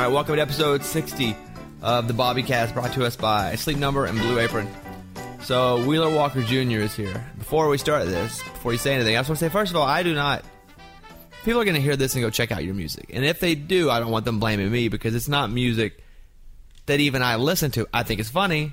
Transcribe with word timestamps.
All 0.00 0.06
right, 0.06 0.14
welcome 0.14 0.36
to 0.36 0.40
episode 0.40 0.82
60 0.82 1.36
of 1.82 2.08
the 2.08 2.14
Bobby 2.14 2.42
Cast, 2.42 2.72
brought 2.72 2.94
to 2.94 3.04
us 3.04 3.16
by 3.16 3.54
Sleep 3.56 3.76
Number 3.76 4.06
and 4.06 4.18
Blue 4.18 4.38
Apron. 4.38 4.66
So, 5.42 5.84
Wheeler 5.84 6.08
Walker 6.08 6.40
Jr. 6.40 6.80
is 6.80 6.96
here. 6.96 7.22
Before 7.36 7.68
we 7.68 7.76
start 7.76 8.06
this, 8.06 8.42
before 8.44 8.72
you 8.72 8.78
say 8.78 8.94
anything, 8.94 9.14
I 9.14 9.18
just 9.18 9.28
want 9.28 9.40
to 9.40 9.44
say, 9.44 9.50
first 9.50 9.72
of 9.72 9.76
all, 9.76 9.86
I 9.86 10.02
do 10.02 10.14
not. 10.14 10.42
People 11.44 11.60
are 11.60 11.66
going 11.66 11.74
to 11.74 11.82
hear 11.82 11.96
this 11.96 12.14
and 12.14 12.22
go 12.22 12.30
check 12.30 12.50
out 12.50 12.64
your 12.64 12.72
music. 12.72 13.10
And 13.12 13.26
if 13.26 13.40
they 13.40 13.54
do, 13.54 13.90
I 13.90 14.00
don't 14.00 14.10
want 14.10 14.24
them 14.24 14.40
blaming 14.40 14.70
me 14.72 14.88
because 14.88 15.14
it's 15.14 15.28
not 15.28 15.50
music 15.50 16.02
that 16.86 16.98
even 16.98 17.20
I 17.22 17.36
listen 17.36 17.70
to. 17.72 17.86
I 17.92 18.02
think 18.02 18.20
it's 18.20 18.30
funny, 18.30 18.72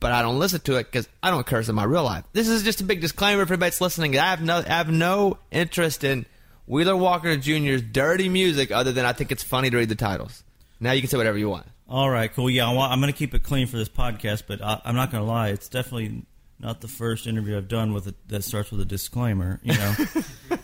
but 0.00 0.10
I 0.10 0.22
don't 0.22 0.40
listen 0.40 0.60
to 0.62 0.74
it 0.74 0.90
because 0.90 1.08
I 1.22 1.30
don't 1.30 1.46
curse 1.46 1.68
in 1.68 1.76
my 1.76 1.84
real 1.84 2.02
life. 2.02 2.24
This 2.32 2.48
is 2.48 2.64
just 2.64 2.80
a 2.80 2.84
big 2.84 3.00
disclaimer 3.00 3.46
for 3.46 3.52
anybody 3.52 3.70
that's 3.70 3.80
listening. 3.80 4.18
I 4.18 4.30
have 4.30 4.42
no, 4.42 4.56
I 4.56 4.62
have 4.62 4.90
no 4.90 5.38
interest 5.52 6.02
in 6.02 6.26
Wheeler 6.72 6.96
Walker 6.96 7.36
Jr.'s 7.36 7.82
dirty 7.82 8.30
music 8.30 8.70
other 8.70 8.92
than 8.92 9.04
I 9.04 9.12
think 9.12 9.30
it's 9.30 9.42
funny 9.42 9.68
to 9.68 9.76
read 9.76 9.90
the 9.90 9.94
titles. 9.94 10.42
Now 10.80 10.92
you 10.92 11.02
can 11.02 11.10
say 11.10 11.18
whatever 11.18 11.36
you 11.36 11.50
want. 11.50 11.66
All 11.86 12.08
right, 12.08 12.32
cool. 12.32 12.48
Yeah, 12.48 12.66
I 12.66 12.90
I'm 12.90 12.98
going 12.98 13.12
to 13.12 13.18
keep 13.18 13.34
it 13.34 13.42
clean 13.42 13.66
for 13.66 13.76
this 13.76 13.90
podcast, 13.90 14.44
but 14.46 14.62
I, 14.62 14.80
I'm 14.86 14.96
not 14.96 15.10
going 15.10 15.22
to 15.22 15.30
lie. 15.30 15.48
It's 15.48 15.68
definitely 15.68 16.24
not 16.58 16.80
the 16.80 16.88
first 16.88 17.26
interview 17.26 17.58
I've 17.58 17.68
done 17.68 17.92
with 17.92 18.06
it 18.06 18.14
that 18.28 18.42
starts 18.42 18.70
with 18.70 18.80
a 18.80 18.86
disclaimer. 18.86 19.60
You 19.62 19.74
know, 19.74 19.94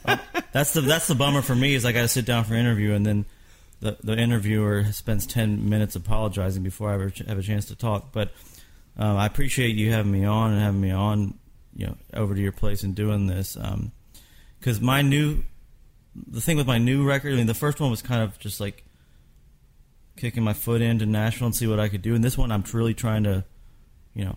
Um, 0.07 0.19
that's 0.53 0.73
the 0.73 0.81
that's 0.81 1.09
the 1.09 1.15
bummer 1.15 1.43
for 1.43 1.55
me 1.55 1.75
is 1.75 1.84
I 1.84 1.93
got 1.93 2.01
to 2.03 2.09
sit 2.09 2.25
down 2.25 2.45
for 2.45 2.55
an 2.55 2.61
interview 2.61 2.95
and 2.95 3.05
then 3.05 3.27
the 3.81 3.98
the 4.03 4.17
interviewer 4.17 4.87
spends 4.93 5.27
ten 5.27 5.69
minutes 5.69 5.95
apologizing 5.95 6.62
before 6.62 6.89
I 6.91 6.95
ever 6.95 7.11
ch- 7.11 7.19
have 7.29 7.39
a 7.39 7.43
chance 7.43 7.67
to 7.67 7.77
talk. 7.77 8.12
But 8.12 8.33
um, 8.97 9.19
I 9.19 9.27
appreciate 9.27 9.77
you 9.77 9.93
having 9.93 10.11
me 10.11 10.25
on 10.25 10.53
and 10.53 10.62
having 10.62 10.81
me 10.81 10.91
on, 10.91 11.34
you 11.77 11.89
know, 11.89 11.97
over 12.15 12.34
to 12.34 12.41
your 12.41 12.53
place 12.53 12.83
and 12.83 12.95
doing 12.95 13.27
this 13.27 13.59
because 14.59 14.81
my 14.81 15.03
new 15.03 15.43
the 16.27 16.41
thing 16.41 16.57
with 16.57 16.67
my 16.67 16.79
new 16.79 17.07
record. 17.07 17.33
I 17.33 17.37
mean, 17.37 17.47
the 17.47 17.55
first 17.55 17.81
one 17.81 17.91
was 17.91 18.03
kind 18.03 18.23
of 18.23 18.39
just 18.39 18.61
like 18.61 18.85
kicking 20.17 20.43
my 20.43 20.53
foot 20.53 20.81
into 20.81 21.07
Nashville 21.07 21.47
and 21.47 21.55
see 21.55 21.67
what 21.67 21.79
I 21.79 21.89
could 21.89 22.03
do. 22.03 22.15
And 22.15 22.23
this 22.25 22.37
one, 22.37 22.51
I'm 22.51 22.62
truly 22.62 22.95
trying 22.95 23.25
to, 23.25 23.45
you 24.15 24.25
know, 24.25 24.37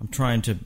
I'm 0.00 0.08
trying 0.08 0.42
to 0.42 0.58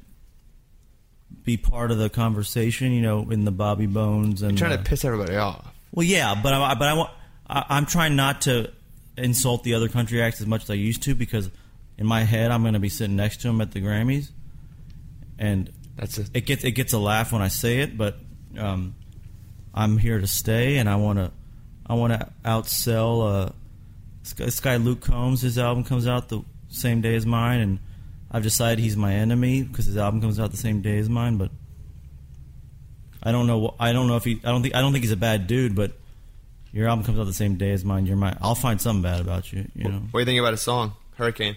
be 1.43 1.57
part 1.57 1.91
of 1.91 1.99
the 1.99 2.09
conversation. 2.09 2.93
You 2.93 3.03
know, 3.03 3.31
in 3.31 3.45
the 3.45 3.51
Bobby 3.51 3.87
Bones 3.87 4.43
and 4.43 4.57
trying 4.57 4.73
uh, 4.73 4.79
to 4.79 4.83
piss 4.83 5.05
everybody 5.05 5.37
off. 5.37 5.67
well, 5.93 6.07
yeah, 6.07 6.35
but 6.41 6.53
I, 6.53 6.75
but 6.75 6.89
I 6.89 6.95
want. 6.95 7.11
I, 7.49 7.65
I'm 7.69 7.87
trying 7.87 8.17
not 8.17 8.43
to 8.43 8.73
insult 9.17 9.65
the 9.65 9.75
other 9.75 9.89
country 9.89 10.23
acts 10.23 10.41
as 10.41 10.47
much 10.47 10.65
as 10.65 10.71
I 10.71 10.75
used 10.75 11.03
to 11.05 11.15
because 11.15 11.51
in 11.97 12.07
my 12.07 12.23
head 12.23 12.51
I'm 12.51 12.63
going 12.63 12.75
to 12.75 12.81
be 12.81 12.89
sitting 12.89 13.17
next 13.17 13.39
to 13.39 13.49
them 13.49 13.61
at 13.61 13.73
the 13.73 13.81
Grammys, 13.81 14.31
and 15.39 15.71
That's 15.97 16.19
a, 16.19 16.25
it 16.33 16.47
gets 16.47 16.65
it 16.65 16.73
gets 16.73 16.93
a 16.93 16.99
laugh 16.99 17.33
when 17.33 17.43
I 17.43 17.49
say 17.49 17.81
it, 17.81 17.99
but 17.99 18.17
um, 18.57 18.95
I'm 19.75 19.99
here 19.99 20.19
to 20.19 20.27
stay, 20.27 20.79
and 20.79 20.89
I 20.89 20.97
want 20.97 21.19
to 21.19 21.31
I 21.87 21.95
want 21.95 22.13
to 22.13 22.29
outsell 22.45 23.49
uh, 23.49 23.53
this 24.37 24.61
guy- 24.61 24.77
Luke 24.77 25.01
Combs. 25.01 25.43
His 25.43 25.59
album 25.59 25.85
comes 25.85 26.07
out 26.07 26.29
the 26.29 26.43
same 26.69 27.01
day 27.01 27.15
as 27.15 27.25
mine, 27.25 27.61
and 27.61 27.79
I've 28.31 28.43
decided 28.43 28.79
he's 28.79 28.97
my 28.97 29.15
enemy 29.15 29.63
because 29.63 29.87
his 29.87 29.97
album 29.97 30.21
comes 30.21 30.39
out 30.39 30.51
the 30.51 30.57
same 30.57 30.83
day 30.83 30.99
as 30.99 31.09
mine. 31.09 31.37
But 31.37 31.51
I 33.23 33.33
don't 33.33 33.47
know. 33.47 33.75
I 33.81 33.93
don't 33.93 34.07
know 34.07 34.17
if 34.17 34.25
he. 34.25 34.41
I 34.45 34.51
don't 34.51 34.63
think. 34.63 34.75
I 34.75 34.81
don't 34.81 34.93
think 34.93 35.05
he's 35.05 35.13
a 35.13 35.17
bad 35.17 35.47
dude, 35.47 35.75
but 35.75 35.93
your 36.73 36.89
album 36.89 37.05
comes 37.05 37.19
out 37.19 37.25
the 37.25 37.33
same 37.33 37.57
day 37.57 37.73
as 37.73 37.85
mine. 37.85 38.07
You're 38.07 38.17
my. 38.17 38.37
I'll 38.41 38.55
find 38.55 38.81
something 38.81 39.03
bad 39.03 39.21
about 39.21 39.53
you. 39.53 39.67
You 39.75 39.85
know. 39.85 39.99
what 40.11 40.13
do 40.13 40.19
you 40.21 40.25
think 40.27 40.41
about 40.41 40.53
his 40.53 40.63
song? 40.63 40.93
Hurricane. 41.15 41.57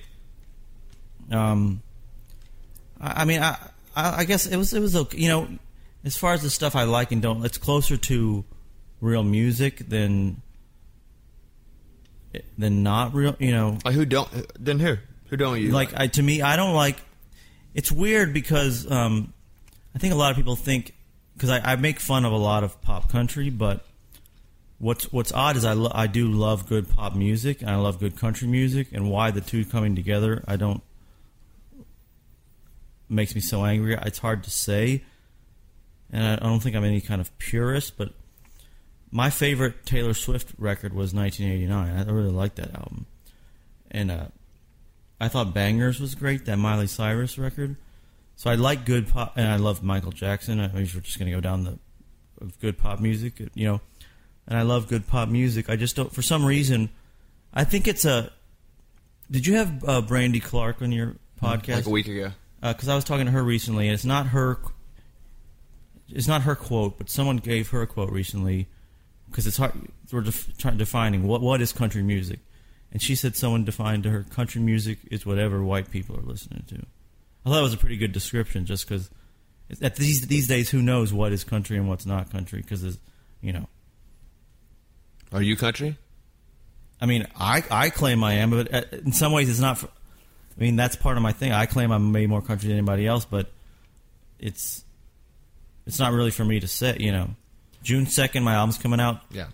Um, 1.29 1.81
I, 2.99 3.21
I 3.21 3.25
mean, 3.25 3.41
I, 3.41 3.57
I 3.95 4.19
I 4.19 4.23
guess 4.25 4.45
it 4.45 4.57
was 4.57 4.73
it 4.73 4.79
was 4.79 4.95
okay. 4.95 5.17
You 5.17 5.27
know, 5.27 5.47
as 6.03 6.17
far 6.17 6.33
as 6.33 6.41
the 6.41 6.49
stuff 6.49 6.75
I 6.75 6.83
like 6.83 7.11
and 7.11 7.21
don't, 7.21 7.45
it's 7.45 7.57
closer 7.57 7.97
to 7.97 8.43
real 8.99 9.23
music 9.23 9.89
than 9.89 10.41
than 12.57 12.83
not 12.83 13.13
real. 13.13 13.35
You 13.39 13.51
know, 13.51 13.77
Like 13.83 13.95
who 13.95 14.05
don't? 14.05 14.29
Then 14.59 14.79
who? 14.79 14.97
Who 15.29 15.37
don't 15.37 15.61
you 15.61 15.71
like 15.71 15.93
I, 15.95 16.07
to 16.07 16.23
me, 16.23 16.41
I 16.41 16.55
don't 16.55 16.73
like. 16.73 16.97
It's 17.73 17.91
weird 17.91 18.33
because 18.33 18.89
um, 18.91 19.33
I 19.95 19.99
think 19.99 20.13
a 20.13 20.17
lot 20.17 20.31
of 20.31 20.37
people 20.37 20.55
think 20.55 20.93
because 21.33 21.49
I, 21.49 21.73
I 21.73 21.75
make 21.77 21.99
fun 21.99 22.25
of 22.25 22.33
a 22.33 22.37
lot 22.37 22.63
of 22.63 22.81
pop 22.81 23.09
country, 23.09 23.49
but 23.49 23.85
what's 24.77 25.11
what's 25.13 25.31
odd 25.31 25.55
is 25.55 25.63
I 25.63 25.73
lo- 25.73 25.91
I 25.93 26.07
do 26.07 26.27
love 26.27 26.67
good 26.67 26.89
pop 26.89 27.15
music 27.15 27.61
and 27.61 27.69
I 27.69 27.75
love 27.75 27.99
good 27.99 28.17
country 28.17 28.47
music, 28.47 28.87
and 28.91 29.09
why 29.09 29.31
the 29.31 29.41
two 29.41 29.63
coming 29.63 29.95
together, 29.95 30.43
I 30.47 30.57
don't 30.57 30.83
makes 33.07 33.35
me 33.35 33.41
so 33.41 33.65
angry. 33.65 33.97
It's 34.01 34.19
hard 34.19 34.43
to 34.45 34.51
say, 34.51 35.03
and 36.11 36.23
I, 36.23 36.35
don't 36.35 36.59
think 36.59 36.75
I'm 36.75 36.83
any 36.83 37.01
kind 37.01 37.21
of 37.21 37.37
purist, 37.37 37.97
but 37.97 38.13
my 39.11 39.29
favorite 39.29 39.85
Taylor 39.85 40.13
Swift 40.13 40.53
record 40.57 40.93
was 40.93 41.13
1989. 41.13 42.07
I 42.07 42.11
really 42.11 42.31
like 42.31 42.55
that 42.55 42.73
album, 42.75 43.05
and 43.89 44.11
uh, 44.11 44.25
I 45.19 45.27
thought 45.27 45.53
Bangerz 45.53 45.99
was 45.99 46.15
great, 46.15 46.45
that 46.45 46.57
Miley 46.57 46.87
Cyrus 46.87 47.37
record. 47.37 47.75
So 48.35 48.49
I 48.49 48.55
like 48.55 48.85
good 48.85 49.07
pop, 49.07 49.33
and 49.37 49.47
I 49.47 49.57
love 49.57 49.83
Michael 49.83 50.11
Jackson. 50.11 50.59
I 50.59 50.67
mean, 50.67 50.89
we're 50.93 51.01
just 51.01 51.19
going 51.19 51.29
to 51.29 51.35
go 51.35 51.41
down 51.41 51.63
the 51.63 51.79
of 52.41 52.59
good 52.59 52.77
pop 52.77 52.99
music, 52.99 53.39
you 53.53 53.67
know. 53.67 53.81
And 54.47 54.57
I 54.57 54.63
love 54.63 54.87
good 54.87 55.07
pop 55.07 55.29
music. 55.29 55.69
I 55.69 55.75
just 55.75 55.95
don't, 55.95 56.11
for 56.11 56.21
some 56.21 56.43
reason, 56.43 56.89
I 57.53 57.63
think 57.63 57.87
it's 57.87 58.03
a. 58.03 58.31
Did 59.29 59.45
you 59.45 59.55
have 59.55 59.87
uh, 59.87 60.01
Brandy 60.01 60.39
Clark 60.39 60.81
on 60.81 60.91
your 60.91 61.15
podcast? 61.41 61.75
like 61.75 61.85
a 61.85 61.89
week 61.89 62.07
ago? 62.07 62.31
because 62.61 62.89
I 62.89 62.95
was 62.95 63.03
talking 63.03 63.25
to 63.25 63.31
her 63.31 63.43
recently, 63.43 63.87
and 63.87 63.93
it's 63.93 64.05
not 64.05 64.27
her. 64.27 64.59
It's 66.13 66.27
not 66.27 66.43
her 66.43 66.55
quote, 66.55 66.97
but 66.97 67.09
someone 67.09 67.37
gave 67.37 67.69
her 67.69 67.81
a 67.81 67.87
quote 67.87 68.11
recently 68.11 68.67
because 69.29 69.47
it's 69.47 69.57
hard. 69.57 69.73
We're 70.11 70.21
def- 70.21 70.57
trying 70.57 70.77
defining 70.77 71.23
what 71.27 71.41
what 71.41 71.61
is 71.61 71.71
country 71.73 72.03
music, 72.03 72.39
and 72.91 73.01
she 73.01 73.15
said 73.15 73.35
someone 73.35 73.63
defined 73.63 74.03
to 74.03 74.09
her 74.09 74.23
country 74.23 74.61
music 74.61 74.99
is 75.09 75.25
whatever 75.25 75.63
white 75.63 75.89
people 75.89 76.17
are 76.17 76.23
listening 76.23 76.63
to. 76.67 76.85
I 77.45 77.49
thought 77.49 77.59
it 77.59 77.63
was 77.63 77.73
a 77.73 77.77
pretty 77.77 77.97
good 77.97 78.11
description, 78.11 78.65
just 78.65 78.87
because 78.87 79.09
at 79.81 79.95
these 79.95 80.27
these 80.27 80.47
days, 80.47 80.69
who 80.69 80.81
knows 80.81 81.13
what 81.13 81.31
is 81.31 81.43
country 81.43 81.77
and 81.77 81.87
what's 81.87 82.05
not 82.05 82.31
country? 82.31 82.61
Because 82.61 82.97
you 83.41 83.53
know, 83.53 83.67
Are 85.31 85.41
you 85.41 85.55
country? 85.55 85.97
I 86.99 87.05
mean, 87.05 87.25
I 87.39 87.63
I 87.71 87.89
claim 87.89 88.23
I 88.23 88.33
am, 88.33 88.51
but 88.51 88.73
uh, 88.73 88.83
in 88.91 89.11
some 89.11 89.31
ways, 89.31 89.49
it's 89.49 89.59
not. 89.59 89.77
For, 89.77 89.87
I 89.87 90.59
mean, 90.61 90.75
that's 90.75 90.95
part 90.95 91.17
of 91.17 91.23
my 91.23 91.31
thing. 91.31 91.51
I 91.53 91.65
claim 91.65 91.91
I'm 91.91 92.11
way 92.11 92.27
more 92.27 92.41
country 92.41 92.67
than 92.67 92.77
anybody 92.77 93.07
else, 93.07 93.25
but 93.25 93.49
it's 94.37 94.83
it's 95.85 95.99
not 95.99 96.13
really 96.13 96.31
for 96.31 96.45
me 96.45 96.59
to 96.59 96.67
say. 96.67 96.97
You 96.99 97.11
know, 97.11 97.29
June 97.83 98.05
second, 98.05 98.43
my 98.43 98.53
album's 98.53 98.77
coming 98.77 98.99
out. 98.99 99.21
Yeah. 99.31 99.47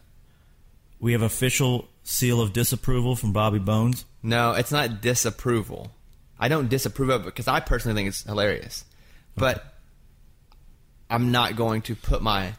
We 1.00 1.12
have 1.14 1.22
official 1.22 1.88
seal 2.04 2.42
of 2.42 2.54
disapproval 2.54 3.16
from 3.16 3.34
Bobby 3.34 3.60
Bones. 3.60 4.06
No, 4.24 4.54
it's 4.54 4.72
not 4.72 5.02
disapproval. 5.02 5.92
I 6.40 6.48
don't 6.48 6.70
disapprove 6.70 7.10
of 7.10 7.22
it 7.22 7.26
because 7.26 7.48
I 7.48 7.60
personally 7.60 7.96
think 7.96 8.10
it's 8.10 8.24
hilarious. 8.24 8.86
But 9.36 9.74
I'm 11.10 11.32
not 11.32 11.56
going 11.56 11.82
to 11.84 11.96
put 11.96 12.22
my 12.22 12.54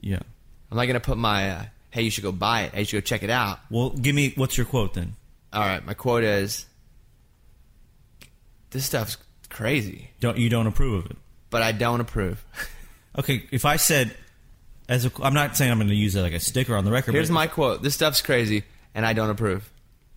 Yeah. 0.00 0.20
I'm 0.70 0.76
not 0.76 0.84
going 0.84 0.94
to 0.94 1.00
put 1.00 1.18
my 1.18 1.50
uh, 1.50 1.64
hey 1.90 2.02
you 2.02 2.10
should 2.10 2.24
go 2.24 2.32
buy 2.32 2.62
it. 2.62 2.74
Hey 2.74 2.80
you 2.80 2.84
should 2.86 2.96
go 2.96 3.06
check 3.06 3.22
it 3.22 3.30
out. 3.30 3.60
Well, 3.70 3.90
give 3.90 4.14
me 4.14 4.32
what's 4.36 4.56
your 4.56 4.66
quote 4.66 4.94
then? 4.94 5.14
All 5.52 5.60
right, 5.60 5.84
my 5.84 5.94
quote 5.94 6.24
is 6.24 6.66
this 8.70 8.86
stuff's 8.86 9.18
crazy, 9.50 10.10
Don't 10.20 10.38
you 10.38 10.48
don't 10.48 10.66
approve 10.66 11.04
of 11.04 11.10
it? 11.10 11.16
But 11.52 11.62
I 11.62 11.70
don't 11.70 12.00
approve. 12.00 12.44
Okay, 13.16 13.44
if 13.52 13.64
I 13.64 13.76
said 13.76 14.16
as 14.88 15.06
a, 15.06 15.12
I'm 15.22 15.34
not 15.34 15.56
saying 15.56 15.70
I'm 15.70 15.78
going 15.78 15.88
to 15.88 15.94
use 15.94 16.16
it 16.16 16.22
like 16.22 16.32
a 16.32 16.40
sticker 16.40 16.74
on 16.74 16.84
the 16.84 16.90
record. 16.90 17.14
Here's 17.14 17.30
my 17.30 17.46
quote. 17.46 17.82
This 17.82 17.94
stuff's 17.94 18.20
crazy 18.22 18.64
and 18.94 19.06
I 19.06 19.12
don't 19.12 19.30
approve. 19.30 19.70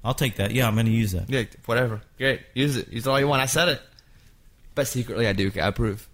I'll 0.03 0.13
take 0.13 0.37
that. 0.37 0.51
Yeah, 0.51 0.67
I'm 0.67 0.73
going 0.75 0.85
to 0.87 0.91
use 0.91 1.11
that. 1.11 1.29
Yeah, 1.29 1.43
whatever. 1.65 2.01
Great. 2.17 2.41
Use 2.53 2.77
it. 2.77 2.87
Use 2.91 3.05
it 3.05 3.09
all 3.09 3.19
you 3.19 3.27
want. 3.27 3.41
I 3.41 3.47
said 3.47 3.69
it. 3.69 3.81
But 4.75 4.87
secretly 4.87 5.27
I 5.27 5.33
do. 5.33 5.51
I 5.55 5.67
approve. 5.67 6.07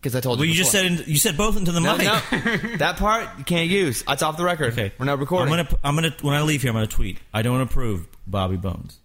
Because 0.00 0.16
I 0.16 0.20
told 0.20 0.38
Well, 0.38 0.46
you 0.46 0.52
you 0.52 0.56
just 0.58 0.72
said 0.72 0.86
in, 0.86 1.04
you 1.06 1.16
said 1.16 1.36
both 1.36 1.56
into 1.56 1.72
the 1.72 1.80
No, 1.80 1.96
mic. 1.96 2.06
no. 2.06 2.76
that 2.78 2.96
part 2.96 3.28
you 3.38 3.44
can't 3.44 3.68
use. 3.68 4.02
That's 4.02 4.22
off 4.22 4.36
the 4.36 4.44
record. 4.44 4.72
Okay, 4.72 4.92
We're 4.98 5.04
not 5.06 5.18
recording. 5.18 5.52
I'm 5.52 5.64
gonna 5.66 5.78
I'm 5.84 5.94
gonna 5.94 6.14
when 6.22 6.34
I 6.34 6.42
leave 6.42 6.62
here, 6.62 6.70
I'm 6.70 6.74
gonna 6.76 6.86
tweet. 6.86 7.18
I 7.34 7.42
don't 7.42 7.60
approve 7.60 8.08
Bobby 8.26 8.56
Bones. 8.56 8.98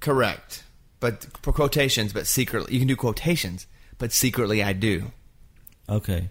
Correct. 0.00 0.64
But 1.00 1.26
for 1.42 1.52
quotations, 1.52 2.12
but 2.12 2.26
secretly. 2.26 2.72
You 2.72 2.80
can 2.80 2.88
do 2.88 2.96
quotations, 2.96 3.66
but 3.98 4.12
secretly 4.12 4.62
I 4.62 4.72
do. 4.72 5.12
Okay, 5.88 6.30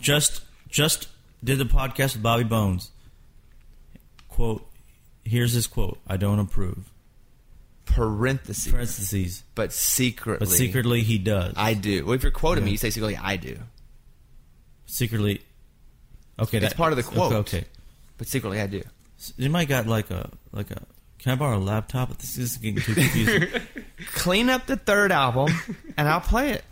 just 0.00 0.42
just 0.68 1.08
did 1.42 1.58
the 1.58 1.64
podcast 1.64 2.14
with 2.14 2.22
Bobby 2.22 2.44
Bones. 2.44 2.90
Quote. 4.28 4.64
Here's 5.24 5.52
his 5.52 5.66
quote. 5.66 5.98
I 6.06 6.16
don't 6.16 6.38
approve. 6.38 6.90
Parentheses. 7.84 8.70
Parentheses. 8.72 9.42
but 9.54 9.72
secretly. 9.72 10.38
But 10.46 10.48
secretly, 10.48 11.02
he 11.02 11.18
does. 11.18 11.54
I 11.56 11.74
do. 11.74 12.04
Well, 12.04 12.14
if 12.14 12.22
you're 12.22 12.32
quoting 12.32 12.64
me, 12.64 12.70
Yeah. 12.70 12.72
you 12.72 12.78
say 12.78 12.90
secretly 12.90 13.16
I 13.16 13.36
do. 13.36 13.58
secretly. 14.86 15.42
Okay, 16.38 16.58
that's 16.60 16.74
part 16.74 16.92
of 16.92 16.96
the 16.96 17.02
quote. 17.02 17.32
Okay, 17.32 17.58
okay. 17.58 17.64
But 18.16 18.28
secretly 18.28 18.60
I 18.60 18.66
do. 18.68 18.82
You 19.36 19.50
might 19.50 19.68
got 19.68 19.86
like 19.86 20.10
a 20.10 20.30
like 20.52 20.70
a. 20.70 20.82
Can 21.18 21.32
I 21.32 21.34
borrow 21.34 21.56
a 21.56 21.60
laptop? 21.60 22.16
This 22.18 22.38
is 22.38 22.56
getting 22.58 22.80
too 22.80 22.94
confusing. 22.94 23.48
Clean 24.14 24.48
up 24.48 24.66
the 24.66 24.76
third 24.76 25.10
album, 25.12 25.52
and 25.96 26.08
I'll 26.08 26.20
play 26.20 26.50
it. 26.50 26.64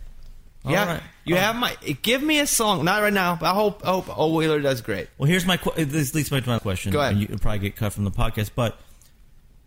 All 0.65 0.71
yeah, 0.73 0.85
right. 0.93 1.03
You 1.25 1.35
have 1.35 1.55
my. 1.55 1.75
Give 2.01 2.21
me 2.23 2.39
a 2.39 2.47
song. 2.47 2.85
Not 2.85 3.01
right 3.01 3.11
now. 3.13 3.35
But 3.39 3.47
I 3.47 3.53
hope. 3.53 3.85
I 3.85 3.91
hope 3.91 4.17
Old 4.17 4.35
Wheeler 4.35 4.59
does 4.61 4.81
great. 4.81 5.09
Well, 5.17 5.27
here's 5.27 5.45
my 5.45 5.57
this 5.75 6.13
leads 6.15 6.31
me 6.31 6.39
to 6.41 6.49
my 6.49 6.59
question. 6.59 6.91
Go 6.91 6.99
ahead. 7.01 7.13
And 7.13 7.21
you'll 7.29 7.37
probably 7.39 7.59
get 7.59 7.75
cut 7.75 7.93
from 7.93 8.05
the 8.05 8.11
podcast, 8.11 8.51
but 8.55 8.79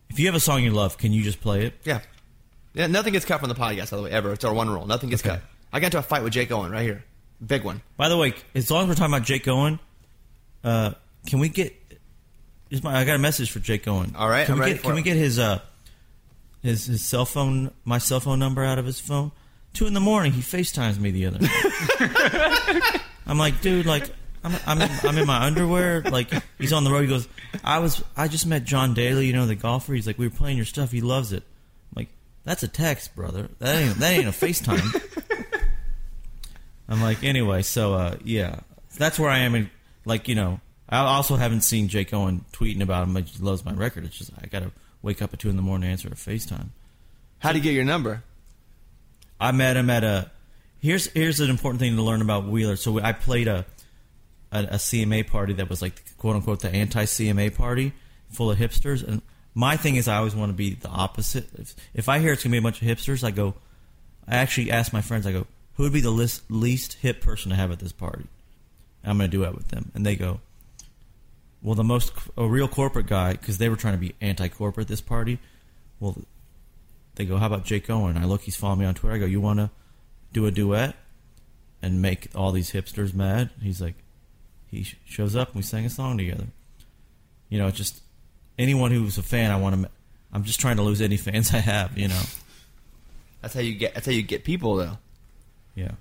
if 0.09 0.19
you 0.19 0.27
have 0.27 0.35
a 0.35 0.41
song 0.41 0.63
you 0.65 0.71
love, 0.71 0.97
can 0.99 1.13
you 1.13 1.23
just 1.23 1.41
play 1.41 1.67
it? 1.67 1.75
Yeah. 1.85 2.01
Yeah. 2.73 2.87
Nothing 2.87 3.13
gets 3.13 3.25
cut 3.27 3.41
from 3.41 3.49
the 3.51 3.55
podcast. 3.55 3.91
By 3.91 3.97
the 3.99 4.03
way, 4.05 4.11
ever. 4.11 4.33
It's 4.33 4.45
our 4.45 4.55
one 4.55 4.71
rule. 4.71 4.87
Nothing 4.87 5.11
gets 5.11 5.23
Okay. 5.23 5.37
cut. 5.37 5.43
I 5.73 5.81
got 5.81 5.87
into 5.87 5.99
a 5.99 6.03
fight 6.03 6.23
with 6.23 6.33
Jake 6.33 6.51
Owen 6.51 6.73
right 6.73 6.83
here. 6.83 7.05
Big 7.47 7.63
one. 7.63 7.81
By 7.97 8.09
the 8.09 8.17
way, 8.17 8.35
as 8.55 8.71
long 8.71 8.83
as 8.85 8.89
we're 8.89 8.95
talking 8.97 9.15
about 9.15 9.27
Jake 9.27 9.47
Owen, 9.49 9.79
uh, 10.65 10.93
can 11.27 11.39
we 11.39 11.49
get? 11.49 11.75
Is 12.71 12.83
my, 12.83 12.97
I 12.99 13.05
got 13.05 13.17
a 13.17 13.19
message 13.19 13.51
for 13.51 13.59
Jake 13.61 13.87
Owen. 13.89 14.15
All 14.17 14.29
right, 14.29 14.47
can 14.47 14.55
I'm 14.55 14.61
we 14.61 14.73
get? 14.75 14.83
Can 14.83 14.95
we 14.95 15.03
get 15.03 15.17
his 15.17 15.39
uh, 15.39 15.61
his 16.63 16.87
his 16.87 17.05
cell 17.05 17.25
phone, 17.25 17.71
my 17.85 17.99
cell 17.99 18.21
phone 18.21 18.39
number 18.39 18.65
out 18.65 18.79
of 18.79 18.87
his 18.87 19.01
phone? 19.01 19.33
Two 19.73 19.87
in 19.87 19.95
the 19.95 20.01
morning, 20.01 20.33
he 20.33 20.43
Facetimes 20.43 20.99
me 20.99 21.11
the 21.11 21.27
other 21.27 21.39
night. 21.39 23.01
I'm 23.27 23.39
like, 23.39 23.61
dude, 23.61 23.87
like. 23.87 24.11
I'm, 24.43 24.57
I'm, 24.67 24.81
in, 24.81 24.91
I'm 25.03 25.19
in 25.19 25.27
my 25.27 25.45
underwear. 25.45 26.01
Like 26.01 26.33
he's 26.57 26.73
on 26.73 26.85
the 26.85 26.91
road. 26.91 27.03
He 27.03 27.09
goes, 27.09 27.29
I 27.63 27.81
was 27.81 28.03
I 28.17 28.27
just 28.27 28.47
met 28.47 28.65
John 28.65 28.95
Daly, 28.95 29.27
you 29.27 29.35
know 29.35 29.45
the 29.45 29.55
golfer. 29.55 29.93
He's 29.93 30.07
like, 30.07 30.19
we 30.19 30.27
were 30.27 30.35
playing 30.35 30.57
your 30.57 30.65
stuff. 30.65 30.91
He 30.91 31.03
loves 31.03 31.35
it. 31.35 31.43
I'm 31.43 31.97
like, 32.01 32.09
that's 32.43 32.63
a 32.63 32.69
text, 32.69 33.15
brother. 33.15 33.51
That 33.59 33.77
ain't 33.77 33.99
that 33.99 34.13
ain't 34.15 34.29
a 34.29 34.31
FaceTime. 34.31 35.37
I'm 36.89 37.03
like, 37.03 37.23
anyway, 37.23 37.61
so 37.61 37.93
uh, 37.93 38.17
yeah, 38.25 38.61
that's 38.97 39.19
where 39.19 39.31
I 39.31 39.41
am. 39.41 39.55
In, 39.55 39.71
like, 40.05 40.27
you 40.27 40.35
know, 40.35 40.61
I 40.89 40.99
also 41.01 41.37
haven't 41.37 41.61
seen 41.61 41.89
Jake 41.89 42.13
Owen 42.13 42.45
tweeting 42.53 42.83
about 42.83 43.07
him. 43.07 43.15
He 43.25 43.43
loves 43.43 43.65
my 43.65 43.73
record. 43.73 44.05
It's 44.05 44.19
just 44.19 44.33
I 44.43 44.47
gotta 44.47 44.73
wake 45.03 45.23
up 45.23 45.33
at 45.33 45.39
two 45.39 45.49
in 45.49 45.57
the 45.57 45.63
morning 45.63 45.89
to 45.89 45.93
answer 45.93 46.09
a 46.09 46.13
FaceTime. 46.13 46.69
How'd 47.39 47.57
you 47.57 47.63
get 47.63 47.73
your 47.73 47.85
number? 47.85 48.23
I 49.41 49.53
met 49.53 49.77
him 49.77 49.91
at 49.91 50.05
a. 50.05 50.31
Here's 50.79 51.07
here's 51.09 51.41
an 51.41 51.51
important 51.51 51.81
thing 51.81 51.97
to 51.97 52.03
learn 52.03 52.23
about 52.23 52.47
Wheeler. 52.47 52.77
So 52.77 53.01
I 53.01 53.13
played 53.13 53.49
a 53.49 53.65
a, 54.53 54.59
a 54.59 54.77
CMA 54.77 55.27
party 55.27 55.55
that 55.55 55.69
was 55.69 55.83
like 55.83 56.17
quote 56.19 56.37
unquote 56.37 56.61
the 56.61 56.71
anti 56.71 57.05
CMA 57.05 57.55
party, 57.55 57.93
full 58.31 58.51
of 58.51 58.59
hipsters. 58.59 59.07
And 59.07 59.23
my 59.55 59.77
thing 59.77 59.97
is, 59.97 60.09
I 60.09 60.17
always 60.17 60.35
want 60.35 60.51
to 60.51 60.57
be 60.57 60.75
the 60.75 60.89
opposite. 60.89 61.49
If, 61.55 61.75
if 61.95 62.09
I 62.09 62.19
hear 62.19 62.33
it's 62.33 62.43
gonna 62.43 62.53
be 62.53 62.59
a 62.59 62.63
bunch 62.63 62.83
of 62.83 62.89
hipsters, 62.89 63.25
I 63.25 63.31
go. 63.31 63.55
I 64.29 64.37
actually 64.37 64.71
ask 64.71 64.93
my 64.93 65.01
friends. 65.01 65.27
I 65.27 65.33
go, 65.33 65.47
who 65.75 65.85
would 65.85 65.93
be 65.93 66.01
the 66.01 66.11
list, 66.11 66.43
least 66.51 66.95
hip 66.95 67.21
person 67.21 67.51
to 67.51 67.57
have 67.57 67.73
at 67.73 67.79
this 67.79 67.93
party? 67.93 68.27
I'm 69.05 69.17
gonna 69.17 69.29
do 69.29 69.45
it 69.45 69.55
with 69.55 69.69
them, 69.69 69.91
and 69.95 70.05
they 70.05 70.17
go. 70.17 70.41
Well, 71.63 71.75
the 71.75 71.85
most 71.85 72.13
a 72.37 72.47
real 72.47 72.69
corporate 72.69 73.07
guy 73.07 73.33
because 73.33 73.59
they 73.59 73.69
were 73.69 73.77
trying 73.77 73.95
to 73.95 74.01
be 74.01 74.15
anti-corporate 74.21 74.89
this 74.89 75.01
party. 75.03 75.39
Well, 75.99 76.17
they 77.17 77.25
go, 77.27 77.37
"How 77.37 77.47
about 77.47 77.65
Jake 77.65 77.91
Owen?" 77.91 78.17
I 78.17 78.25
look, 78.25 78.43
he's 78.43 78.57
following 78.57 78.81
me 78.81 78.87
on 78.87 78.95
Twitter. 78.95 79.15
I 79.15 79.19
go, 79.19 79.27
"You 79.27 79.41
want 79.41 79.59
to 79.59 79.71
do 80.33 80.47
a 80.47 80.51
duet 80.51 80.97
and 81.83 82.01
make 82.01 82.29
all 82.35 82.53
these 82.53 82.73
hipsters 82.73 83.13
mad?" 83.13 83.51
He's 83.63 83.81
like, 83.81 83.95
he 84.71 84.85
sh- 84.85 84.97
shows 85.05 85.37
up 85.37 85.49
and 85.49 85.57
we 85.57 85.63
sang 85.63 85.85
a 85.85 85.91
song 85.91 86.17
together. 86.17 86.47
You 87.51 87.59
know, 87.59 87.67
it's 87.67 87.77
just 87.77 88.01
anyone 88.59 88.91
who's 88.93 89.19
a 89.19 89.23
fan, 89.23 89.51
I 89.51 89.57
want 89.57 89.83
to. 89.83 89.91
I'm 90.33 90.45
just 90.45 90.61
trying 90.61 90.77
to 90.77 90.83
lose 90.83 91.01
any 91.03 91.17
fans 91.27 91.53
I 91.53 91.59
have. 91.59 91.99
You 91.99 92.09
know, 92.09 92.23
That's 93.43 93.53
how 93.53 93.61
you 93.61 93.75
get. 93.75 93.93
That's 93.95 94.07
how 94.07 94.13
you 94.13 94.23
get 94.23 94.45
people, 94.45 94.77
though. 94.77 94.97
yeah. 95.75 95.93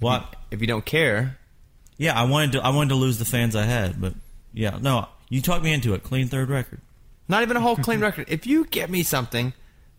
Well, 0.00 0.28
If 0.50 0.60
you 0.60 0.66
don't 0.66 0.84
care, 0.84 1.38
yeah, 1.96 2.18
I 2.20 2.24
wanted 2.24 2.52
to. 2.52 2.62
I 2.64 2.70
wanted 2.70 2.88
to 2.88 2.94
lose 2.96 3.18
the 3.18 3.24
fans 3.24 3.54
I 3.54 3.64
had, 3.64 4.00
but 4.00 4.14
yeah, 4.56 4.78
no. 4.80 5.06
You 5.28 5.42
talked 5.42 5.62
me 5.62 5.72
into 5.72 5.92
it. 5.94 6.02
Clean 6.02 6.26
third 6.26 6.48
record. 6.48 6.80
not 7.28 7.42
even 7.42 7.56
a 7.56 7.60
whole 7.60 7.76
clean 7.76 8.00
record. 8.00 8.26
If 8.28 8.46
you 8.46 8.64
get 8.64 8.88
me 8.88 9.02
something 9.02 9.52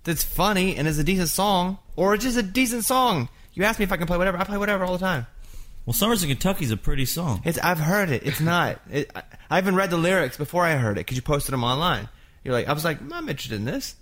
that's 0.04 0.24
funny 0.24 0.76
and 0.76 0.88
is 0.88 0.98
a 0.98 1.04
decent 1.04 1.30
song, 1.30 1.78
or 1.96 2.16
it's 2.16 2.24
just 2.24 2.38
a 2.38 2.44
decent 2.44 2.84
song, 2.84 3.30
you 3.54 3.64
ask 3.64 3.78
me 3.78 3.84
if 3.84 3.92
I 3.92 3.98
can 3.98 4.08
play 4.08 4.18
whatever. 4.18 4.38
I 4.38 4.44
play 4.46 4.58
whatever 4.58 4.84
all 4.84 4.94
the 4.94 5.06
time. 5.06 5.28
Well, 5.86 5.94
Summers 5.94 6.24
in 6.24 6.30
Kentucky's 6.30 6.72
a 6.72 6.78
pretty 6.78 7.06
song. 7.06 7.42
It's. 7.46 7.60
I've 7.60 7.80
heard 7.80 8.10
it. 8.10 8.24
It's 8.26 8.42
not. 8.42 8.82
It, 8.92 9.12
I, 9.16 9.24
I 9.50 9.58
even 9.60 9.76
read 9.76 9.90
the 9.90 9.98
lyrics 9.98 10.38
before 10.38 10.66
I 10.66 10.74
heard 10.76 10.98
it 10.98 11.06
because 11.06 11.16
you 11.18 11.22
posted 11.22 11.54
them 11.54 11.64
online. 11.64 12.10
You're 12.44 12.54
like, 12.54 12.68
I 12.68 12.74
was 12.74 12.84
like, 12.84 13.00
I'm 13.12 13.30
interested 13.30 13.56
in 13.56 13.66
this, 13.66 13.96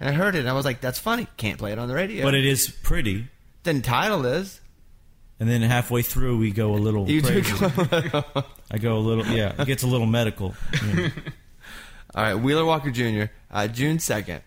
and 0.00 0.08
I 0.08 0.12
heard 0.12 0.34
it, 0.34 0.40
and 0.40 0.48
I 0.48 0.52
was 0.52 0.64
like, 0.64 0.80
that's 0.80 0.98
funny. 0.98 1.26
Can't 1.36 1.58
play 1.58 1.72
it 1.72 1.78
on 1.78 1.88
the 1.88 1.94
radio. 1.94 2.24
But 2.24 2.34
it 2.34 2.44
is 2.44 2.68
pretty. 2.68 3.28
then 3.62 3.80
title 3.82 4.26
is. 4.26 4.60
And 5.40 5.48
then 5.48 5.62
halfway 5.62 6.02
through, 6.02 6.38
we 6.38 6.52
go 6.52 6.74
a 6.74 6.76
little 6.78 7.08
You 7.10 7.20
do 7.20 7.42
crazy. 7.42 7.54
I 8.70 8.78
go 8.78 8.96
a 8.96 8.98
little, 8.98 9.26
yeah. 9.26 9.52
It 9.60 9.66
gets 9.66 9.82
a 9.82 9.86
little 9.86 10.06
medical. 10.06 10.54
you 10.86 10.94
know. 10.94 11.08
All 12.14 12.22
right, 12.22 12.34
Wheeler 12.34 12.64
Walker 12.64 12.90
Jr. 12.92 13.24
Uh, 13.50 13.66
June 13.66 13.98
second. 13.98 14.42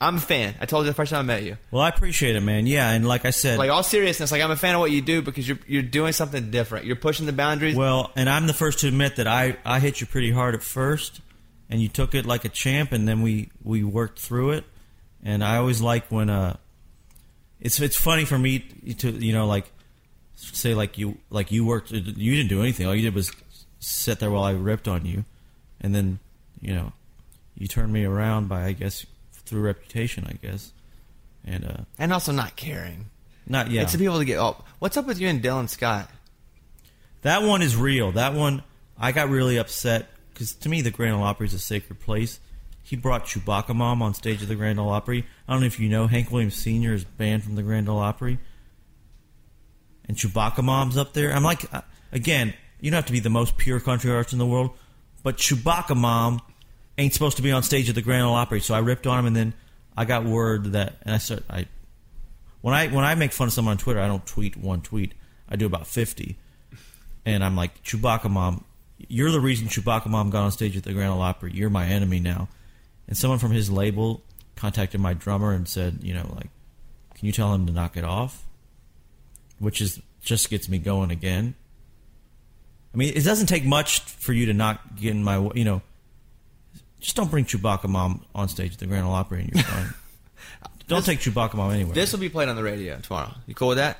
I'm 0.00 0.16
a 0.16 0.20
fan. 0.20 0.56
I 0.60 0.66
told 0.66 0.84
you 0.84 0.90
the 0.90 0.94
first 0.94 1.12
time 1.12 1.20
I 1.20 1.22
met 1.22 1.44
you. 1.44 1.56
Well, 1.70 1.80
I 1.80 1.88
appreciate 1.88 2.34
it, 2.34 2.40
man. 2.40 2.66
Yeah, 2.66 2.90
and 2.90 3.06
like 3.06 3.24
I 3.24 3.30
said, 3.30 3.58
Like 3.58 3.70
all 3.70 3.84
seriousness, 3.84 4.32
like 4.32 4.42
I'm 4.42 4.50
a 4.50 4.56
fan 4.56 4.74
of 4.74 4.80
what 4.80 4.90
you 4.90 5.00
do 5.00 5.22
because 5.22 5.48
you're 5.48 5.58
you're 5.68 5.82
doing 5.82 6.12
something 6.12 6.50
different. 6.50 6.84
You're 6.84 6.96
pushing 6.96 7.26
the 7.26 7.32
boundaries. 7.32 7.76
well, 7.76 8.10
and 8.16 8.28
I'm 8.28 8.48
the 8.48 8.52
first 8.52 8.80
to 8.80 8.88
admit 8.88 9.16
that 9.16 9.28
I 9.28 9.56
I 9.64 9.78
hit 9.78 10.00
you 10.00 10.06
pretty 10.08 10.32
hard 10.32 10.56
at 10.56 10.62
first, 10.64 11.20
and 11.70 11.80
you 11.80 11.88
took 11.88 12.14
it 12.16 12.26
like 12.26 12.44
a 12.44 12.48
champ, 12.48 12.90
and 12.90 13.06
then 13.06 13.22
we 13.22 13.50
we 13.62 13.84
worked 13.84 14.18
through 14.18 14.50
it. 14.50 14.64
And 15.22 15.42
I 15.44 15.56
always 15.56 15.80
like 15.80 16.10
when 16.10 16.28
uh, 16.28 16.56
it's 17.60 17.80
it's 17.80 17.96
funny 17.96 18.24
for 18.24 18.38
me 18.38 18.58
to 18.98 19.10
you 19.10 19.32
know 19.32 19.46
like 19.46 19.70
say 20.52 20.74
like 20.74 20.98
you 20.98 21.18
like 21.30 21.52
you 21.52 21.64
worked 21.64 21.90
you 21.90 22.36
didn't 22.36 22.48
do 22.48 22.60
anything. 22.60 22.86
All 22.86 22.94
you 22.94 23.02
did 23.02 23.14
was 23.14 23.32
sit 23.80 24.20
there 24.20 24.30
while 24.30 24.44
I 24.44 24.52
ripped 24.52 24.88
on 24.88 25.04
you, 25.06 25.24
and 25.80 25.94
then 25.94 26.18
you 26.60 26.74
know 26.74 26.92
you 27.56 27.68
turned 27.68 27.92
me 27.92 28.04
around 28.04 28.48
by 28.48 28.64
I 28.64 28.72
guess 28.72 29.06
through 29.32 29.62
reputation, 29.62 30.26
I 30.28 30.34
guess, 30.46 30.72
and 31.44 31.64
uh, 31.64 31.84
and 31.98 32.12
also 32.12 32.32
not 32.32 32.56
caring. 32.56 33.10
not 33.46 33.70
yeah. 33.70 33.82
It's 33.82 33.92
the 33.92 33.98
people 33.98 34.18
to 34.18 34.24
get. 34.24 34.38
Oh, 34.38 34.62
what's 34.78 34.96
up 34.96 35.06
with 35.06 35.20
you 35.20 35.28
and 35.28 35.42
Dylan 35.42 35.68
Scott? 35.68 36.10
That 37.22 37.42
one 37.42 37.62
is 37.62 37.76
real. 37.76 38.12
That 38.12 38.34
one, 38.34 38.62
I 38.98 39.12
got 39.12 39.30
really 39.30 39.56
upset 39.56 40.08
because 40.32 40.52
to 40.56 40.68
me, 40.68 40.82
the 40.82 40.90
Grand 40.90 41.14
Ole 41.14 41.22
Opry 41.22 41.46
is 41.46 41.54
a 41.54 41.58
sacred 41.58 42.00
place. 42.00 42.40
He 42.82 42.96
brought 42.96 43.24
Chewbacca 43.24 43.74
Mom 43.74 44.02
on 44.02 44.12
stage 44.12 44.42
at 44.42 44.48
the 44.48 44.54
Grand 44.54 44.78
Ole 44.78 44.90
Opry. 44.90 45.24
I 45.48 45.52
don't 45.52 45.62
know 45.62 45.66
if 45.66 45.80
you 45.80 45.88
know, 45.88 46.06
Hank 46.06 46.30
Williams 46.30 46.54
Sr. 46.54 46.92
is 46.92 47.04
banned 47.04 47.42
from 47.42 47.54
the 47.54 47.62
Grand 47.62 47.88
Ole 47.88 47.98
Opry. 47.98 48.38
And 50.06 50.16
Chewbacca 50.16 50.62
Mom's 50.62 50.96
up 50.96 51.12
there. 51.12 51.32
I'm 51.32 51.42
like, 51.42 51.72
uh, 51.72 51.80
again, 52.12 52.54
you 52.80 52.90
don't 52.90 52.98
have 52.98 53.06
to 53.06 53.12
be 53.12 53.20
the 53.20 53.30
most 53.30 53.56
pure 53.56 53.80
country 53.80 54.10
artist 54.10 54.32
in 54.32 54.38
the 54.38 54.46
world, 54.46 54.70
but 55.22 55.38
Chewbacca 55.38 55.96
Mom 55.96 56.42
ain't 56.98 57.12
supposed 57.12 57.36
to 57.38 57.42
be 57.42 57.50
on 57.50 57.62
stage 57.62 57.88
at 57.88 57.94
the 57.94 58.02
Grand 58.02 58.24
Ole 58.24 58.34
Opry. 58.34 58.60
So 58.60 58.74
I 58.74 58.78
ripped 58.78 59.06
on 59.06 59.18
him, 59.18 59.26
and 59.26 59.36
then 59.36 59.54
I 59.96 60.04
got 60.04 60.24
word 60.24 60.72
that, 60.72 60.96
and 61.02 61.14
I 61.14 61.18
said, 61.18 61.42
I, 61.48 61.66
when 62.60 62.74
I 62.74 62.88
when 62.88 63.04
I 63.04 63.14
make 63.14 63.32
fun 63.32 63.48
of 63.48 63.54
someone 63.54 63.72
on 63.72 63.78
Twitter, 63.78 64.00
I 64.00 64.06
don't 64.06 64.26
tweet 64.26 64.56
one 64.56 64.80
tweet. 64.80 65.14
I 65.48 65.56
do 65.56 65.66
about 65.66 65.86
fifty 65.86 66.38
and 67.26 67.44
I'm 67.44 67.56
like, 67.56 67.82
Chewbacca 67.82 68.30
Mom, 68.30 68.64
you're 69.08 69.30
the 69.30 69.40
reason 69.40 69.68
Chewbacca 69.68 70.06
Mom 70.06 70.30
got 70.30 70.44
on 70.44 70.52
stage 70.52 70.76
at 70.76 70.84
the 70.84 70.92
Grand 70.92 71.10
Ole 71.10 71.22
Opry. 71.22 71.52
You're 71.52 71.70
my 71.70 71.86
enemy 71.86 72.20
now. 72.20 72.48
And 73.08 73.16
someone 73.16 73.38
from 73.38 73.52
his 73.52 73.70
label 73.70 74.22
contacted 74.56 75.00
my 75.00 75.14
drummer 75.14 75.52
and 75.52 75.68
said, 75.68 75.98
you 76.02 76.14
know, 76.14 76.30
like, 76.34 76.48
can 77.14 77.26
you 77.26 77.32
tell 77.32 77.52
him 77.54 77.66
to 77.66 77.72
knock 77.72 77.96
it 77.96 78.04
off? 78.04 78.44
Which 79.58 79.80
is 79.80 80.00
just 80.22 80.50
gets 80.50 80.68
me 80.68 80.78
going 80.78 81.10
again. 81.10 81.54
I 82.92 82.96
mean, 82.96 83.12
it 83.14 83.24
doesn't 83.24 83.46
take 83.46 83.64
much 83.64 84.00
for 84.00 84.32
you 84.32 84.46
to 84.46 84.52
not 84.54 84.96
get 84.96 85.10
in 85.10 85.24
my, 85.24 85.34
w- 85.34 85.52
you 85.54 85.64
know, 85.64 85.82
just 87.00 87.16
don't 87.16 87.30
bring 87.30 87.44
Chewbacca 87.44 87.88
Mom 87.88 88.24
on 88.34 88.48
stage 88.48 88.72
at 88.74 88.78
the 88.78 88.86
Grand 88.86 89.04
Ole 89.04 89.12
Opry 89.12 89.40
and 89.42 89.50
you're 89.52 89.62
fine. 89.64 89.94
don't 90.88 91.04
take 91.04 91.18
Chewbacca 91.18 91.54
Mom 91.54 91.72
anywhere. 91.72 91.94
This 91.94 92.12
will 92.12 92.20
be 92.20 92.28
played 92.28 92.48
on 92.48 92.56
the 92.56 92.62
radio 92.62 92.98
tomorrow. 93.00 93.32
You 93.46 93.54
cool 93.54 93.68
with 93.68 93.78
that? 93.78 93.98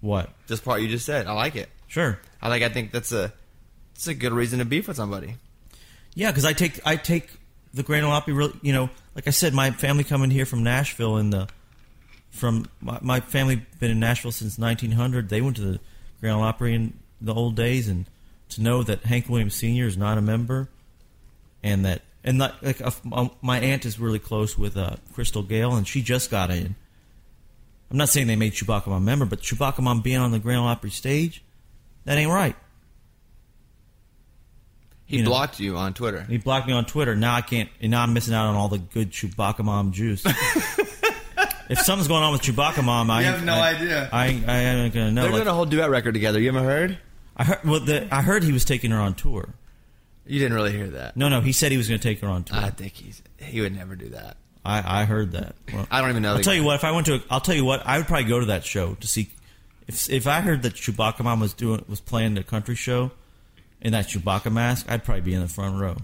what? 0.00 0.30
This 0.46 0.60
part 0.60 0.80
you 0.82 0.88
just 0.88 1.06
said. 1.06 1.26
I 1.26 1.32
like 1.32 1.56
it. 1.56 1.68
Sure. 1.86 2.18
I 2.42 2.48
like. 2.48 2.62
I 2.62 2.68
think 2.68 2.92
that's 2.92 3.12
a. 3.12 3.32
It's 3.94 4.06
a 4.06 4.14
good 4.14 4.32
reason 4.32 4.58
to 4.60 4.64
beef 4.64 4.86
with 4.86 4.96
somebody. 4.96 5.34
Yeah, 6.14 6.30
because 6.30 6.44
I 6.44 6.52
take 6.52 6.80
I 6.86 6.96
take 6.96 7.28
the 7.74 7.82
Grand 7.82 8.04
Ole 8.06 8.12
Opry. 8.12 8.32
Really, 8.32 8.54
you 8.62 8.72
know, 8.72 8.90
like 9.14 9.26
I 9.26 9.30
said, 9.30 9.54
my 9.54 9.70
family 9.72 10.04
coming 10.04 10.30
here 10.30 10.44
from 10.46 10.62
Nashville 10.62 11.16
in 11.16 11.30
the 11.30 11.48
from 12.30 12.66
my, 12.80 12.98
my 13.02 13.20
family 13.20 13.62
been 13.80 13.90
in 13.90 14.00
Nashville 14.00 14.32
since 14.32 14.58
1900. 14.58 15.28
They 15.28 15.40
went 15.40 15.56
to 15.56 15.62
the 15.62 15.80
Grand 16.20 16.36
Ole 16.36 16.42
Opry 16.44 16.74
in 16.74 16.92
the 17.20 17.34
old 17.34 17.56
days, 17.56 17.88
and 17.88 18.06
to 18.50 18.62
know 18.62 18.82
that 18.82 19.04
Hank 19.04 19.28
Williams 19.28 19.54
Sr. 19.54 19.86
is 19.86 19.96
not 19.96 20.18
a 20.18 20.22
member, 20.22 20.68
and 21.62 21.84
that 21.84 22.02
and 22.24 22.38
like, 22.38 22.52
like 22.62 23.42
my 23.42 23.58
aunt 23.60 23.84
is 23.84 23.98
really 23.98 24.18
close 24.18 24.56
with 24.58 24.76
uh, 24.76 24.96
Crystal 25.14 25.42
Gayle, 25.42 25.74
and 25.74 25.86
she 25.86 26.02
just 26.02 26.30
got 26.30 26.50
in. 26.50 26.74
I'm 27.90 27.96
not 27.96 28.10
saying 28.10 28.26
they 28.26 28.36
made 28.36 28.52
Chewbacca 28.52 28.86
Mom 28.88 29.02
a 29.02 29.04
member, 29.04 29.24
but 29.24 29.40
Chewbacca 29.40 29.78
Mom 29.80 30.02
being 30.02 30.18
on 30.18 30.30
the 30.30 30.38
Grand 30.38 30.60
Ole 30.60 30.66
Opry 30.66 30.90
stage, 30.90 31.42
that 32.04 32.18
ain't 32.18 32.30
right. 32.30 32.54
He 35.06 35.16
You 35.16 35.22
know. 35.22 35.30
blocked 35.30 35.58
you 35.58 35.76
on 35.78 35.94
Twitter. 35.94 36.20
He 36.28 36.36
blocked 36.36 36.66
me 36.66 36.74
on 36.74 36.84
Twitter. 36.84 37.16
Now 37.16 37.34
I 37.34 37.40
can't. 37.40 37.70
And 37.80 37.90
now 37.90 38.02
I'm 38.02 38.12
missing 38.12 38.34
out 38.34 38.46
on 38.46 38.56
all 38.56 38.68
the 38.68 38.76
good 38.76 39.10
Chewbacca 39.10 39.64
Mom 39.64 39.92
juice. 39.92 40.22
if 41.68 41.78
something's 41.80 42.08
going 42.08 42.22
on 42.22 42.32
with 42.32 42.42
Chewbacca 42.42 42.82
Mom, 42.84 43.10
I 43.10 43.20
You 43.20 43.26
have 43.26 43.44
no 43.44 43.54
I, 43.54 43.70
idea. 43.70 44.08
I, 44.12 44.26
ain't- 44.28 44.48
I 44.48 44.58
ain't 44.60 44.94
gonna 44.94 45.10
know. 45.10 45.22
They're 45.22 45.30
Like, 45.30 45.38
doing 45.40 45.48
a 45.48 45.54
whole 45.54 45.66
duet 45.66 45.90
record 45.90 46.12
together. 46.14 46.40
You 46.40 46.46
haven't 46.52 46.64
heard? 46.64 46.98
I 47.36 47.44
heard. 47.44 47.64
Well, 47.64 47.80
the, 47.80 48.12
I 48.14 48.22
heard 48.22 48.42
he 48.42 48.52
was 48.52 48.64
taking 48.64 48.90
her 48.90 48.98
on 48.98 49.14
tour. 49.14 49.48
You 50.26 50.38
didn't 50.40 50.54
really 50.54 50.72
hear 50.72 50.88
that. 50.88 51.16
No, 51.16 51.28
no, 51.28 51.40
he 51.40 51.52
said 51.52 51.70
he 51.72 51.78
was 51.78 51.88
going 51.88 51.98
to 52.00 52.06
take 52.06 52.20
her 52.20 52.28
on 52.28 52.44
tour. 52.44 52.58
I 52.58 52.70
think 52.70 52.92
he's. 52.94 53.22
He 53.38 53.60
would 53.60 53.74
never 53.74 53.96
do 53.96 54.10
that. 54.10 54.36
I, 54.64 55.02
I 55.02 55.04
heard 55.06 55.32
that. 55.32 55.54
Well, 55.72 55.86
I 55.90 56.00
don't 56.02 56.10
even 56.10 56.22
know. 56.22 56.32
I'll 56.32 56.36
the 56.38 56.42
tell 56.42 56.54
you 56.54 56.64
what. 56.64 56.74
If 56.74 56.84
I 56.84 56.90
went 56.90 57.06
to, 57.06 57.14
a, 57.14 57.20
I'll 57.30 57.40
tell 57.40 57.54
you 57.54 57.64
what. 57.64 57.86
I 57.86 57.96
would 57.96 58.06
probably 58.06 58.28
go 58.28 58.40
to 58.40 58.46
that 58.46 58.64
show 58.64 58.94
to 58.94 59.06
see 59.06 59.30
if 59.86 60.10
if 60.10 60.26
I 60.26 60.40
heard 60.42 60.62
that 60.62 60.74
Chewbacca 60.74 61.20
Mom 61.24 61.40
was 61.40 61.54
doing 61.54 61.82
was 61.88 62.00
playing 62.00 62.34
the 62.34 62.42
country 62.42 62.74
show 62.74 63.10
in 63.80 63.92
that 63.92 64.08
Chewbacca 64.08 64.52
mask, 64.52 64.84
I'd 64.90 65.04
probably 65.04 65.22
be 65.22 65.32
in 65.34 65.40
the 65.40 65.48
front 65.48 65.80
row. 65.80 65.96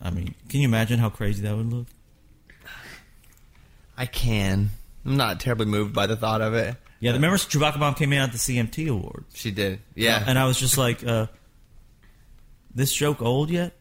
I 0.00 0.10
mean, 0.10 0.34
can 0.48 0.60
you 0.60 0.66
imagine 0.68 0.98
how 0.98 1.10
crazy 1.10 1.42
that 1.42 1.56
would 1.56 1.70
look? 1.72 1.86
I 4.00 4.06
can. 4.06 4.70
I'm 5.04 5.16
not 5.18 5.40
terribly 5.40 5.66
moved 5.66 5.92
by 5.94 6.06
the 6.06 6.16
thought 6.16 6.40
of 6.40 6.54
it. 6.54 6.74
Yeah, 7.00 7.12
the 7.12 7.18
remember 7.18 7.36
Chewbacca 7.36 7.78
Mom 7.78 7.94
came 7.94 8.12
in 8.14 8.18
at 8.20 8.32
the 8.32 8.38
CMT 8.38 8.88
award. 8.90 9.24
She 9.34 9.50
did. 9.50 9.80
Yeah. 9.94 10.24
and 10.26 10.38
I 10.38 10.46
was 10.46 10.58
just 10.58 10.78
like, 10.78 11.06
uh, 11.06 11.26
"This 12.74 12.94
joke 12.94 13.20
old 13.20 13.50
yet?" 13.50 13.74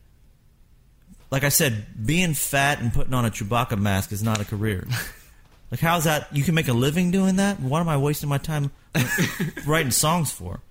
Like 1.32 1.44
I 1.46 1.50
said, 1.50 2.06
being 2.06 2.34
fat 2.34 2.82
and 2.82 2.94
putting 2.94 3.14
on 3.14 3.24
a 3.24 3.30
Chewbacca 3.30 3.80
mask 3.80 4.12
is 4.12 4.22
not 4.22 4.40
a 4.42 4.46
career. 4.46 4.86
Like, 5.72 5.82
how's 5.82 6.06
that? 6.06 6.36
You 6.36 6.44
can 6.44 6.56
make 6.56 6.68
a 6.68 6.74
living 6.74 7.12
doing 7.12 7.36
that? 7.36 7.60
What 7.60 7.80
am 7.80 7.88
I 7.90 7.98
wasting 7.98 8.28
my 8.28 8.40
time 8.40 8.72
writing 9.68 9.92
songs 9.92 10.32
for? 10.32 10.62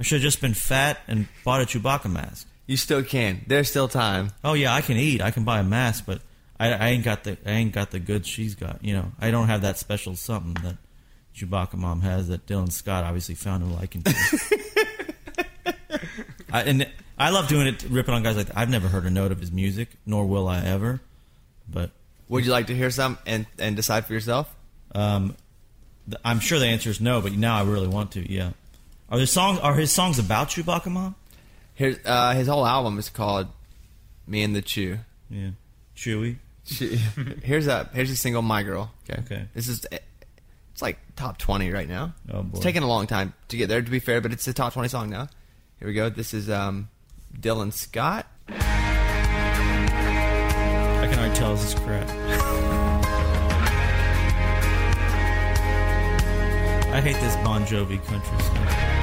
I 0.00 0.02
should 0.02 0.16
have 0.16 0.22
just 0.22 0.40
been 0.40 0.54
fat 0.54 0.98
and 1.06 1.28
bought 1.44 1.62
a 1.62 1.66
Chewbacca 1.66 2.10
mask. 2.10 2.48
you 2.66 2.76
still 2.76 3.04
can. 3.04 3.44
There's 3.46 3.70
still 3.70 3.86
time. 3.86 4.32
Oh 4.42 4.54
yeah, 4.54 4.74
I 4.74 4.80
can 4.80 4.96
eat. 4.96 5.22
I 5.22 5.30
can 5.30 5.44
buy 5.44 5.60
a 5.60 5.62
mask, 5.62 6.02
but 6.04 6.20
I, 6.60 6.72
I 6.72 6.88
ain't 6.90 7.04
got 7.04 7.24
the 7.24 7.38
I 7.46 7.52
ain't 7.52 7.72
got 7.72 7.90
the 7.90 7.98
goods 7.98 8.28
she's 8.28 8.54
got. 8.54 8.84
You 8.84 8.92
know, 8.94 9.12
I 9.18 9.30
don't 9.30 9.46
have 9.48 9.62
that 9.62 9.78
special 9.78 10.14
something 10.14 10.62
that 10.62 10.76
Chewbacca 11.34 11.74
mom 11.74 12.02
has 12.02 12.28
that 12.28 12.46
Dylan 12.46 12.70
Scott 12.70 13.02
obviously 13.02 13.34
found 13.34 13.62
a 13.62 13.66
liking 13.66 14.02
to. 14.02 14.14
I, 16.52 16.62
and 16.62 16.88
I 17.18 17.30
love 17.30 17.48
doing 17.48 17.66
it, 17.66 17.82
ripping 17.88 18.12
on 18.12 18.22
guys 18.22 18.36
like 18.36 18.48
that. 18.48 18.58
I've 18.58 18.68
never 18.70 18.88
heard 18.88 19.04
a 19.06 19.10
note 19.10 19.32
of 19.32 19.40
his 19.40 19.50
music, 19.52 19.88
nor 20.04 20.26
will 20.26 20.48
I 20.48 20.60
ever. 20.64 21.00
But 21.68 21.90
Would 22.28 22.44
you 22.44 22.50
like 22.50 22.66
to 22.66 22.74
hear 22.74 22.90
some 22.90 23.18
and, 23.26 23.46
and 23.58 23.76
decide 23.76 24.04
for 24.06 24.12
yourself? 24.12 24.54
um, 24.94 25.36
th- 26.06 26.20
I'm 26.24 26.40
sure 26.40 26.58
the 26.58 26.66
answer 26.66 26.90
is 26.90 27.00
no. 27.00 27.20
But 27.20 27.32
now 27.32 27.56
I 27.56 27.62
really 27.62 27.88
want 27.88 28.12
to. 28.12 28.30
Yeah. 28.30 28.50
Are 29.08 29.16
there 29.16 29.26
songs? 29.26 29.60
Are 29.60 29.74
his 29.74 29.92
songs 29.92 30.18
about 30.18 30.48
Chewbacca 30.48 30.86
mom? 30.90 31.14
Here's 31.74 31.96
uh, 32.04 32.32
his 32.32 32.48
whole 32.48 32.66
album 32.66 32.98
is 32.98 33.08
called 33.08 33.46
"Me 34.26 34.42
and 34.42 34.54
the 34.54 34.60
Chew." 34.62 34.98
Yeah. 35.30 35.50
Chewy. 35.96 36.36
Chew. 36.74 36.98
here's 37.42 37.66
a 37.66 37.88
here's 37.92 38.10
a 38.10 38.16
single, 38.16 38.42
"My 38.42 38.62
Girl." 38.62 38.90
Okay. 39.08 39.20
Okay. 39.22 39.44
This 39.54 39.68
is 39.68 39.86
it's 39.90 40.82
like 40.82 40.98
top 41.16 41.38
twenty 41.38 41.70
right 41.70 41.88
now. 41.88 42.14
Oh, 42.32 42.42
boy. 42.42 42.56
It's 42.56 42.60
taken 42.64 42.82
a 42.82 42.88
long 42.88 43.06
time 43.06 43.34
to 43.48 43.56
get 43.56 43.68
there, 43.68 43.82
to 43.82 43.90
be 43.90 43.98
fair, 43.98 44.20
but 44.20 44.32
it's 44.32 44.46
a 44.48 44.52
top 44.52 44.72
twenty 44.72 44.88
song 44.88 45.10
now. 45.10 45.28
Here 45.78 45.88
we 45.88 45.94
go. 45.94 46.10
This 46.10 46.34
is 46.34 46.50
um, 46.50 46.88
Dylan 47.38 47.72
Scott. 47.72 48.26
I 48.48 48.58
can 51.08 51.18
already 51.18 51.34
tell 51.34 51.54
this 51.54 51.72
is 51.72 51.74
crap. 51.80 52.08
I 56.92 57.00
hate 57.00 57.14
this 57.20 57.36
Bon 57.36 57.64
Jovi 57.64 58.04
country 58.04 58.38
stuff. 58.42 58.99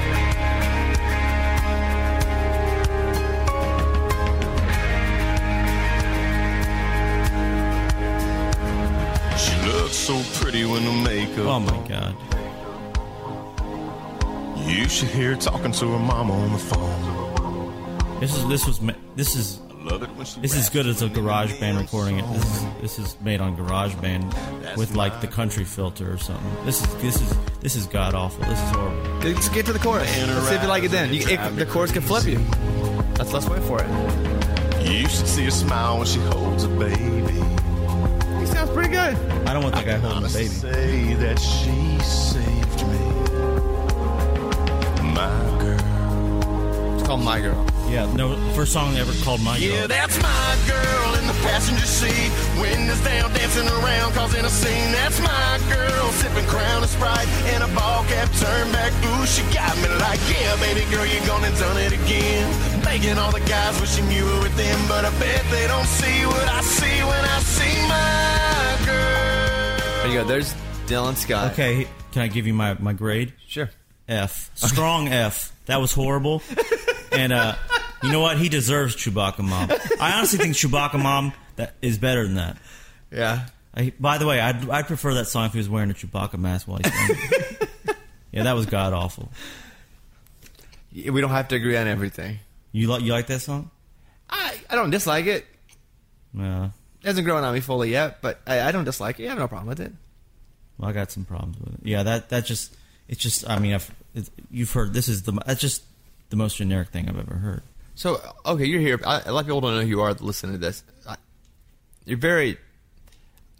So 10.08 10.24
pretty 10.42 10.64
when 10.64 10.86
the 10.86 10.92
makeup. 11.04 11.40
Oh 11.40 11.60
my 11.60 11.86
god. 11.86 12.16
You 14.66 14.88
should 14.88 15.10
hear 15.10 15.32
her 15.32 15.36
talking 15.36 15.74
to 15.74 15.92
her 15.92 16.00
mama 16.00 16.32
on 16.32 16.54
the 16.54 16.60
phone. 16.60 18.20
This 18.22 18.34
is 18.38 18.48
this 18.48 18.66
was 18.66 18.80
this 19.18 19.36
is 19.36 19.60
I 19.70 19.84
love 19.84 20.04
it 20.04 20.10
when 20.16 20.26
she 20.26 20.40
this 20.40 20.56
is 20.56 20.70
good 20.70 20.88
as 20.88 21.02
a 21.02 21.08
it. 21.08 21.14
garage 21.14 21.60
band 21.60 21.78
recording 21.78 22.20
it. 22.20 22.26
This 22.32 22.46
is 22.46 22.66
this 22.80 23.00
is 23.00 23.18
made 23.20 23.42
on 23.42 23.58
garage 23.58 23.96
band 23.96 24.34
with 24.78 24.96
like 24.96 25.20
the 25.20 25.28
country 25.28 25.66
filter 25.66 26.14
or 26.14 26.18
something. 26.18 26.66
This 26.66 26.82
is 26.82 26.96
this 27.02 27.22
is 27.22 27.38
this 27.60 27.76
is 27.76 27.86
god 27.86 28.14
awful. 28.14 28.46
This 28.46 28.62
is 28.62 28.70
horrible. 28.70 29.30
Let's 29.30 29.50
get 29.50 29.66
to 29.66 29.74
the 29.74 29.80
chorus. 29.80 30.08
Let's 30.26 30.48
see 30.48 30.56
if 30.56 30.62
you 30.62 30.70
like 30.70 30.84
it 30.84 30.92
then. 30.92 31.14
You, 31.14 31.28
it, 31.28 31.56
the 31.58 31.66
chorus 31.66 31.92
can 31.92 32.02
flip 32.02 32.24
you. 32.24 32.40
Let's 33.20 33.34
let's 33.34 33.50
wait 33.50 33.62
for 33.64 33.84
it. 33.84 33.90
You 34.90 35.10
should 35.10 35.28
see 35.28 35.44
her 35.44 35.52
smile 35.52 35.98
when 35.98 36.08
she 36.08 36.20
holds 36.20 36.64
a 36.64 36.70
baby. 36.70 37.57
He 38.78 38.84
sounds 38.84 38.94
pretty 38.94 38.94
good. 38.94 39.48
I 39.48 39.54
don't 39.54 39.64
want 39.64 39.76
that 39.76 39.86
guy 39.86 39.98
holding 39.98 40.12
a 40.12 40.16
Honestly 40.18 40.44
baby. 40.44 40.54
say 40.56 41.14
that 41.16 41.40
she 41.40 42.00
saved 42.04 42.88
me. 42.88 43.00
My 45.14 45.32
girl. 45.60 46.96
It's 46.96 47.08
called 47.08 47.22
"My 47.24 47.40
Girl." 47.42 47.66
Yeah, 47.90 48.06
no 48.14 48.36
first 48.54 48.74
song 48.74 48.98
ever 48.98 49.14
called 49.24 49.42
My 49.42 49.58
Girl. 49.60 49.70
Yeah, 49.70 49.88
that's 49.88 50.22
my 50.22 50.58
girl 50.68 51.16
in 51.16 51.26
the 51.26 51.34
passenger 51.48 51.86
seat. 51.86 52.32
Windows 52.60 53.00
down, 53.02 53.32
dancing 53.34 53.68
around, 53.80 54.12
causing 54.14 54.44
a 54.44 54.50
scene. 54.50 54.92
That's 54.92 55.20
my 55.22 55.60
girl, 55.72 56.12
sipping 56.20 56.46
Crown 56.48 56.84
and 56.84 56.92
Sprite 56.92 57.28
and 57.56 57.64
a 57.64 57.68
ball 57.74 58.04
cap 58.12 58.30
turned 58.36 58.74
back. 58.74 58.92
Ooh, 59.06 59.26
she 59.26 59.42
got 59.56 59.74
me 59.80 59.88
like, 60.04 60.20
yeah, 60.30 60.56
baby 60.60 60.84
girl, 60.92 61.06
you're 61.06 61.26
gonna 61.26 61.50
done 61.58 61.78
it 61.78 61.94
again. 61.94 62.46
Making 62.84 63.18
all 63.18 63.32
the 63.32 63.40
guys 63.48 63.80
wishing 63.80 64.12
you 64.12 64.26
were 64.26 64.42
with 64.44 64.56
them, 64.58 64.80
but 64.90 65.06
I 65.06 65.10
bet 65.18 65.44
they 65.50 65.66
don't 65.68 65.88
see 65.88 66.26
what 66.28 66.48
I 66.50 66.60
see 66.62 67.00
when 67.08 67.24
I 67.24 67.40
see 67.40 67.76
my 67.88 67.96
girl. 67.96 68.27
There 70.08 70.16
you 70.16 70.22
go. 70.22 70.28
There's 70.30 70.54
Dylan 70.86 71.18
Scott. 71.18 71.52
Okay, 71.52 71.86
can 72.14 72.22
I 72.22 72.28
give 72.30 72.48
you 72.48 72.54
my, 72.54 72.76
my 72.80 72.94
grade? 72.94 73.34
Sure. 73.46 73.70
F. 74.08 74.50
Strong 74.56 75.10
F. 75.10 75.52
That 75.66 75.82
was 75.82 75.92
horrible. 75.92 76.42
And 77.12 77.34
uh, 77.34 77.56
you 78.02 78.14
know 78.14 78.22
what? 78.22 78.38
He 78.38 78.48
deserves 78.48 78.96
Chewbacca 78.96 79.40
Mom. 79.40 79.70
I 80.00 80.14
honestly 80.14 80.40
think 80.40 80.56
Chewbacca 80.56 81.04
Mom 81.04 81.34
that 81.58 81.74
is 81.82 81.98
better 81.98 82.24
than 82.24 82.36
that. 82.36 82.56
Yeah. 83.12 83.48
I, 83.76 83.92
by 84.00 84.18
the 84.18 84.26
way, 84.26 84.40
I'd, 84.40 84.70
I'd 84.70 84.88
prefer 84.88 85.14
that 85.16 85.28
song 85.28 85.48
if 85.48 85.52
he 85.52 85.58
was 85.58 85.68
wearing 85.68 85.92
a 85.92 85.94
Chewbacca 85.94 86.40
mask 86.40 86.70
while 86.70 86.80
he's 86.82 86.94
singing. 86.94 87.68
yeah, 88.32 88.44
that 88.44 88.54
was 88.54 88.66
god 88.66 88.94
awful. 88.94 89.30
We 90.94 91.20
don't 91.20 91.32
have 91.32 91.50
to 91.50 91.56
agree 91.58 91.76
on 91.76 91.86
everything. 91.88 92.40
You 92.72 92.88
like 92.88 93.02
you 93.02 93.12
like 93.12 93.28
that 93.28 93.42
song? 93.42 93.72
I, 94.30 94.56
I 94.70 94.76
don't 94.76 94.90
dislike 94.90 95.26
it. 95.26 95.46
Yeah. 96.34 96.70
It 97.02 97.08
hasn't 97.08 97.26
grown 97.26 97.44
on 97.44 97.54
me 97.54 97.60
fully 97.60 97.92
yet, 97.92 98.22
but 98.22 98.40
I, 98.48 98.62
I 98.62 98.72
don't 98.72 98.84
dislike 98.84 99.20
it. 99.20 99.26
I 99.26 99.30
have 99.30 99.38
no 99.38 99.48
problem 99.48 99.68
with 99.68 99.80
it. 99.80 99.94
Well, 100.78 100.90
I 100.90 100.94
got 100.94 101.12
some 101.12 101.26
problems 101.26 101.60
with 101.60 101.76
it. 101.76 101.80
Yeah, 101.84 102.04
that 102.04 102.30
that 102.30 102.46
just 102.46 102.76
it's 103.08 103.22
just. 103.22 103.50
I 103.50 103.60
mean, 103.60 103.74
I've, 103.74 103.92
you've 104.52 104.72
heard 104.72 104.94
this 104.94 105.08
is 105.08 105.24
the 105.24 105.32
that's 105.46 105.62
just 105.62 105.84
the 106.30 106.36
most 106.36 106.58
generic 106.58 106.90
thing 106.90 107.08
I've 107.08 107.20
ever 107.20 107.36
heard. 107.36 107.64
So, 107.96 108.22
okay, 108.46 108.66
you're 108.66 108.82
here. 108.82 109.00
I, 109.06 109.22
a 109.26 109.32
lot 109.32 109.42
of 109.42 109.46
people 109.48 109.62
don't 109.62 109.76
know 109.76 109.82
who 109.82 109.88
you 109.88 110.02
are 110.02 110.14
listening 110.14 110.54
to 110.54 110.58
this. 110.60 110.84
I, 111.08 111.16
you're 112.06 112.18
very. 112.18 112.58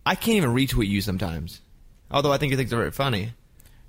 I 0.06 0.16
can't 0.16 0.38
even 0.38 0.52
retweet 0.52 0.88
you 0.88 1.02
sometimes. 1.02 1.60
Although 2.12 2.32
I 2.32 2.38
think 2.38 2.52
you 2.52 2.58
think 2.58 2.70
they're 2.70 2.80
very 2.80 2.92
funny. 2.92 3.34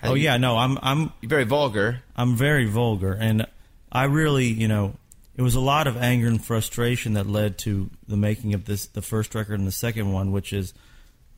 I 0.03 0.09
Oh 0.09 0.15
yeah, 0.15 0.37
no, 0.37 0.57
I'm 0.57 0.79
I'm 0.83 1.13
You're 1.21 1.29
very 1.29 1.45
vulgar. 1.45 2.03
I'm 2.17 2.37
very 2.37 2.67
vulgar, 2.67 3.13
and 3.13 3.47
I 3.93 4.05
really, 4.05 4.47
you 4.47 4.69
know, 4.69 4.95
it 5.39 5.43
was 5.43 5.55
a 5.55 5.61
lot 5.61 5.87
of 5.87 5.97
anger 5.97 6.27
and 6.27 6.45
frustration 6.45 7.13
that 7.13 7.29
led 7.29 7.59
to 7.59 7.89
the 8.09 8.17
making 8.17 8.55
of 8.55 8.65
this, 8.65 8.87
the 8.87 9.01
first 9.01 9.37
record 9.37 9.61
and 9.61 9.69
the 9.69 9.73
second 9.73 10.13
one, 10.13 10.33
which 10.33 10.53
is, 10.53 10.75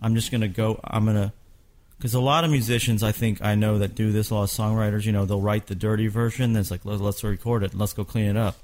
I'm 0.00 0.14
just 0.14 0.32
gonna 0.32 0.48
go, 0.48 0.80
I'm 0.82 1.04
gonna, 1.04 1.34
because 1.98 2.14
a 2.14 2.20
lot 2.20 2.44
of 2.44 2.50
musicians, 2.50 3.02
I 3.02 3.12
think 3.12 3.42
I 3.44 3.56
know 3.56 3.76
that 3.80 3.94
do 3.94 4.10
this. 4.10 4.30
A 4.30 4.34
lot 4.34 4.44
of 4.44 4.48
songwriters, 4.48 5.04
you 5.04 5.12
know, 5.12 5.26
they'll 5.26 5.42
write 5.42 5.66
the 5.66 5.74
dirty 5.74 6.06
version. 6.08 6.54
Then 6.54 6.62
it's 6.62 6.70
like, 6.70 6.86
Let, 6.86 6.98
let's 6.98 7.22
record 7.22 7.62
it, 7.62 7.74
let's 7.74 7.92
go 7.92 8.02
clean 8.02 8.24
it 8.24 8.38
up. 8.38 8.56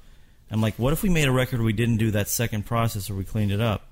I'm 0.50 0.62
like, 0.62 0.78
what 0.78 0.94
if 0.94 1.02
we 1.02 1.10
made 1.10 1.28
a 1.28 1.32
record 1.32 1.60
we 1.60 1.74
didn't 1.74 1.98
do 1.98 2.12
that 2.12 2.28
second 2.28 2.64
process, 2.64 3.10
or 3.10 3.14
we 3.14 3.24
cleaned 3.24 3.52
it 3.52 3.60
up? 3.60 3.82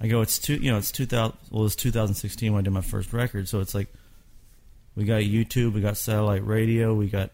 I 0.00 0.08
go, 0.08 0.20
it's 0.20 0.40
two, 0.40 0.56
you 0.56 0.72
know, 0.72 0.78
it's 0.78 0.90
2000. 0.90 1.36
Well, 1.52 1.64
it's 1.64 1.76
2016 1.76 2.52
when 2.52 2.58
I 2.58 2.62
did 2.62 2.72
my 2.72 2.80
first 2.80 3.12
record, 3.12 3.48
so 3.48 3.60
it's 3.60 3.74
like, 3.74 3.86
we 4.96 5.04
got 5.04 5.22
YouTube, 5.22 5.74
we 5.74 5.80
got 5.80 5.96
satellite 5.96 6.44
radio, 6.44 6.92
we 6.92 7.06
got 7.06 7.30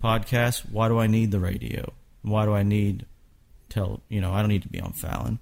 podcasts. 0.00 0.60
Why 0.70 0.86
do 0.86 1.00
I 1.00 1.08
need 1.08 1.32
the 1.32 1.40
radio? 1.40 1.92
Why 2.22 2.44
do 2.44 2.52
I 2.54 2.62
need 2.62 3.06
tell? 3.68 4.00
You 4.08 4.20
know, 4.20 4.32
I 4.32 4.40
don't 4.40 4.48
need 4.48 4.62
to 4.62 4.68
be 4.68 4.80
on 4.80 4.92
Fallon. 4.92 5.38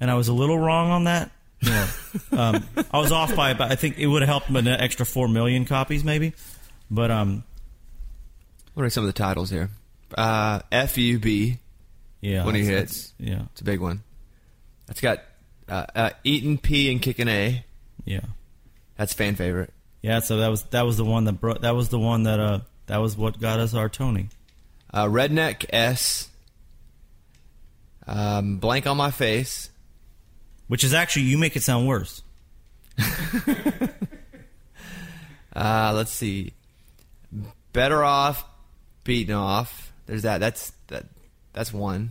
And 0.00 0.10
I 0.10 0.14
was 0.14 0.28
a 0.28 0.32
little 0.32 0.58
wrong 0.58 0.90
on 0.90 1.04
that. 1.04 1.30
You 1.60 1.70
know, 1.70 1.86
um, 2.32 2.64
I 2.90 2.98
was 2.98 3.12
off 3.12 3.34
by 3.36 3.50
about. 3.50 3.70
I 3.70 3.74
think 3.74 3.98
it 3.98 4.06
would 4.06 4.22
have 4.22 4.28
helped 4.28 4.50
an 4.50 4.66
extra 4.66 5.04
four 5.04 5.28
million 5.28 5.64
copies, 5.66 6.02
maybe. 6.04 6.32
But 6.90 7.10
um, 7.10 7.44
What 8.74 8.84
are 8.84 8.90
some 8.90 9.04
of 9.04 9.08
the 9.08 9.12
titles 9.12 9.50
here? 9.50 9.68
Uh, 10.16 10.60
FUB. 10.72 11.58
yeah, 12.22 12.44
When 12.46 12.54
he 12.54 12.64
hits. 12.64 13.12
yeah, 13.18 13.42
It's 13.52 13.60
a 13.60 13.64
big 13.64 13.80
one. 13.80 14.02
That's 14.86 15.00
got 15.02 15.18
uh, 15.68 15.86
uh, 15.94 16.10
Eating 16.24 16.56
P 16.58 16.90
and 16.90 17.00
Kicking 17.00 17.28
A. 17.28 17.64
yeah, 18.04 18.20
That's 18.96 19.12
fan 19.12 19.36
favorite. 19.36 19.72
yeah. 20.02 20.18
So 20.20 20.38
that 20.38 20.48
was 20.48 20.62
that 20.70 20.86
was 20.86 20.96
the 20.96 21.04
one 21.04 21.24
that 21.24 21.34
brought. 21.34 21.60
That 21.60 21.76
was 21.76 21.90
the 21.90 21.98
one 21.98 22.22
that 22.24 22.40
uh 22.40 22.60
that 22.86 22.98
was 22.98 23.16
what 23.16 23.38
got 23.38 23.60
us 23.60 23.74
our 23.74 23.88
Tony. 23.90 24.30
Uh, 24.92 25.06
Redneck 25.06 25.66
S. 25.70 26.28
Um, 28.06 28.58
blank 28.58 28.86
on 28.86 28.96
my 28.96 29.10
face. 29.10 29.70
Which 30.68 30.84
is 30.84 30.94
actually 30.94 31.22
you 31.22 31.38
make 31.38 31.56
it 31.56 31.62
sound 31.62 31.86
worse. 31.88 32.22
Uh, 35.54 35.92
let's 35.94 36.12
see. 36.12 36.52
Better 37.72 38.04
off, 38.04 38.44
beaten 39.04 39.34
off. 39.34 39.92
There's 40.06 40.22
that. 40.22 40.38
That's 40.38 40.72
that. 40.88 41.06
That's 41.52 41.72
one. 41.72 42.10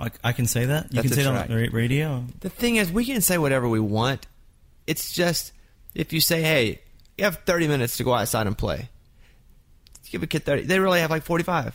I, 0.00 0.10
I 0.24 0.32
can 0.32 0.46
say 0.46 0.66
that. 0.66 0.86
You 0.90 0.96
That's 0.96 1.08
can 1.08 1.16
say 1.16 1.22
that 1.22 1.30
track. 1.30 1.50
on 1.50 1.56
the 1.56 1.68
radio. 1.68 2.24
The 2.40 2.50
thing 2.50 2.76
is, 2.76 2.90
we 2.90 3.04
can 3.04 3.20
say 3.20 3.38
whatever 3.38 3.68
we 3.68 3.78
want. 3.78 4.26
It's 4.86 5.12
just 5.12 5.52
if 5.94 6.12
you 6.12 6.20
say, 6.20 6.42
"Hey, 6.42 6.80
you 7.16 7.24
have 7.24 7.38
30 7.46 7.68
minutes 7.68 7.96
to 7.98 8.04
go 8.04 8.12
outside 8.12 8.46
and 8.46 8.58
play. 8.58 8.88
Give 10.10 10.22
a 10.22 10.26
kid 10.26 10.44
30. 10.44 10.62
They 10.62 10.78
really 10.78 11.00
have 11.00 11.10
like 11.10 11.22
45. 11.24 11.74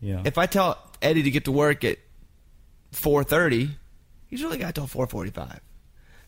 Yeah. 0.00 0.22
If 0.24 0.38
I 0.38 0.46
tell 0.46 0.78
Eddie 1.02 1.22
to 1.22 1.30
get 1.30 1.44
to 1.44 1.52
work 1.52 1.84
at 1.84 1.98
4:30, 2.92 3.70
he's 4.26 4.42
really 4.42 4.58
got 4.58 4.74
till 4.74 4.86
4:45. 4.86 5.60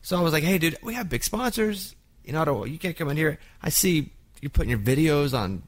So 0.02 0.19
I 0.19 0.21
was 0.21 0.33
like, 0.33 0.45
"Hey, 0.45 0.59
dude, 0.59 0.79
we 0.83 0.95
have 0.95 1.09
big 1.09 1.25
sponsors. 1.25 1.95
You 2.25 2.33
know, 2.33 2.64
you 2.64 2.79
can't 2.79 2.97
come 2.97 3.09
in 3.09 3.17
here. 3.17 3.38
I 3.62 3.71
see 3.71 4.12
you're 4.43 4.50
putting 4.50 4.71
your 4.71 4.79
videos 4.79 5.37
on, 5.38 5.62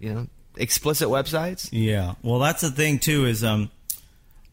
you 0.00 0.12
know, 0.12 0.26
explicit 0.56 1.08
websites. 1.08 1.68
Yeah. 1.70 2.14
Well, 2.22 2.40
that's 2.40 2.62
the 2.62 2.70
thing 2.70 2.98
too. 2.98 3.26
Is 3.26 3.44
um, 3.44 3.70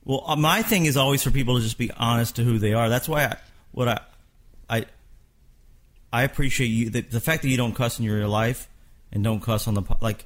well, 0.03 0.23
uh, 0.27 0.35
my 0.35 0.61
thing 0.61 0.85
is 0.85 0.97
always 0.97 1.23
for 1.23 1.31
people 1.31 1.55
to 1.55 1.61
just 1.61 1.77
be 1.77 1.89
honest 1.91 2.35
to 2.35 2.43
who 2.43 2.59
they 2.59 2.73
are. 2.73 2.89
That's 2.89 3.07
why 3.09 3.25
I, 3.25 3.37
what 3.71 3.87
I, 3.87 3.99
I, 4.69 4.85
I 6.11 6.23
appreciate 6.23 6.67
you 6.67 6.89
the, 6.89 7.01
the 7.01 7.21
fact 7.21 7.41
that 7.43 7.49
you 7.49 7.57
don't 7.57 7.73
cuss 7.73 7.97
in 7.99 8.05
your 8.05 8.27
life 8.27 8.67
and 9.11 9.23
don't 9.23 9.41
cuss 9.41 9.67
on 9.67 9.73
the 9.73 9.83
like. 10.01 10.25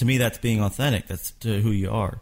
To 0.00 0.06
me, 0.06 0.16
that's 0.16 0.38
being 0.38 0.62
authentic. 0.62 1.06
That's 1.06 1.32
to 1.40 1.60
who 1.60 1.70
you 1.70 1.90
are. 1.90 2.20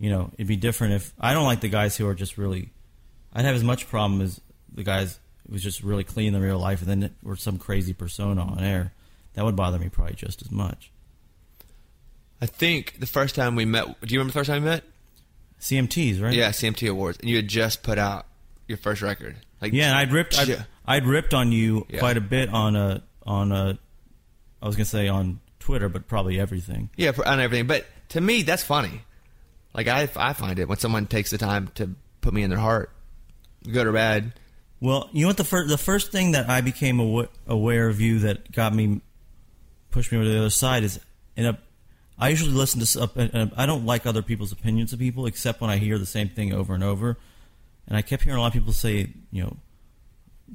You 0.00 0.10
know, 0.10 0.30
it'd 0.34 0.48
be 0.48 0.56
different 0.56 0.94
if 0.94 1.12
I 1.20 1.32
don't 1.34 1.44
like 1.44 1.60
the 1.60 1.68
guys 1.68 1.96
who 1.96 2.06
are 2.08 2.14
just 2.14 2.36
really. 2.36 2.70
I'd 3.32 3.44
have 3.44 3.54
as 3.54 3.62
much 3.62 3.88
problem 3.88 4.20
as 4.20 4.40
the 4.74 4.82
guys 4.82 5.18
who 5.46 5.52
was 5.52 5.62
just 5.62 5.82
really 5.84 6.02
clean 6.04 6.34
in 6.34 6.40
real 6.42 6.58
life 6.58 6.82
and 6.82 6.90
then 6.90 7.14
were 7.22 7.36
some 7.36 7.58
crazy 7.58 7.92
persona 7.92 8.42
on 8.42 8.58
air. 8.62 8.92
That 9.34 9.44
would 9.44 9.54
bother 9.54 9.78
me 9.78 9.88
probably 9.88 10.14
just 10.14 10.42
as 10.42 10.50
much. 10.50 10.90
I 12.40 12.46
think 12.46 12.96
the 12.98 13.06
first 13.06 13.34
time 13.36 13.54
we 13.54 13.64
met. 13.64 13.84
Do 14.00 14.12
you 14.12 14.18
remember 14.18 14.32
the 14.32 14.38
first 14.40 14.50
time 14.50 14.62
we 14.64 14.68
met? 14.68 14.82
CMTs, 15.60 16.20
right? 16.20 16.34
Yeah, 16.34 16.50
CMT 16.50 16.90
Awards, 16.90 17.18
and 17.20 17.30
you 17.30 17.36
had 17.36 17.46
just 17.48 17.82
put 17.82 17.98
out 17.98 18.26
your 18.66 18.78
first 18.78 19.00
record. 19.00 19.36
Like, 19.62 19.72
Yeah, 19.72 19.90
and 19.90 19.96
I'd 19.96 20.12
ripped 20.12 20.36
I'd, 20.38 20.66
I'd 20.84 21.06
ripped 21.06 21.32
on 21.34 21.52
you 21.52 21.86
Yeah. 21.88 22.00
quite 22.00 22.16
a 22.16 22.20
bit 22.20 22.48
on 22.50 22.74
a 22.76 23.02
on 23.24 23.52
a 23.52 23.78
I 24.60 24.66
was 24.66 24.74
gonna 24.76 24.84
say 24.84 25.08
on 25.08 25.38
Twitter, 25.66 25.88
but 25.88 26.06
probably 26.06 26.38
everything. 26.38 26.90
Yeah, 26.96 27.10
on 27.26 27.40
everything. 27.40 27.66
But 27.66 27.86
to 28.10 28.20
me, 28.20 28.42
that's 28.42 28.62
funny. 28.62 29.02
Like 29.74 29.88
I, 29.88 30.08
I 30.14 30.32
find 30.32 30.60
it 30.60 30.68
when 30.68 30.78
someone 30.78 31.06
takes 31.06 31.32
the 31.32 31.38
time 31.38 31.72
to 31.74 31.90
put 32.20 32.32
me 32.32 32.44
in 32.44 32.50
their 32.50 32.58
heart, 32.60 32.92
good 33.68 33.88
or 33.88 33.92
bad. 33.92 34.32
Well, 34.80 35.10
you 35.12 35.22
know 35.22 35.28
what 35.28 35.38
the 35.38 35.44
first 35.44 35.68
the 35.68 35.76
first 35.76 36.12
thing 36.12 36.32
that 36.32 36.48
I 36.48 36.60
became 36.60 37.00
awa- 37.00 37.30
aware 37.48 37.88
of 37.88 38.00
you 38.00 38.20
that 38.20 38.52
got 38.52 38.72
me 38.74 39.00
pushed 39.90 40.12
me 40.12 40.18
over 40.18 40.24
to 40.24 40.30
the 40.30 40.38
other 40.38 40.50
side 40.50 40.84
is 40.84 41.00
in 41.34 41.46
a 41.46 41.58
I 42.16 42.28
usually 42.28 42.52
listen 42.52 42.80
to 42.80 43.36
uh, 43.36 43.46
I 43.56 43.66
don't 43.66 43.84
like 43.84 44.06
other 44.06 44.22
people's 44.22 44.52
opinions 44.52 44.92
of 44.92 45.00
people 45.00 45.26
except 45.26 45.60
when 45.60 45.68
I 45.68 45.78
hear 45.78 45.98
the 45.98 46.06
same 46.06 46.28
thing 46.28 46.52
over 46.52 46.74
and 46.74 46.84
over, 46.84 47.18
and 47.88 47.96
I 47.96 48.02
kept 48.02 48.22
hearing 48.22 48.38
a 48.38 48.40
lot 48.40 48.48
of 48.48 48.52
people 48.52 48.72
say 48.72 49.10
you 49.32 49.42
know 49.42 49.56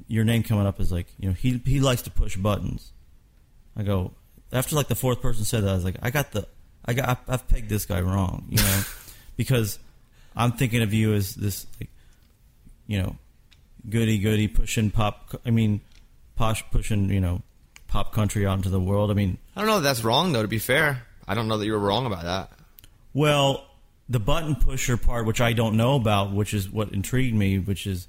your 0.08 0.24
name 0.24 0.42
coming 0.42 0.66
up 0.66 0.80
is 0.80 0.90
like 0.90 1.08
you 1.18 1.28
know 1.28 1.34
he 1.34 1.60
he 1.66 1.80
likes 1.80 2.00
to 2.02 2.10
push 2.10 2.34
buttons. 2.36 2.92
I 3.76 3.82
go 3.82 4.12
after 4.52 4.76
like 4.76 4.88
the 4.88 4.94
fourth 4.94 5.20
person 5.20 5.44
said 5.44 5.64
that 5.64 5.70
I 5.70 5.74
was 5.74 5.84
like 5.84 5.96
I 6.02 6.10
got 6.10 6.32
the 6.32 6.46
I 6.84 6.94
got 6.94 7.08
I've, 7.08 7.18
I've 7.28 7.48
pegged 7.48 7.68
this 7.68 7.86
guy 7.86 8.00
wrong 8.00 8.46
you 8.48 8.58
know 8.58 8.82
because 9.36 9.78
I'm 10.36 10.52
thinking 10.52 10.82
of 10.82 10.92
you 10.92 11.14
as 11.14 11.34
this 11.34 11.66
like 11.80 11.90
you 12.86 13.00
know 13.02 13.16
goody 13.88 14.18
goody 14.18 14.48
pushing 14.48 14.90
pop 14.90 15.40
I 15.44 15.50
mean 15.50 15.80
posh 16.36 16.64
pushing 16.70 17.10
you 17.10 17.20
know 17.20 17.42
pop 17.88 18.12
country 18.12 18.46
out 18.46 18.56
into 18.56 18.68
the 18.70 18.80
world 18.80 19.10
I 19.10 19.14
mean 19.14 19.38
I 19.56 19.60
don't 19.60 19.68
know 19.68 19.76
that 19.76 19.82
that's 19.82 20.04
wrong 20.04 20.32
though. 20.32 20.42
To 20.42 20.48
be 20.48 20.58
fair, 20.58 21.02
I 21.28 21.34
don't 21.34 21.48
know 21.48 21.58
that 21.58 21.66
you 21.66 21.72
were 21.72 21.78
wrong 21.78 22.06
about 22.06 22.22
that. 22.24 22.50
well 23.12 23.66
the 24.08 24.18
button 24.20 24.54
pusher 24.56 24.96
part 24.96 25.26
which 25.26 25.40
I 25.40 25.52
don't 25.52 25.76
know 25.76 25.94
about 25.96 26.32
which 26.32 26.52
is 26.54 26.68
what 26.70 26.92
intrigued 26.92 27.34
me 27.36 27.58
which 27.58 27.86
is 27.86 28.08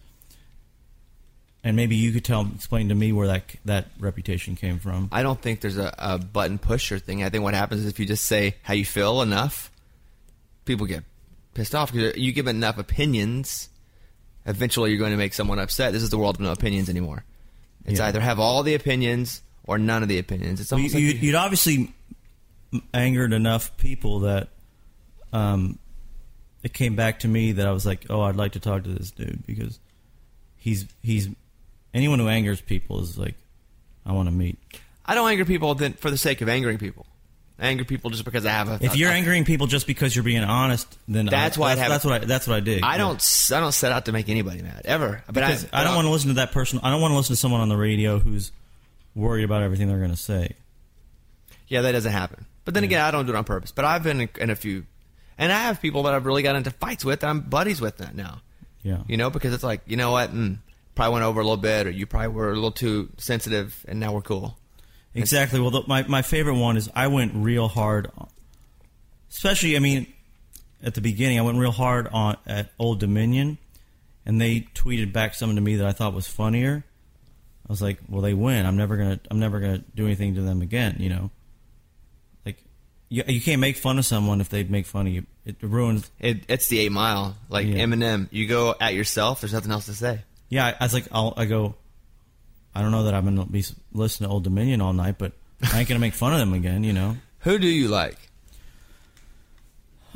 and 1.64 1.76
maybe 1.76 1.96
you 1.96 2.12
could 2.12 2.26
tell 2.26 2.48
explain 2.54 2.90
to 2.90 2.96
me 2.96 3.12
where 3.14 3.28
that 3.28 3.56
that 3.66 3.88
reputation 4.00 4.56
came 4.56 4.80
from 4.80 5.08
I 5.12 5.24
don't 5.24 5.42
think 5.42 5.62
there's 5.62 5.78
a, 5.78 5.94
a 5.98 6.18
button 6.18 6.58
pusher 6.58 7.00
thing. 7.00 7.24
I 7.24 7.30
think 7.30 7.44
what 7.44 7.54
happens 7.54 7.82
is 7.82 7.88
if 7.88 8.00
you 8.00 8.06
just 8.06 8.26
say 8.26 8.56
how 8.64 8.74
you 8.74 8.86
feel 8.86 9.22
enough, 9.22 9.72
people 10.66 10.86
get 10.86 11.04
pissed 11.54 11.76
off 11.76 11.92
because 11.94 12.18
you 12.18 12.32
give 12.32 12.48
enough 12.48 12.78
opinions. 12.78 13.70
Eventually, 14.46 14.90
you're 14.90 15.00
going 15.00 15.12
to 15.12 15.18
make 15.18 15.34
someone 15.34 15.58
upset. 15.60 15.94
This 15.94 16.04
is 16.04 16.10
the 16.10 16.18
world 16.18 16.36
of 16.36 16.42
no 16.42 16.52
opinions 16.52 16.90
anymore. 16.90 17.24
It's 17.86 18.00
Yeah. 18.00 18.08
either 18.08 18.20
have 18.20 18.40
all 18.40 18.62
the 18.64 18.74
opinions 18.76 19.42
or 19.64 19.78
none 19.78 20.04
of 20.04 20.10
the 20.10 20.18
opinions. 20.20 20.60
It's 20.60 20.70
Well, 20.72 20.82
you, 20.82 20.90
like 20.90 21.00
you, 21.00 21.08
you'd 21.12 21.36
obviously 21.36 21.94
angered 22.94 23.32
enough 23.32 23.76
people 23.78 24.22
that 24.22 24.50
um, 25.32 25.80
it 26.62 26.74
came 26.74 26.96
back 26.96 27.20
to 27.20 27.28
me 27.30 27.54
that 27.54 27.66
I 27.68 27.72
was 27.72 27.86
like, 27.86 28.06
oh, 28.10 28.22
I'd 28.22 28.36
like 28.36 28.54
to 28.54 28.60
talk 28.60 28.84
to 28.84 28.90
this 28.90 29.12
dude 29.12 29.46
because 29.46 29.80
he's 30.58 30.86
he's 31.02 31.30
anyone 31.94 32.20
who 32.20 32.28
angers 32.28 32.62
people 32.62 33.02
is 33.02 33.18
like, 33.18 33.36
I 34.06 34.12
want 34.14 34.28
to 34.28 34.34
meet. 34.34 34.58
I 35.06 35.16
don't 35.16 35.30
anger 35.30 35.46
people 35.46 35.76
then 35.76 35.94
for 35.94 36.10
the 36.10 36.18
sake 36.18 36.42
of 36.42 36.50
angering 36.50 36.78
people. 36.78 37.06
I 37.60 37.68
anger 37.68 37.86
people 37.86 38.10
just 38.10 38.26
because 38.26 38.46
I 38.46 38.50
have 38.50 38.68
a. 38.68 38.80
If 38.82 38.96
you're 38.96 39.12
a- 39.12 39.14
angering 39.14 39.46
people 39.46 39.68
just 39.68 39.86
because 39.86 40.16
you're 40.16 40.24
being 40.24 40.44
honest, 40.44 40.98
then 41.08 41.28
That's 41.28 41.58
I, 41.58 41.62
why 41.62 41.76
that's, 41.76 41.90
that's 41.90 42.06
what 42.06 42.14
I 42.14 42.26
that's 42.26 42.48
what 42.48 42.56
I 42.56 42.60
did. 42.62 42.84
I 42.84 42.98
don't. 42.98 43.52
I 43.54 43.60
don't 43.60 43.72
set 43.72 43.92
out 43.92 44.06
to 44.06 44.12
make 44.12 44.28
anybody 44.28 44.62
mad 44.62 44.82
ever. 44.86 45.24
But 45.28 45.36
because 45.36 45.68
I, 45.72 45.82
I, 45.82 45.84
don't 45.84 45.96
want 45.96 46.08
to 46.08 46.12
listen 46.12 46.30
to 46.30 46.36
that 46.36 46.52
person. 46.52 46.80
I 46.82 46.90
don't 46.90 47.00
want 47.00 47.12
to 47.12 47.18
listen 47.18 47.36
to 47.36 47.40
someone 47.40 47.62
on 47.62 47.70
the 47.70 47.78
radio 47.78 48.20
who's 48.20 48.52
worried 49.16 49.44
about 49.44 49.62
everything 49.62 49.88
they're 49.88 50.00
going 50.00 50.12
to 50.12 50.18
say. 50.18 50.54
Yeah, 51.68 51.82
that 51.82 51.92
doesn't 51.92 52.12
happen. 52.12 52.46
But 52.66 52.74
then 52.74 52.84
again, 52.84 53.02
I 53.02 53.12
don't 53.12 53.26
do 53.26 53.34
it 53.34 53.36
on 53.36 53.44
purpose. 53.44 53.72
But 53.72 53.86
I've 53.86 54.04
been 54.04 54.22
in, 54.22 54.30
in 54.40 54.50
a 54.50 54.56
few, 54.56 54.86
and 55.38 55.52
I 55.52 55.64
have 55.64 55.82
people 55.82 56.04
that 56.04 56.14
I've 56.14 56.26
really 56.26 56.44
got 56.44 56.56
into 56.56 56.72
fights 56.72 57.06
with. 57.06 57.20
That 57.20 57.30
I'm 57.30 57.42
buddies 57.42 57.80
with 57.80 57.98
that 57.98 58.16
now. 58.16 58.42
Yeah. 58.82 59.04
You 59.08 59.18
know, 59.18 59.30
because 59.30 59.54
it's 59.54 59.64
like 59.64 59.82
you 59.86 59.96
know 59.96 60.12
what, 60.12 60.34
mm, 60.34 60.58
probably 60.96 61.14
went 61.14 61.26
over 61.26 61.40
a 61.42 61.44
little 61.44 61.58
bit, 61.58 61.88
or 61.88 61.90
you 61.90 62.06
probably 62.06 62.30
were 62.30 62.52
a 62.52 62.56
little 62.56 62.72
too 62.72 63.10
sensitive, 63.18 63.86
and 63.88 64.00
now 64.00 64.14
we're 64.14 64.22
cool. 64.22 64.58
Exactly. 65.16 65.60
Well, 65.60 65.72
the, 65.72 65.84
my 65.88 66.04
my 66.08 66.22
favorite 66.22 66.56
one 66.58 66.76
is 66.78 66.90
I 66.96 67.08
went 67.08 67.34
real 67.36 67.68
hard, 67.68 68.10
especially. 69.30 69.76
I 69.76 69.80
mean, 69.80 70.08
at 70.84 70.96
the 70.96 71.02
beginning, 71.02 71.38
I 71.40 71.42
went 71.44 71.58
real 71.58 71.72
hard 71.72 72.08
on 72.08 72.38
at 72.48 72.72
Old 72.80 73.00
Dominion, 73.00 73.58
and 74.26 74.42
they 74.42 74.62
tweeted 74.74 75.14
back 75.14 75.36
something 75.36 75.56
to 75.56 75.62
me 75.62 75.76
that 75.78 75.86
I 75.88 75.92
thought 75.92 76.14
was 76.14 76.28
funnier. 76.28 76.84
I 77.68 77.72
was 77.72 77.82
like, 77.82 78.00
"Well, 78.10 78.22
they 78.22 78.34
win. 78.34 78.66
I'm 78.66 78.76
never 78.76 78.98
gonna. 78.98 79.20
I'm 79.30 79.40
never 79.40 79.60
gonna 79.60 79.84
do 79.96 80.06
anything 80.06 80.36
to 80.36 80.42
them 80.42 80.62
again." 80.62 80.98
You 81.00 81.10
know, 81.10 81.32
like 82.46 82.58
you, 83.10 83.24
you 83.28 83.40
can't 83.42 83.62
make 83.62 83.78
fun 83.78 84.00
of 84.00 84.06
someone 84.06 84.42
if 84.42 84.50
they 84.50 84.64
make 84.64 84.86
fun 84.88 85.08
of 85.08 85.14
you. 85.14 85.26
It 85.46 85.58
ruins. 85.62 86.10
It, 86.20 86.44
it's 86.48 86.68
the 86.70 86.80
eight 86.80 86.92
mile, 86.92 87.36
like 87.50 87.68
Yeah. 87.68 87.76
Eminem. 87.84 88.30
You 88.32 88.48
go 88.48 88.76
at 88.80 88.94
yourself. 88.96 89.42
There's 89.42 89.54
nothing 89.54 89.72
else 89.72 89.86
to 89.86 89.94
say. 89.94 90.22
Yeah, 90.54 90.68
I, 90.68 90.76
I 90.80 90.86
was 90.86 90.94
like, 90.94 91.08
I'll, 91.12 91.34
I 91.36 91.46
go. 91.46 91.74
I 92.76 92.82
don't 92.82 92.92
know 92.92 93.04
that 93.04 93.14
I'm 93.16 93.26
gonna 93.26 93.46
be 93.46 93.66
listening 93.92 94.30
to 94.30 94.34
Old 94.34 94.44
Dominion 94.44 94.82
all 94.82 94.94
night, 94.94 95.16
but 95.18 95.32
I 95.72 95.80
ain't 95.80 95.90
gonna 95.90 96.00
make 96.00 96.14
fun 96.14 96.34
of 96.34 96.40
them 96.40 96.54
again. 96.54 96.84
You 96.84 96.94
know. 96.94 97.18
Who 97.40 97.58
do 97.58 97.68
you 97.68 97.88
like? 97.88 98.18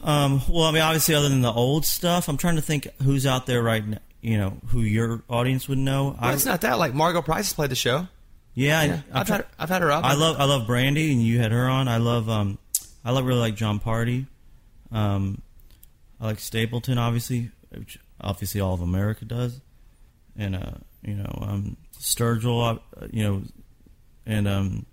Um, 0.04 0.42
well, 0.48 0.66
I 0.66 0.72
mean, 0.72 0.84
obviously, 0.84 1.16
other 1.16 1.28
than 1.28 1.42
the 1.42 1.52
old 1.52 1.86
stuff, 1.86 2.30
I'm 2.30 2.38
trying 2.38 2.56
to 2.56 2.62
think 2.62 2.88
who's 3.02 3.26
out 3.26 3.48
there 3.48 3.62
right 3.62 3.86
now. 3.86 3.98
You 4.22 4.38
know, 4.38 4.58
who 4.68 4.82
your 4.82 5.24
audience 5.28 5.68
would 5.68 5.78
know. 5.80 6.16
Well, 6.22 6.34
it's 6.34 6.46
not 6.46 6.62
that. 6.62 6.78
Like 6.78 6.94
Margo 6.94 7.22
Price 7.22 7.48
has 7.48 7.54
played 7.54 7.72
the 7.72 7.76
show. 7.76 8.08
Yeah, 8.54 8.84
Yeah, 8.84 9.02
I, 9.14 9.22
I've 9.22 9.28
had 9.28 9.46
I've 9.58 9.70
had 9.70 9.82
her 9.82 9.92
up. 9.92 10.06
I 10.06 10.14
love 10.14 10.40
I 10.40 10.46
love 10.46 10.68
Brandy, 10.68 11.12
and 11.12 11.22
you 11.22 11.40
had 11.40 11.52
her 11.52 11.68
on. 11.68 11.88
I 11.88 11.98
love 11.98 12.30
um, 12.30 12.58
I 13.04 13.12
love 13.12 13.26
really 13.26 13.40
like 13.40 13.56
Jon 13.56 13.80
Pardi. 13.80 14.28
Um, 14.92 15.42
I 16.22 16.26
like 16.26 16.40
Stapleton, 16.40 16.98
obviously, 16.98 17.50
which 17.70 18.00
obviously 18.22 18.62
all 18.62 18.74
of 18.74 18.82
America 18.82 19.26
does, 19.26 19.60
and 20.38 20.56
uh, 20.56 20.72
you 21.04 21.16
know, 21.16 21.40
um, 21.42 21.78
Sturgill, 22.00 22.80
uh, 23.02 23.08
you 23.12 23.24
know, 23.24 23.42
and 24.26 24.48
um, 24.48 24.86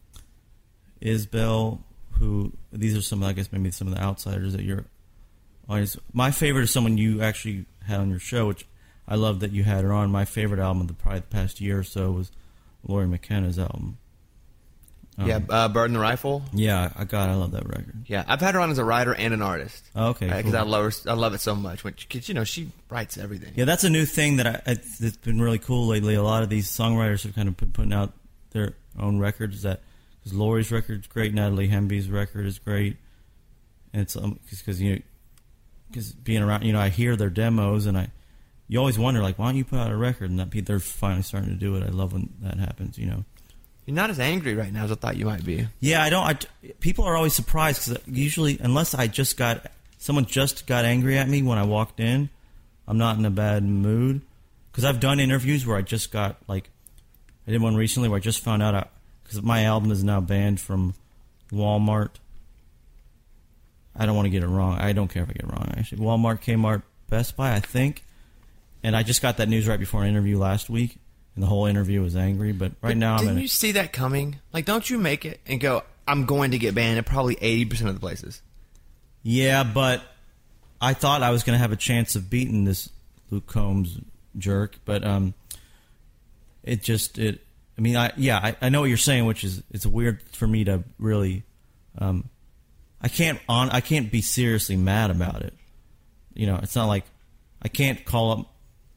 Isbell, 1.02 1.80
who 2.12 2.52
these 2.72 2.96
are 2.96 3.02
some, 3.02 3.22
I 3.22 3.32
guess, 3.32 3.52
maybe 3.52 3.70
some 3.70 3.88
of 3.88 3.94
the 3.94 4.00
outsiders 4.00 4.52
that 4.52 4.62
you're. 4.62 4.84
Always, 5.68 5.96
my 6.12 6.30
favorite 6.30 6.64
is 6.64 6.70
someone 6.70 6.98
you 6.98 7.22
actually 7.22 7.64
had 7.86 8.00
on 8.00 8.10
your 8.10 8.18
show, 8.18 8.46
which 8.46 8.66
I 9.08 9.14
love 9.14 9.40
that 9.40 9.52
you 9.52 9.64
had 9.64 9.84
her 9.84 9.92
on. 9.92 10.10
My 10.10 10.24
favorite 10.24 10.60
album 10.60 10.82
of 10.82 10.88
the 10.88 10.94
probably 10.94 11.20
the 11.20 11.26
past 11.26 11.60
year 11.60 11.78
or 11.78 11.84
so 11.84 12.12
was 12.12 12.30
Lori 12.86 13.06
McKenna's 13.06 13.58
album. 13.58 13.98
Um, 15.16 15.28
yeah, 15.28 15.40
uh, 15.48 15.68
Bird 15.68 15.86
and 15.86 15.94
the 15.94 16.00
Rifle. 16.00 16.42
yeah, 16.52 16.90
I 16.96 17.04
God, 17.04 17.30
I 17.30 17.34
love 17.34 17.52
that 17.52 17.66
record. 17.68 18.04
Yeah, 18.06 18.24
I've 18.26 18.40
had 18.40 18.54
her 18.54 18.60
on 18.60 18.70
as 18.70 18.78
a 18.78 18.84
writer 18.84 19.14
and 19.14 19.32
an 19.32 19.42
artist. 19.42 19.84
Oh, 19.94 20.08
okay, 20.08 20.26
because 20.26 20.52
cool. 20.52 20.56
I 20.56 20.62
love 20.62 20.84
her. 20.84 21.10
I 21.10 21.14
love 21.14 21.34
it 21.34 21.40
so 21.40 21.54
much. 21.54 21.84
Because 21.84 22.28
you 22.28 22.34
know 22.34 22.42
she 22.42 22.72
writes 22.90 23.16
everything. 23.16 23.52
Yeah, 23.54 23.64
that's 23.64 23.84
a 23.84 23.90
new 23.90 24.06
thing 24.06 24.36
that 24.36 24.46
I, 24.46 24.72
I, 24.72 24.74
that's 24.74 25.16
been 25.18 25.40
really 25.40 25.60
cool 25.60 25.86
lately. 25.86 26.14
A 26.16 26.22
lot 26.22 26.42
of 26.42 26.48
these 26.48 26.68
songwriters 26.68 27.22
have 27.22 27.34
kind 27.34 27.48
of 27.48 27.56
been 27.56 27.70
putting 27.70 27.92
out 27.92 28.12
their 28.50 28.74
own 28.98 29.20
records. 29.20 29.62
That 29.62 29.82
because 30.18 30.36
Lori's 30.36 30.72
record's 30.72 31.06
great, 31.06 31.32
Natalie 31.32 31.68
Hemby's 31.68 32.10
record 32.10 32.46
is 32.46 32.58
great, 32.58 32.96
and 33.92 34.02
it's 34.02 34.16
um 34.16 34.40
because 34.50 34.82
you 34.82 35.00
because 35.90 36.10
being 36.12 36.42
around, 36.42 36.64
you 36.64 36.72
know, 36.72 36.80
I 36.80 36.88
hear 36.88 37.14
their 37.14 37.30
demos 37.30 37.86
and 37.86 37.96
I. 37.96 38.10
You 38.66 38.78
always 38.78 38.98
wonder, 38.98 39.20
like, 39.20 39.38
why 39.38 39.48
don't 39.48 39.56
you 39.56 39.64
put 39.64 39.78
out 39.78 39.92
a 39.92 39.96
record? 39.96 40.30
And 40.30 40.38
that 40.40 40.50
they're 40.64 40.80
finally 40.80 41.22
starting 41.22 41.50
to 41.50 41.54
do 41.54 41.76
it. 41.76 41.84
I 41.84 41.90
love 41.90 42.14
when 42.14 42.30
that 42.40 42.58
happens. 42.58 42.98
You 42.98 43.06
know. 43.06 43.24
You're 43.86 43.96
not 43.96 44.10
as 44.10 44.18
angry 44.18 44.54
right 44.54 44.72
now 44.72 44.84
as 44.84 44.92
I 44.92 44.94
thought 44.94 45.16
you 45.16 45.26
might 45.26 45.44
be. 45.44 45.66
Yeah, 45.80 46.02
I 46.02 46.10
don't. 46.10 46.24
I, 46.24 46.72
people 46.80 47.04
are 47.04 47.16
always 47.16 47.34
surprised 47.34 47.86
because 47.86 48.02
usually, 48.06 48.58
unless 48.60 48.94
I 48.94 49.06
just 49.06 49.36
got 49.36 49.70
someone 49.98 50.24
just 50.26 50.66
got 50.66 50.84
angry 50.84 51.18
at 51.18 51.28
me 51.28 51.42
when 51.42 51.58
I 51.58 51.64
walked 51.64 52.00
in, 52.00 52.30
I'm 52.88 52.98
not 52.98 53.18
in 53.18 53.24
a 53.24 53.30
bad 53.30 53.62
mood. 53.62 54.22
Because 54.70 54.84
I've 54.84 55.00
done 55.00 55.20
interviews 55.20 55.66
where 55.66 55.76
I 55.76 55.82
just 55.82 56.10
got 56.10 56.36
like, 56.48 56.68
I 57.46 57.52
did 57.52 57.62
one 57.62 57.76
recently 57.76 58.08
where 58.08 58.16
I 58.16 58.20
just 58.20 58.40
found 58.40 58.62
out 58.62 58.88
because 59.22 59.40
my 59.42 59.64
album 59.64 59.90
is 59.90 60.02
now 60.02 60.20
banned 60.20 60.60
from 60.60 60.94
Walmart. 61.52 62.10
I 63.96 64.06
don't 64.06 64.16
want 64.16 64.26
to 64.26 64.30
get 64.30 64.42
it 64.42 64.48
wrong. 64.48 64.78
I 64.78 64.92
don't 64.92 65.08
care 65.08 65.22
if 65.22 65.30
I 65.30 65.32
get 65.34 65.44
it 65.44 65.50
wrong. 65.50 65.72
Actually, 65.76 66.02
Walmart, 66.02 66.42
Kmart, 66.42 66.82
Best 67.08 67.36
Buy, 67.36 67.54
I 67.54 67.60
think. 67.60 68.02
And 68.82 68.96
I 68.96 69.02
just 69.02 69.22
got 69.22 69.36
that 69.36 69.48
news 69.48 69.68
right 69.68 69.78
before 69.78 70.02
an 70.02 70.08
interview 70.08 70.38
last 70.38 70.68
week, 70.68 70.96
and 71.34 71.42
the 71.42 71.46
whole 71.46 71.66
interview 71.66 72.02
was 72.02 72.16
angry. 72.16 72.52
But 72.52 72.72
right 72.82 72.90
But 72.90 72.96
now, 72.96 73.14
I'm 73.14 73.18
didn't 73.20 73.36
in. 73.36 73.42
you 73.42 73.48
see 73.48 73.72
that 73.72 73.92
coming? 73.92 74.40
Like, 74.52 74.64
don't 74.64 74.88
you 74.88 74.98
make 74.98 75.24
it 75.24 75.40
and 75.46 75.60
go? 75.60 75.82
I'm 76.06 76.26
going 76.26 76.50
to 76.52 76.58
get 76.58 76.74
banned 76.74 76.98
at 76.98 77.06
probably 77.06 77.36
eighty 77.40 77.64
percent 77.64 77.88
of 77.88 77.94
the 77.94 78.00
places. 78.00 78.42
Yeah, 79.22 79.64
but 79.64 80.02
I 80.80 80.92
thought 80.94 81.22
I 81.22 81.30
was 81.30 81.44
going 81.44 81.54
to 81.56 81.60
have 81.60 81.72
a 81.72 81.76
chance 81.76 82.14
of 82.14 82.28
beating 82.28 82.64
this 82.64 82.90
Luke 83.30 83.46
Combs 83.46 83.98
jerk, 84.36 84.76
but 84.84 85.04
um, 85.06 85.32
it 86.62 86.82
just 86.82 87.18
it. 87.18 87.40
I 87.78 87.80
mean, 87.80 87.96
I 87.96 88.12
yeah, 88.16 88.38
I, 88.38 88.56
I 88.60 88.68
know 88.68 88.80
what 88.80 88.88
you're 88.88 88.98
saying, 88.98 89.24
which 89.26 89.44
is 89.44 89.62
it's 89.70 89.86
weird 89.86 90.22
for 90.32 90.46
me 90.46 90.64
to 90.64 90.84
really. 90.98 91.42
Um, 91.98 92.28
I 93.00 93.08
can't 93.08 93.38
on 93.48 93.70
I 93.70 93.80
can't 93.80 94.10
be 94.10 94.20
seriously 94.20 94.76
mad 94.76 95.10
about 95.10 95.42
it. 95.42 95.54
You 96.34 96.46
know, 96.46 96.58
it's 96.62 96.74
not 96.76 96.86
like 96.86 97.04
I 97.62 97.68
can't 97.68 98.04
call 98.04 98.32
up 98.32 98.54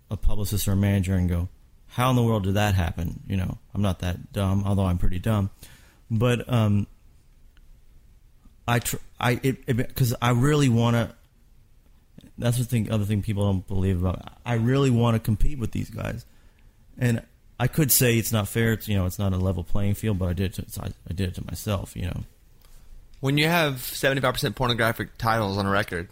a 0.10 0.18
publicist 0.18 0.68
or 0.68 0.74
a 0.74 0.76
manager 0.76 1.14
and 1.16 1.30
go, 1.30 1.48
"How 1.98 2.12
in 2.12 2.16
the 2.16 2.22
world 2.22 2.44
did 2.44 2.54
that 2.54 2.76
happen?" 2.76 3.22
You 3.28 3.38
know, 3.38 3.58
I'm 3.74 3.82
not 3.82 4.00
that 4.00 4.32
dumb, 4.32 4.64
although 4.68 4.86
I'm 4.86 5.00
pretty 5.00 5.18
dumb. 5.18 5.50
But 6.12 6.48
um, 6.48 6.86
I 8.68 8.78
tr- 8.78 8.98
I 9.20 9.40
it 9.42 9.66
because 9.66 10.14
I 10.22 10.30
really 10.30 10.70
want 10.70 10.96
to. 10.96 11.16
That's 12.38 12.60
the 12.60 12.66
thing. 12.66 12.92
Other 12.92 13.04
thing 13.04 13.24
people 13.24 13.46
don't 13.46 13.68
believe 13.68 14.00
about. 14.00 14.32
I 14.46 14.54
really 14.54 14.92
want 14.92 15.16
to 15.16 15.20
compete 15.20 15.58
with 15.58 15.72
these 15.72 15.90
guys, 15.90 16.24
and 17.00 17.24
I 17.60 17.66
could 17.66 17.92
say 17.92 18.20
it's 18.20 18.32
not 18.32 18.48
fair. 18.48 18.74
It's 18.74 18.88
you 18.88 18.96
know 18.96 19.08
it's 19.08 19.18
not 19.18 19.34
a 19.34 19.38
level 19.38 19.64
playing 19.64 19.96
field, 19.96 20.20
but 20.20 20.30
I 20.30 20.34
did 20.34 20.60
it 20.60 20.72
to, 20.74 20.84
I, 20.84 20.92
I 21.10 21.14
did 21.14 21.30
it 21.30 21.36
to 21.36 21.46
myself. 21.48 21.96
You 21.96 22.06
know. 22.06 22.24
When 23.22 23.40
you 23.40 23.48
have 23.48 23.82
seventy 23.82 24.22
five 24.22 24.36
percent 24.36 24.56
pornographic 24.56 25.18
titles 25.18 25.58
on 25.58 25.66
a 25.66 25.72
record, 25.72 26.10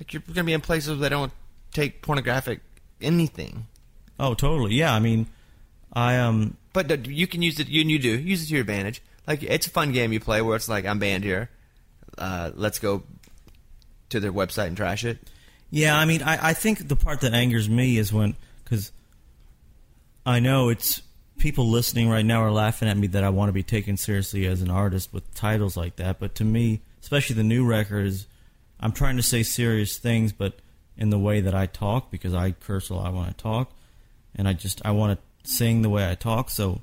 like 0.00 0.12
you're 0.12 0.22
going 0.22 0.34
to 0.34 0.42
be 0.42 0.54
in 0.54 0.60
places 0.60 0.98
they 0.98 1.08
don't 1.08 1.32
take 1.72 2.02
pornographic 2.02 2.60
anything. 3.00 3.68
Oh, 4.18 4.34
totally. 4.34 4.74
Yeah. 4.74 4.94
I 4.94 5.00
mean, 5.00 5.26
I 5.92 6.16
um. 6.18 6.56
But 6.72 7.06
you 7.06 7.26
can 7.26 7.42
use 7.42 7.60
it. 7.60 7.68
You 7.68 7.82
you 7.82 7.98
do 7.98 8.18
use 8.18 8.42
it 8.42 8.46
to 8.46 8.52
your 8.52 8.62
advantage. 8.62 9.00
Like 9.26 9.42
it's 9.42 9.66
a 9.66 9.70
fun 9.70 9.92
game 9.92 10.12
you 10.12 10.20
play 10.20 10.42
where 10.42 10.56
it's 10.56 10.68
like 10.68 10.84
I'm 10.84 10.98
banned 10.98 11.24
here. 11.24 11.50
Uh, 12.18 12.50
let's 12.54 12.78
go 12.78 13.04
to 14.10 14.20
their 14.20 14.32
website 14.32 14.68
and 14.68 14.76
trash 14.76 15.04
it. 15.04 15.18
Yeah, 15.70 15.96
I 15.96 16.04
mean, 16.04 16.22
I, 16.22 16.50
I 16.50 16.52
think 16.52 16.86
the 16.86 16.96
part 16.96 17.22
that 17.22 17.34
angers 17.34 17.68
me 17.68 17.98
is 17.98 18.12
when 18.12 18.36
because 18.62 18.92
I 20.24 20.40
know 20.40 20.68
it's 20.68 21.02
people 21.38 21.68
listening 21.68 22.08
right 22.08 22.24
now 22.24 22.42
are 22.42 22.52
laughing 22.52 22.88
at 22.88 22.96
me 22.96 23.08
that 23.08 23.24
I 23.24 23.30
want 23.30 23.48
to 23.48 23.52
be 23.52 23.62
taken 23.62 23.96
seriously 23.96 24.46
as 24.46 24.62
an 24.62 24.70
artist 24.70 25.12
with 25.12 25.34
titles 25.34 25.76
like 25.76 25.96
that. 25.96 26.20
But 26.20 26.36
to 26.36 26.44
me, 26.44 26.82
especially 27.02 27.36
the 27.36 27.42
new 27.44 27.66
record, 27.66 28.06
is 28.06 28.26
I'm 28.78 28.92
trying 28.92 29.16
to 29.16 29.22
say 29.22 29.42
serious 29.42 29.98
things, 29.98 30.32
but 30.32 30.58
in 30.96 31.10
the 31.10 31.18
way 31.18 31.40
that 31.40 31.54
I 31.54 31.66
talk 31.66 32.10
because 32.10 32.34
I 32.34 32.52
curse 32.52 32.88
a 32.88 32.94
lot 32.94 33.12
when 33.12 33.24
I 33.24 33.32
talk, 33.32 33.72
and 34.36 34.48
I 34.48 34.52
just 34.52 34.82
I 34.84 34.92
want 34.92 35.18
to 35.18 35.50
sing 35.50 35.82
the 35.82 35.90
way 35.90 36.08
I 36.08 36.14
talk. 36.14 36.50
So 36.50 36.80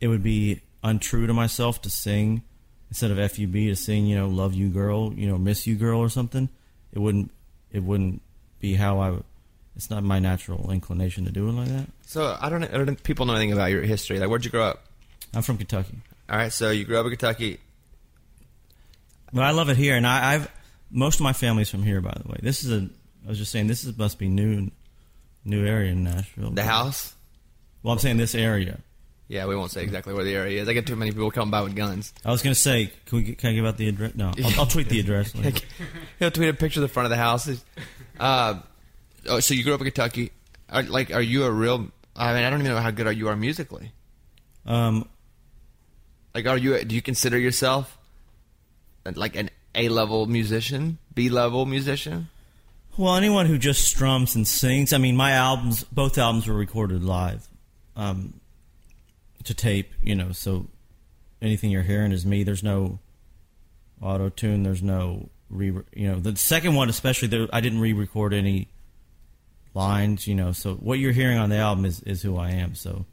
it 0.00 0.08
would 0.08 0.22
be 0.22 0.60
untrue 0.82 1.26
to 1.26 1.32
myself 1.32 1.82
to 1.82 1.90
sing 1.90 2.42
instead 2.88 3.10
of 3.10 3.18
FUB 3.18 3.52
to 3.52 3.76
sing, 3.76 4.06
you 4.06 4.16
know, 4.16 4.28
love 4.28 4.54
you 4.54 4.68
girl, 4.68 5.12
you 5.14 5.26
know, 5.26 5.38
miss 5.38 5.66
you 5.66 5.76
girl 5.76 6.00
or 6.00 6.08
something. 6.08 6.48
It 6.92 6.98
wouldn't 6.98 7.30
it 7.70 7.82
wouldn't 7.82 8.20
be 8.60 8.74
how 8.74 9.00
I 9.00 9.18
it's 9.76 9.90
not 9.90 10.02
my 10.02 10.18
natural 10.18 10.70
inclination 10.70 11.24
to 11.24 11.30
do 11.30 11.48
it 11.48 11.52
like 11.52 11.68
that. 11.68 11.86
So 12.06 12.36
I 12.40 12.50
don't. 12.50 12.62
I 12.64 12.68
don't 12.68 12.86
think 12.86 13.02
people 13.02 13.24
know 13.24 13.34
anything 13.34 13.52
about 13.52 13.70
your 13.70 13.82
history. 13.82 14.18
Like 14.18 14.28
where'd 14.28 14.44
you 14.44 14.50
grow 14.50 14.64
up? 14.64 14.84
I'm 15.34 15.42
from 15.42 15.56
Kentucky. 15.56 15.98
All 16.28 16.36
right, 16.36 16.52
so 16.52 16.70
you 16.70 16.84
grew 16.84 16.98
up 16.98 17.04
in 17.04 17.10
Kentucky. 17.10 17.58
But 19.32 19.44
I 19.44 19.50
love 19.52 19.70
it 19.70 19.78
here 19.78 19.96
and 19.96 20.06
I, 20.06 20.34
I've 20.34 20.50
most 20.90 21.16
of 21.16 21.22
my 21.22 21.32
family's 21.32 21.70
from 21.70 21.82
here 21.82 22.02
by 22.02 22.14
the 22.22 22.28
way. 22.28 22.38
This 22.42 22.64
is 22.64 22.70
a 22.70 22.88
I 23.24 23.28
was 23.28 23.38
just 23.38 23.50
saying 23.50 23.66
this 23.66 23.84
is 23.84 23.96
must 23.96 24.18
be 24.18 24.28
new 24.28 24.70
new 25.44 25.66
area 25.66 25.92
in 25.92 26.04
Nashville. 26.04 26.50
The 26.50 26.64
house. 26.64 27.14
Well 27.82 27.92
I'm 27.92 27.98
saying 27.98 28.16
this 28.16 28.34
area. 28.34 28.78
Yeah, 29.28 29.46
we 29.46 29.56
won't 29.56 29.70
say 29.70 29.82
exactly 29.82 30.12
where 30.12 30.24
the 30.24 30.34
area 30.34 30.60
is. 30.60 30.68
I 30.68 30.74
get 30.74 30.86
too 30.86 30.94
many 30.96 31.10
people 31.10 31.30
coming 31.30 31.50
by 31.50 31.62
with 31.62 31.74
guns. 31.74 32.12
I 32.24 32.30
was 32.30 32.42
gonna 32.42 32.54
say, 32.54 32.92
can 33.06 33.18
we 33.18 33.34
can 33.34 33.50
I 33.50 33.54
give 33.54 33.64
out 33.64 33.78
the 33.78 33.88
address? 33.88 34.14
No, 34.14 34.32
I'll, 34.44 34.60
I'll 34.60 34.66
tweet 34.66 34.88
the 34.90 35.00
address. 35.00 35.34
later. 35.34 35.64
He'll 36.18 36.30
tweet 36.30 36.50
a 36.50 36.54
picture 36.54 36.80
of 36.80 36.82
the 36.82 36.88
front 36.92 37.06
of 37.06 37.10
the 37.10 37.16
house. 37.16 37.48
Uh, 38.20 38.60
oh, 39.26 39.40
so 39.40 39.54
you 39.54 39.64
grew 39.64 39.72
up 39.74 39.80
in 39.80 39.86
Kentucky. 39.86 40.32
Are, 40.68 40.82
like, 40.82 41.12
are 41.14 41.22
you 41.22 41.44
a 41.44 41.50
real? 41.50 41.86
I 42.14 42.34
mean, 42.34 42.44
I 42.44 42.50
don't 42.50 42.60
even 42.60 42.72
know 42.72 42.80
how 42.80 42.90
good 42.90 43.06
are 43.06 43.12
you 43.12 43.28
are 43.28 43.36
musically. 43.36 43.92
Um, 44.66 45.08
Like, 46.34 46.46
are 46.46 46.58
you? 46.58 46.84
Do 46.84 46.94
you 46.94 47.02
consider 47.02 47.38
yourself 47.38 47.96
like 49.14 49.34
an 49.34 49.50
A 49.74 49.88
level 49.88 50.26
musician, 50.26 50.98
B 51.14 51.30
level 51.30 51.64
musician? 51.66 52.28
Well, 52.96 53.16
anyone 53.16 53.46
who 53.46 53.56
just 53.58 53.84
strums 53.84 54.34
and 54.34 54.46
sings. 54.46 54.92
I 54.92 54.98
mean, 54.98 55.16
my 55.16 55.32
albums, 55.32 55.84
both 55.84 56.18
albums 56.18 56.46
were 56.46 56.54
recorded 56.54 57.02
live, 57.02 57.48
um, 57.96 58.40
to 59.44 59.54
tape. 59.54 59.92
You 60.02 60.14
know, 60.14 60.32
so 60.32 60.66
anything 61.40 61.70
you're 61.70 61.82
hearing 61.82 62.12
is 62.12 62.26
me. 62.26 62.44
There's 62.44 62.62
no 62.62 62.98
auto 64.00 64.28
tune. 64.28 64.62
There's 64.62 64.82
no 64.82 65.30
re. 65.48 65.72
You 65.94 66.12
know, 66.12 66.20
the 66.20 66.36
second 66.36 66.74
one 66.74 66.88
especially, 66.90 67.28
there, 67.28 67.48
I 67.52 67.60
didn't 67.60 67.80
re-record 67.80 68.34
any 68.34 68.68
lines. 69.74 70.26
You 70.26 70.34
know, 70.34 70.52
so 70.52 70.74
what 70.74 70.98
you're 70.98 71.12
hearing 71.12 71.38
on 71.38 71.48
the 71.48 71.56
album 71.56 71.86
is 71.86 72.00
is 72.02 72.20
who 72.20 72.36
I 72.36 72.50
am. 72.50 72.74
So, 72.74 73.06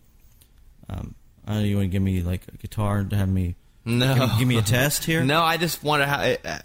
um, 0.89 1.15
I 1.47 1.53
don't 1.53 1.61
know. 1.61 1.67
You 1.67 1.77
want 1.77 1.85
to 1.85 1.91
give 1.91 2.01
me 2.01 2.21
like 2.21 2.41
a 2.53 2.57
guitar 2.57 3.03
to 3.05 3.15
have 3.15 3.29
me 3.29 3.55
No. 3.85 4.13
give, 4.27 4.39
give 4.39 4.47
me 4.47 4.57
a 4.57 4.61
test 4.77 5.05
here? 5.05 5.23
No, 5.23 5.41
I 5.41 5.55
just 5.55 5.81
wonder 5.83 6.05
how. 6.05 6.19
Uh, 6.19 6.59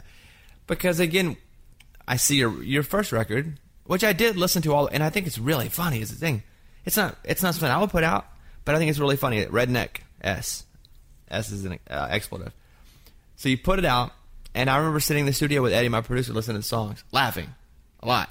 because 0.67 0.99
again, 0.99 1.37
I 2.07 2.17
see 2.17 2.37
your 2.37 2.63
your 2.63 2.83
first 2.83 3.13
record, 3.13 3.59
which 3.85 4.05
I 4.05 4.13
did 4.13 4.37
listen 4.37 4.63
to 4.63 4.75
all, 4.75 4.87
and 4.87 5.03
I 5.03 5.11
think 5.11 5.27
it's 5.27 5.39
really 5.39 5.69
funny. 5.69 6.01
Is 6.01 6.11
the 6.11 6.17
thing. 6.17 6.43
It's 6.85 6.97
not. 6.97 7.17
It's 7.25 7.43
not 7.43 7.55
something 7.55 7.71
I 7.71 7.79
would 7.79 7.91
put 7.91 8.05
out, 8.05 8.27
but 8.65 8.75
I 8.75 8.79
think 8.79 8.91
it's 8.91 8.99
really 8.99 9.17
funny. 9.17 9.45
Redneck 9.45 9.99
S, 10.21 10.65
S 11.31 11.51
is 11.51 11.65
an 11.65 11.79
uh, 11.89 12.09
expletive. 12.11 12.53
So 13.37 13.49
you 13.49 13.59
put 13.59 13.79
it 13.79 13.85
out, 13.85 14.13
and 14.55 14.69
I 14.71 14.77
remember 14.77 15.01
sitting 15.01 15.21
in 15.21 15.27
the 15.27 15.33
studio 15.33 15.63
with 15.63 15.73
Eddie, 15.73 15.89
my 15.89 16.01
producer, 16.01 16.33
listening 16.33 16.59
to 16.59 16.63
songs, 16.63 17.03
laughing 17.13 17.49
a 18.01 18.07
lot, 18.07 18.31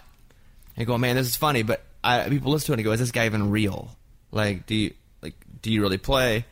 and 0.78 0.86
going, 0.88 1.02
"Man, 1.02 1.16
this 1.16 1.28
is 1.28 1.36
funny." 1.36 1.64
But 1.64 1.84
I, 2.04 2.30
people 2.30 2.52
listen 2.52 2.68
to 2.68 2.74
it 2.74 2.80
and 2.80 2.86
go, 2.86 2.92
"Is 2.92 3.00
this 3.00 3.12
guy 3.12 3.26
even 3.26 3.50
real? 3.50 3.90
Like, 4.32 4.66
do 4.66 4.76
you 4.76 4.94
like? 5.22 5.36
Do 5.62 5.72
you 5.72 5.82
really 5.82 5.98
play? 5.98 6.46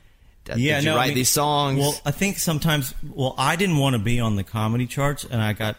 Did 0.46 0.58
yeah, 0.58 0.80
you 0.80 0.86
no, 0.86 0.94
I 0.94 0.98
write 0.98 1.08
mean, 1.10 1.16
these 1.16 1.30
songs? 1.30 1.80
Well, 1.80 2.00
I 2.06 2.12
think 2.12 2.40
sometimes. 2.40 2.94
Well, 3.08 3.36
I 3.38 3.56
didn't 3.56 3.78
want 3.78 3.94
to 3.96 4.00
be 4.00 4.20
on 4.20 4.36
the 4.36 4.44
comedy 4.44 4.88
charts, 4.88 5.24
and 5.24 5.42
I 5.42 5.54
got, 5.54 5.78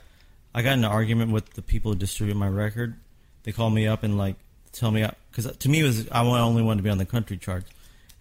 I 0.55 0.63
got 0.63 0.75
in 0.75 0.81
an 0.81 0.91
argument 0.91 1.33
with 1.33 1.55
the 1.55 1.63
people 1.63 1.93
who 1.93 1.99
distribute 1.99 2.37
my 2.37 2.49
record. 2.49 2.95
They 3.45 3.53
called 3.53 3.75
me 3.75 3.87
up 3.87 4.03
and 4.03 4.19
like 4.19 4.37
tell 4.73 4.91
me 4.91 5.07
because 5.31 5.57
to 5.57 5.69
me 5.69 5.81
it 5.81 5.85
was 5.85 6.09
I 6.11 6.25
only 6.25 6.63
wanted 6.63 6.79
to 6.79 6.83
be 6.83 6.91
on 6.91 6.99
the 6.99 7.07
country 7.07 7.37
charts, 7.37 7.71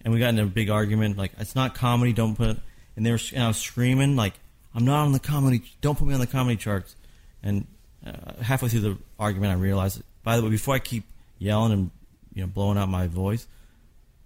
and 0.04 0.14
we 0.14 0.20
got 0.20 0.30
in 0.30 0.40
a 0.40 0.46
big 0.46 0.70
argument. 0.70 1.18
Like 1.18 1.32
it's 1.38 1.56
not 1.56 1.76
comedy, 1.76 2.14
don't 2.14 2.36
put. 2.36 2.58
And 2.96 3.06
they 3.06 3.12
were, 3.12 3.20
and 3.34 3.44
I 3.44 3.48
was 3.48 3.58
screaming 3.58 4.16
like, 4.16 4.34
"I'm 4.76 4.86
not 4.86 5.06
on 5.06 5.12
the 5.12 5.20
comedy. 5.20 5.64
Don't 5.82 5.98
put 5.98 6.08
me 6.08 6.14
on 6.14 6.20
the 6.20 6.28
comedy 6.28 6.58
charts." 6.58 6.96
And 7.44 7.68
uh, 8.06 8.42
halfway 8.42 8.70
through 8.70 8.82
the 8.82 8.98
argument, 9.20 9.52
I 9.52 9.56
realized. 9.56 10.02
By 10.24 10.38
the 10.38 10.44
way, 10.44 10.50
before 10.50 10.76
I 10.76 10.80
keep 10.80 11.06
yelling 11.40 11.74
and 11.74 11.92
you 12.34 12.42
know 12.42 12.48
blowing 12.48 12.78
out 12.78 12.90
my 12.90 13.08
voice, 13.08 13.48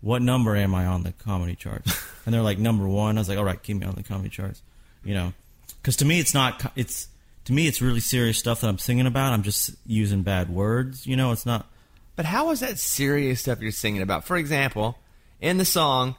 what 0.01 0.21
number 0.21 0.55
am 0.55 0.75
I 0.75 0.85
on 0.85 1.03
the 1.03 1.11
comedy 1.11 1.55
charts? 1.55 1.97
and 2.25 2.33
they're 2.33 2.41
like 2.41 2.59
number 2.59 2.87
one. 2.87 3.17
I 3.17 3.21
was 3.21 3.29
like, 3.29 3.37
all 3.37 3.45
right, 3.45 3.61
keep 3.61 3.77
me 3.77 3.85
on 3.85 3.95
the 3.95 4.03
comedy 4.03 4.29
charts, 4.29 4.61
you 5.03 5.13
know, 5.13 5.33
because 5.81 5.95
to 5.97 6.05
me 6.05 6.19
it's 6.19 6.33
not. 6.33 6.71
It's 6.75 7.07
to 7.45 7.53
me 7.53 7.67
it's 7.67 7.81
really 7.81 7.99
serious 7.99 8.37
stuff 8.37 8.61
that 8.61 8.67
I'm 8.67 8.77
singing 8.77 9.05
about. 9.07 9.33
I'm 9.33 9.43
just 9.43 9.71
using 9.85 10.23
bad 10.23 10.49
words, 10.49 11.07
you 11.07 11.15
know. 11.15 11.31
It's 11.31 11.45
not. 11.45 11.67
But 12.15 12.25
how 12.25 12.51
is 12.51 12.59
that 12.61 12.79
serious 12.79 13.41
stuff 13.41 13.61
you're 13.61 13.71
singing 13.71 14.01
about? 14.01 14.25
For 14.25 14.37
example, 14.37 14.97
in 15.41 15.57
the 15.57 15.65
song, 15.65 16.15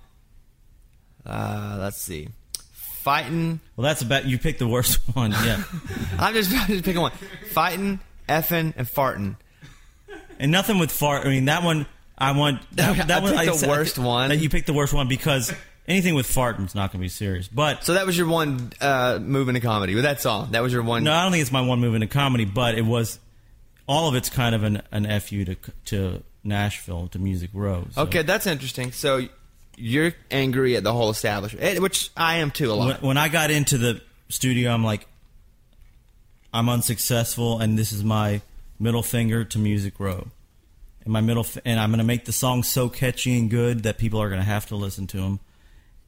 uh, 1.25 1.77
let's 1.81 2.01
see, 2.01 2.29
fighting. 2.73 3.61
Well, 3.77 3.85
that's 3.85 4.03
about 4.03 4.27
you 4.27 4.39
picked 4.39 4.59
the 4.59 4.69
worst 4.69 5.01
one. 5.15 5.33
Yeah, 5.33 5.63
I'm 6.19 6.35
just, 6.35 6.53
I'm 6.53 6.67
just 6.69 6.85
picking 6.85 7.01
one. 7.01 7.13
Fighting, 7.51 8.01
effing, 8.29 8.75
and 8.77 8.87
farting. 8.87 9.37
and 10.39 10.53
nothing 10.53 10.79
with 10.79 10.91
fart. 10.91 11.27
I 11.27 11.31
mean 11.31 11.47
that 11.47 11.63
one. 11.63 11.87
I 12.19 12.33
want 12.33 12.61
that, 12.77 12.99
I 13.01 13.05
that 13.05 13.23
one. 13.23 13.37
picked 13.37 13.61
the 13.61 13.69
worst 13.69 13.99
one. 13.99 14.29
That 14.31 14.39
you 14.39 14.49
picked 14.49 14.67
the 14.67 14.73
worst 14.75 14.93
one 14.95 15.09
because 15.09 15.53
anything 15.89 16.15
with 16.15 16.27
farting 16.27 16.67
is 16.67 16.75
not 16.75 16.91
going 16.93 17.01
to 17.01 17.05
be 17.05 17.09
serious. 17.09 17.49
But 17.49 17.85
So 17.85 17.95
that 17.95 18.07
was 18.07 18.17
your 18.19 18.27
one 18.29 18.73
uh, 18.81 19.19
move 19.21 19.49
into 19.49 19.61
comedy 19.61 19.95
with 19.95 20.05
that 20.05 20.21
song. 20.21 20.49
That 20.53 20.63
was 20.63 20.73
your 20.73 20.83
one. 20.83 21.05
No, 21.05 21.13
I 21.13 21.23
don't 21.23 21.33
think 21.33 21.43
it's 21.43 21.53
my 21.53 21.61
one 21.61 21.81
move 21.81 21.95
into 21.95 22.07
comedy, 22.07 22.45
but 22.45 22.75
it 22.77 22.85
was 22.85 23.19
all 23.89 24.09
of 24.09 24.15
it's 24.15 24.29
kind 24.31 24.55
of 24.55 24.63
an 24.65 24.83
an 24.91 25.21
fu 25.21 25.45
to 25.45 25.57
to 25.87 26.23
Nashville 26.45 27.09
to 27.09 27.19
Music 27.19 27.51
Row. 27.53 27.87
so- 27.93 28.03
Okay, 28.03 28.23
that's 28.23 28.47
interesting. 28.47 28.93
So 28.93 29.27
you're 29.77 30.13
angry 30.31 30.75
at 30.77 30.85
the 30.85 30.93
whole 30.93 31.11
establishment, 31.11 31.65
eh, 31.65 31.79
which 31.79 32.11
I 32.17 32.37
am 32.37 32.51
too 32.51 32.71
a 32.73 32.77
When, 32.77 32.89
lot. 32.89 33.03
when 33.03 33.17
I 33.19 33.29
got 33.29 33.51
into 33.51 33.77
the 33.79 34.01
studio, 34.29 34.71
I'm 34.73 34.83
like, 34.85 35.07
I'm 36.53 36.69
unsuccessful, 36.69 37.61
and 37.61 37.79
this 37.79 37.93
is 37.93 38.03
my 38.03 38.41
middle 38.79 39.03
finger 39.03 39.45
to 39.45 39.59
Music 39.59 39.99
Row. 40.01 40.29
and 41.05 41.13
my 41.13 41.21
middle, 41.21 41.45
f- 41.45 41.59
and 41.65 41.79
I'm 41.79 41.91
going 41.91 41.99
to 41.99 42.05
make 42.05 42.25
the 42.25 42.33
song 42.33 42.63
so 42.65 42.89
catchy 42.89 43.39
and 43.39 43.49
good 43.51 43.85
that 43.85 43.97
people 43.99 44.21
are 44.21 44.29
going 44.29 44.41
to 44.41 44.47
have 44.47 44.67
to 44.67 44.77
listen 44.77 45.07
to 45.09 45.19
them. 45.19 45.39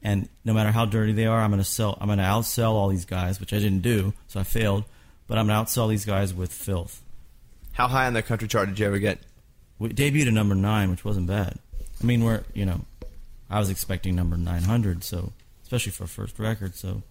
And 0.01 0.29
no 0.45 0.53
matter 0.53 0.71
how 0.71 0.85
dirty 0.85 1.11
they 1.11 1.25
are, 1.25 1.39
I'm 1.39 1.51
going 1.51 1.61
to 1.61 1.69
sell. 1.69 1.97
I'm 1.99 2.07
going 2.07 2.19
to 2.19 2.23
outsell 2.23 2.71
all 2.71 2.87
these 2.89 3.05
guys, 3.05 3.39
which 3.39 3.53
I 3.53 3.59
didn't 3.59 3.81
do, 3.81 4.13
so 4.27 4.39
I 4.39 4.43
failed. 4.43 4.85
But 5.27 5.37
I'm 5.37 5.47
going 5.47 5.63
to 5.63 5.71
outsell 5.71 5.89
these 5.89 6.05
guys 6.05 6.33
with 6.33 6.51
filth. 6.51 7.03
How 7.73 7.87
high 7.87 8.07
on 8.07 8.13
the 8.13 8.21
country 8.21 8.47
chart 8.47 8.69
did 8.69 8.79
you 8.79 8.85
ever 8.85 8.99
get? 8.99 9.19
We 9.77 9.89
debuted 9.89 10.27
at 10.27 10.33
number 10.33 10.55
nine, 10.55 10.89
which 10.89 11.05
wasn't 11.05 11.27
bad. 11.27 11.59
I 12.01 12.05
mean, 12.05 12.23
we're 12.23 12.43
you 12.53 12.65
know, 12.65 12.81
I 13.49 13.59
was 13.59 13.69
expecting 13.69 14.15
number 14.15 14.37
900, 14.37 15.03
so 15.03 15.33
especially 15.63 15.91
for 15.91 16.05
a 16.05 16.07
first 16.07 16.39
record. 16.39 16.75
So 16.75 17.03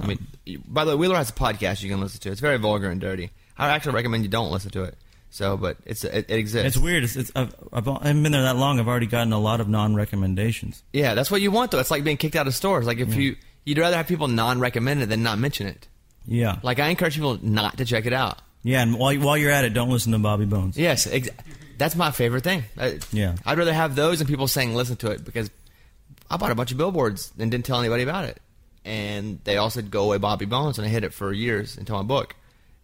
I 0.00 0.06
mean, 0.06 0.18
um, 0.48 0.62
by 0.68 0.84
the 0.84 0.90
way, 0.92 0.96
Wheeler 0.96 1.16
has 1.16 1.30
a 1.30 1.34
podcast 1.34 1.82
you 1.82 1.90
can 1.90 2.00
listen 2.00 2.20
to. 2.20 2.30
It's 2.30 2.40
very 2.40 2.58
vulgar 2.58 2.90
and 2.90 3.00
dirty. 3.00 3.30
I 3.56 3.68
actually 3.70 3.94
recommend 3.94 4.24
you 4.24 4.28
don't 4.28 4.50
listen 4.50 4.70
to 4.72 4.82
it. 4.84 4.96
So, 5.36 5.56
but 5.58 5.76
it's 5.84 6.02
it, 6.02 6.30
it 6.30 6.38
exists. 6.38 6.66
it's 6.76 6.76
weird. 6.82 7.04
It's, 7.04 7.14
it's 7.14 7.30
I've, 7.36 7.54
I've, 7.72 7.86
I 7.86 8.06
haven't 8.08 8.22
been 8.22 8.32
there 8.32 8.42
that 8.42 8.56
long. 8.56 8.80
I've 8.80 8.88
already 8.88 9.06
gotten 9.06 9.32
a 9.34 9.38
lot 9.38 9.60
of 9.60 9.68
non-recommendations. 9.68 10.82
Yeah, 10.92 11.14
that's 11.14 11.30
what 11.30 11.40
you 11.42 11.50
want 11.50 11.70
though. 11.72 11.78
It's 11.78 11.90
like 11.90 12.04
being 12.04 12.16
kicked 12.16 12.36
out 12.36 12.46
of 12.46 12.54
stores. 12.54 12.86
Like 12.86 12.98
if 12.98 13.14
you 13.14 13.36
you'd 13.64 13.78
rather 13.78 13.96
have 13.96 14.06
people 14.08 14.28
non-recommend 14.28 15.02
it 15.02 15.06
than 15.10 15.22
not 15.22 15.38
mention 15.38 15.66
it. 15.66 15.88
Yeah, 16.28 16.58
Like 16.62 16.80
I 16.80 16.88
encourage 16.88 17.14
people 17.14 17.38
not 17.42 17.76
to 17.78 17.84
check 17.84 18.06
it 18.06 18.12
out. 18.12 18.40
yeah. 18.62 18.82
And 18.82 18.98
while 18.98 19.14
while 19.18 19.36
you're 19.36 19.50
at 19.52 19.64
it, 19.64 19.74
don't 19.74 19.90
listen 19.90 20.12
to 20.12 20.18
Bobby 20.18 20.44
Bones. 20.46 20.76
Yes, 20.78 21.06
ex- 21.06 21.28
that's 21.78 21.94
my 21.94 22.10
favorite 22.10 22.42
thing. 22.42 22.64
I, 22.78 22.98
Yeah. 23.12 23.36
I'd 23.44 23.58
rather 23.58 23.74
have 23.74 23.94
those 23.94 24.18
than 24.18 24.26
people 24.26 24.48
saying 24.48 24.74
listen 24.74 24.96
to 24.96 25.10
it 25.10 25.24
because 25.24 25.50
I 26.30 26.36
bought 26.38 26.50
a 26.50 26.54
bunch 26.54 26.72
of 26.72 26.78
billboards 26.78 27.30
and 27.38 27.50
didn't 27.50 27.66
tell 27.66 27.78
anybody 27.78 28.02
about 28.02 28.24
it. 28.24 28.40
And 28.84 29.38
they 29.44 29.56
all 29.56 29.68
said 29.70 29.90
go 29.90 30.04
away 30.04 30.18
Bobby 30.18 30.46
Bones, 30.46 30.78
and 30.78 30.86
I 30.86 30.90
hid 30.90 31.04
it 31.04 31.12
for 31.12 31.32
years 31.32 31.76
until 31.76 31.96
my 31.96 32.02
book. 32.02 32.34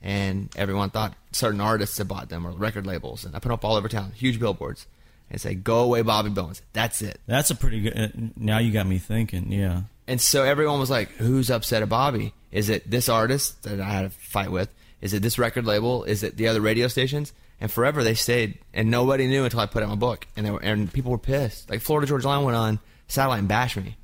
And 0.03 0.49
everyone 0.57 0.91
thought 0.91 1.15
certain 1.31 1.61
artists 1.61 1.97
had 1.97 2.09
bought 2.09 2.29
them 2.29 2.45
or 2.47 2.51
record 2.51 2.87
labels, 2.87 3.25
and 3.25 3.35
I 3.37 3.39
put 3.39 3.49
them 3.49 3.53
up 3.53 3.65
all 3.65 3.77
over 3.77 3.89
town, 3.89 4.11
huge 4.13 4.41
billboards, 4.41 4.87
and 5.31 5.41
say 5.41 5.55
go 5.55 5.79
away 5.81 6.03
Bobby 6.03 6.31
Bones. 6.31 6.61
That's 6.73 7.03
it. 7.03 7.21
That's 7.27 7.51
a 7.51 7.55
pretty 7.55 7.83
good. 7.83 7.97
Uh, 7.97 8.09
now 8.37 8.59
you 8.59 8.73
got 8.73 8.87
me 8.87 8.99
thinking. 8.99 9.53
Yeah, 9.53 9.83
And 10.09 10.21
so 10.21 10.43
everyone 10.43 10.81
was 10.81 10.91
like, 10.91 11.11
"Who's 11.13 11.51
upset 11.51 11.83
at 11.83 11.89
Bobby? 11.89 12.35
Is 12.51 12.69
it 12.69 12.91
this 12.91 13.09
artist 13.09 13.63
that 13.63 13.81
I 13.81 13.91
had 13.91 14.05
a 14.07 14.11
fight 14.11 14.51
with? 14.51 14.69
Is 15.01 15.15
it 15.15 15.23
this 15.23 15.39
record 15.39 15.65
label? 15.67 16.03
Is 16.05 16.23
it 16.25 16.37
the 16.37 16.49
other 16.49 16.61
radio 16.61 16.89
stations?" 16.89 17.33
And 17.61 17.71
forever 17.71 18.03
they 18.03 18.15
stayed, 18.15 18.59
and 18.75 18.91
nobody 18.91 19.29
knew 19.29 19.45
until 19.45 19.61
I 19.61 19.67
put 19.67 19.85
out 19.85 19.89
my 19.89 19.95
book, 19.95 20.27
and 20.37 20.45
they 20.45 20.51
were, 20.51 20.61
and 20.61 20.93
people 20.93 21.13
were 21.13 21.19
pissed. 21.19 21.71
Like 21.71 21.81
Florida 21.81 22.09
Georgia 22.09 22.27
Line 22.27 22.45
went 22.45 22.57
on 22.57 22.81
satellite 23.07 23.39
and 23.39 23.47
bashed 23.47 23.77
me 23.77 23.97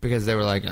because 0.00 0.26
they 0.26 0.34
were 0.34 0.42
like, 0.42 0.64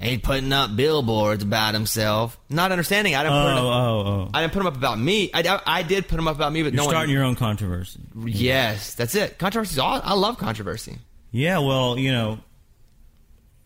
"He's 0.00 0.20
putting 0.20 0.52
up 0.52 0.76
billboards 0.76 1.42
about 1.42 1.74
himself," 1.74 2.38
not 2.48 2.70
understanding. 2.72 3.14
I 3.14 3.22
didn't 3.22 3.34
Oh, 3.36 3.42
put 3.42 3.50
it 3.52 3.58
up, 3.58 3.64
oh, 3.64 4.10
oh. 4.26 4.30
I 4.34 4.40
didn't 4.42 4.52
put 4.52 4.58
them 4.60 4.66
up 4.68 4.76
about 4.76 4.98
me. 4.98 5.30
I, 5.32 5.40
I, 5.42 5.60
I 5.78 5.82
did 5.82 6.06
put 6.08 6.16
them 6.16 6.28
up 6.28 6.36
about 6.36 6.52
me, 6.52 6.62
but 6.62 6.72
You're 6.72 6.82
no 6.82 6.88
starting 6.88 7.08
one. 7.10 7.14
your 7.16 7.24
own 7.24 7.34
controversy. 7.34 8.00
yes, 8.24 8.94
that's 8.94 9.14
it. 9.14 9.38
Controversy. 9.38 9.80
I 9.80 10.14
love 10.14 10.38
controversy. 10.38 10.98
Yeah, 11.32 11.58
well, 11.58 11.98
you 11.98 12.12
know, 12.12 12.38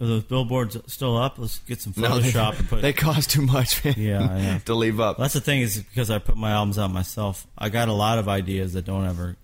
are 0.01 0.07
those 0.07 0.25
billboards 0.25 0.77
still 0.87 1.17
up? 1.17 1.39
Let's 1.39 1.59
get 1.61 1.81
some 1.81 1.93
No, 1.97 2.19
they, 2.19 2.31
Photoshop 2.31 2.59
and 2.59 2.69
put. 2.69 2.83
they 2.83 2.93
cost 2.93 3.31
too 3.31 3.43
much. 3.43 3.85
man, 3.85 3.95
Yeah, 3.99 4.37
yeah. 4.39 4.59
to 4.65 4.75
leave 4.75 4.99
up. 4.99 5.19
That's 5.19 5.35
the 5.35 5.41
thing 5.41 5.61
is 5.61 5.77
because 5.79 6.11
I 6.11 6.19
put 6.19 6.37
my 6.37 6.53
albums 6.53 6.79
out 6.79 6.91
myself. 6.91 7.47
I 7.59 7.69
got 7.69 7.89
a 7.89 7.93
lot 7.93 8.19
of 8.19 8.29
ideas 8.29 8.73
that 8.73 8.85
don't 8.87 9.05
ever 9.07 9.37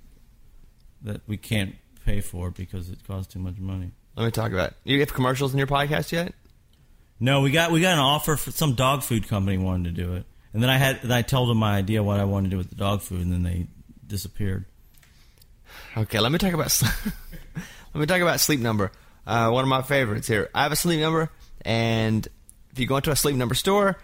that 1.03 1.21
we 1.27 1.37
can't 1.37 1.75
pay 2.05 2.21
for 2.21 2.51
because 2.51 2.89
it 2.89 2.99
costs 3.07 3.33
too 3.33 3.39
much 3.39 3.59
money. 3.59 3.91
Let 4.17 4.25
me 4.25 4.31
talk 4.31 4.51
about. 4.53 4.71
It. 4.71 4.77
You 4.85 5.01
have 5.01 5.13
commercials 5.13 5.53
in 5.53 5.59
your 5.59 5.67
podcast 5.67 6.11
yet? 6.11 6.33
No, 7.19 7.41
we 7.41 7.51
got 7.51 7.71
we 7.71 7.81
got 7.81 7.95
an 7.95 7.99
offer 7.99 8.37
for 8.37 8.51
some 8.51 8.75
dog 8.75 9.03
food 9.03 9.27
company 9.29 9.57
wanted 9.59 9.97
to 9.97 10.03
do 10.03 10.15
it, 10.15 10.27
and 10.53 10.63
then 10.63 10.69
I 10.71 10.77
had 10.77 11.11
I 11.11 11.23
told 11.23 11.49
them 11.49 11.59
my 11.59 11.77
idea 11.77 12.03
what 12.03 12.21
I 12.21 12.25
wanted 12.25 12.47
to 12.47 12.51
do 12.51 12.59
with 12.59 12.69
the 12.69 12.77
dog 12.77 13.01
food, 13.01 13.21
and 13.23 13.33
then 13.33 13.43
they 13.43 13.67
disappeared. 14.07 14.67
Okay, 15.97 16.21
let 16.21 16.31
me 16.31 16.39
talk 16.39 16.53
about. 16.53 16.79
let 17.95 18.01
me 18.01 18.07
talk 18.07 18.21
about 18.21 18.41
Sleep 18.41 18.61
Number. 18.61 18.93
Uh, 19.27 19.51
one 19.51 19.65
of 19.65 19.69
my 19.69 19.83
favorites 19.83 20.29
here. 20.29 20.51
I 20.55 20.63
have 20.65 20.73
a 20.73 20.77
Sleep 20.77 21.01
Number, 21.01 21.31
and 21.63 22.27
if 22.73 22.79
you 22.79 22.87
go 22.87 22.97
into 22.97 23.11
a 23.11 23.17
Sleep 23.17 23.35
Number 23.37 23.55
store, 23.55 23.97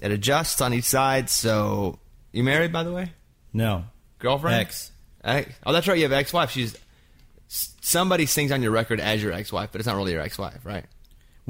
it 0.00 0.12
adjusts 0.12 0.60
on 0.60 0.72
each 0.72 0.84
side. 0.84 1.28
So, 1.28 1.98
you 2.32 2.44
married, 2.44 2.72
by 2.72 2.84
the 2.84 2.92
way? 2.92 3.12
No, 3.52 3.84
Girlfriend? 4.20 4.60
Ex. 4.60 4.92
Ex- 5.24 5.50
Oh, 5.66 5.72
that's 5.72 5.88
right. 5.88 5.96
You 5.98 6.04
have 6.04 6.12
ex-wife. 6.12 6.50
She's 6.50 6.76
somebody 7.48 8.26
sings 8.26 8.52
on 8.52 8.62
your 8.62 8.70
record 8.70 9.00
as 9.00 9.22
your 9.22 9.32
ex-wife, 9.32 9.70
but 9.72 9.80
it's 9.80 9.86
not 9.88 9.96
really 9.96 10.12
your 10.12 10.22
ex-wife, 10.22 10.64
right? 10.64 10.84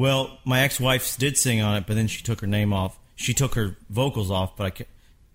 Well, 0.01 0.39
my 0.47 0.61
ex-wife 0.61 1.19
did 1.19 1.37
sing 1.37 1.61
on 1.61 1.77
it, 1.77 1.85
but 1.87 1.95
then 1.95 2.07
she 2.07 2.23
took 2.23 2.41
her 2.41 2.47
name 2.47 2.73
off. 2.73 2.99
She 3.17 3.35
took 3.35 3.55
her 3.55 3.77
vocals 3.91 4.31
off, 4.31 4.57
but 4.57 4.65
I 4.65 4.71
ca- 4.71 4.85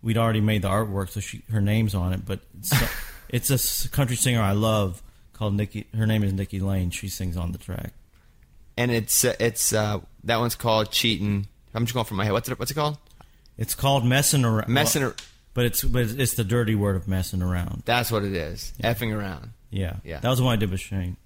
we'd 0.02 0.18
already 0.18 0.42
made 0.42 0.64
the 0.64 0.70
artwork, 0.70 1.10
so 1.10 1.20
she 1.20 1.44
her 1.52 1.62
name's 1.62 1.94
on 1.94 2.14
it. 2.14 2.26
But 2.26 2.40
it's, 2.58 2.74
it's 3.30 3.52
a 3.52 3.56
s- 3.56 3.88
country 3.90 4.16
singer 4.16 4.42
I 4.42 4.54
love 4.54 5.04
called 5.34 5.54
Nikki. 5.54 5.86
Her 5.96 6.08
name 6.08 6.24
is 6.24 6.34
Nikki 6.34 6.60
Lane. 6.60 6.90
She 6.90 7.10
sings 7.10 7.38
on 7.38 7.52
the 7.52 7.60
track. 7.60 7.94
And 8.76 8.90
it's 8.90 9.24
uh, 9.24 9.36
it's 9.40 9.72
uh, 9.72 10.00
that 10.24 10.40
one's 10.40 10.56
called 10.56 10.90
cheating. 10.92 11.46
I'm 11.76 11.86
just 11.86 11.94
going 11.94 12.06
from 12.08 12.18
my 12.18 12.24
head. 12.26 12.32
What's 12.34 12.50
it? 12.50 12.58
What's 12.58 12.72
it 12.72 12.76
called? 12.76 12.98
It's 13.60 13.76
called 13.76 14.04
messing 14.04 14.46
around. 14.46 14.70
Messing. 14.70 15.04
well, 15.04 15.14
but 15.54 15.66
it's 15.66 15.84
but 15.84 16.02
it's 16.10 16.34
the 16.34 16.44
dirty 16.44 16.74
word 16.74 16.96
of 16.96 17.08
messing 17.08 17.44
around. 17.44 17.84
That's 17.86 18.12
what 18.12 18.24
it 18.24 18.34
is. 18.34 18.74
Effing 18.84 19.16
around. 19.16 19.52
Yeah, 19.70 19.98
Yeah. 20.04 20.20
That 20.22 20.30
was 20.30 20.40
the 20.40 20.46
one 20.46 20.54
I 20.54 20.56
did 20.56 20.72
with 20.72 20.80
Shane. 20.80 21.18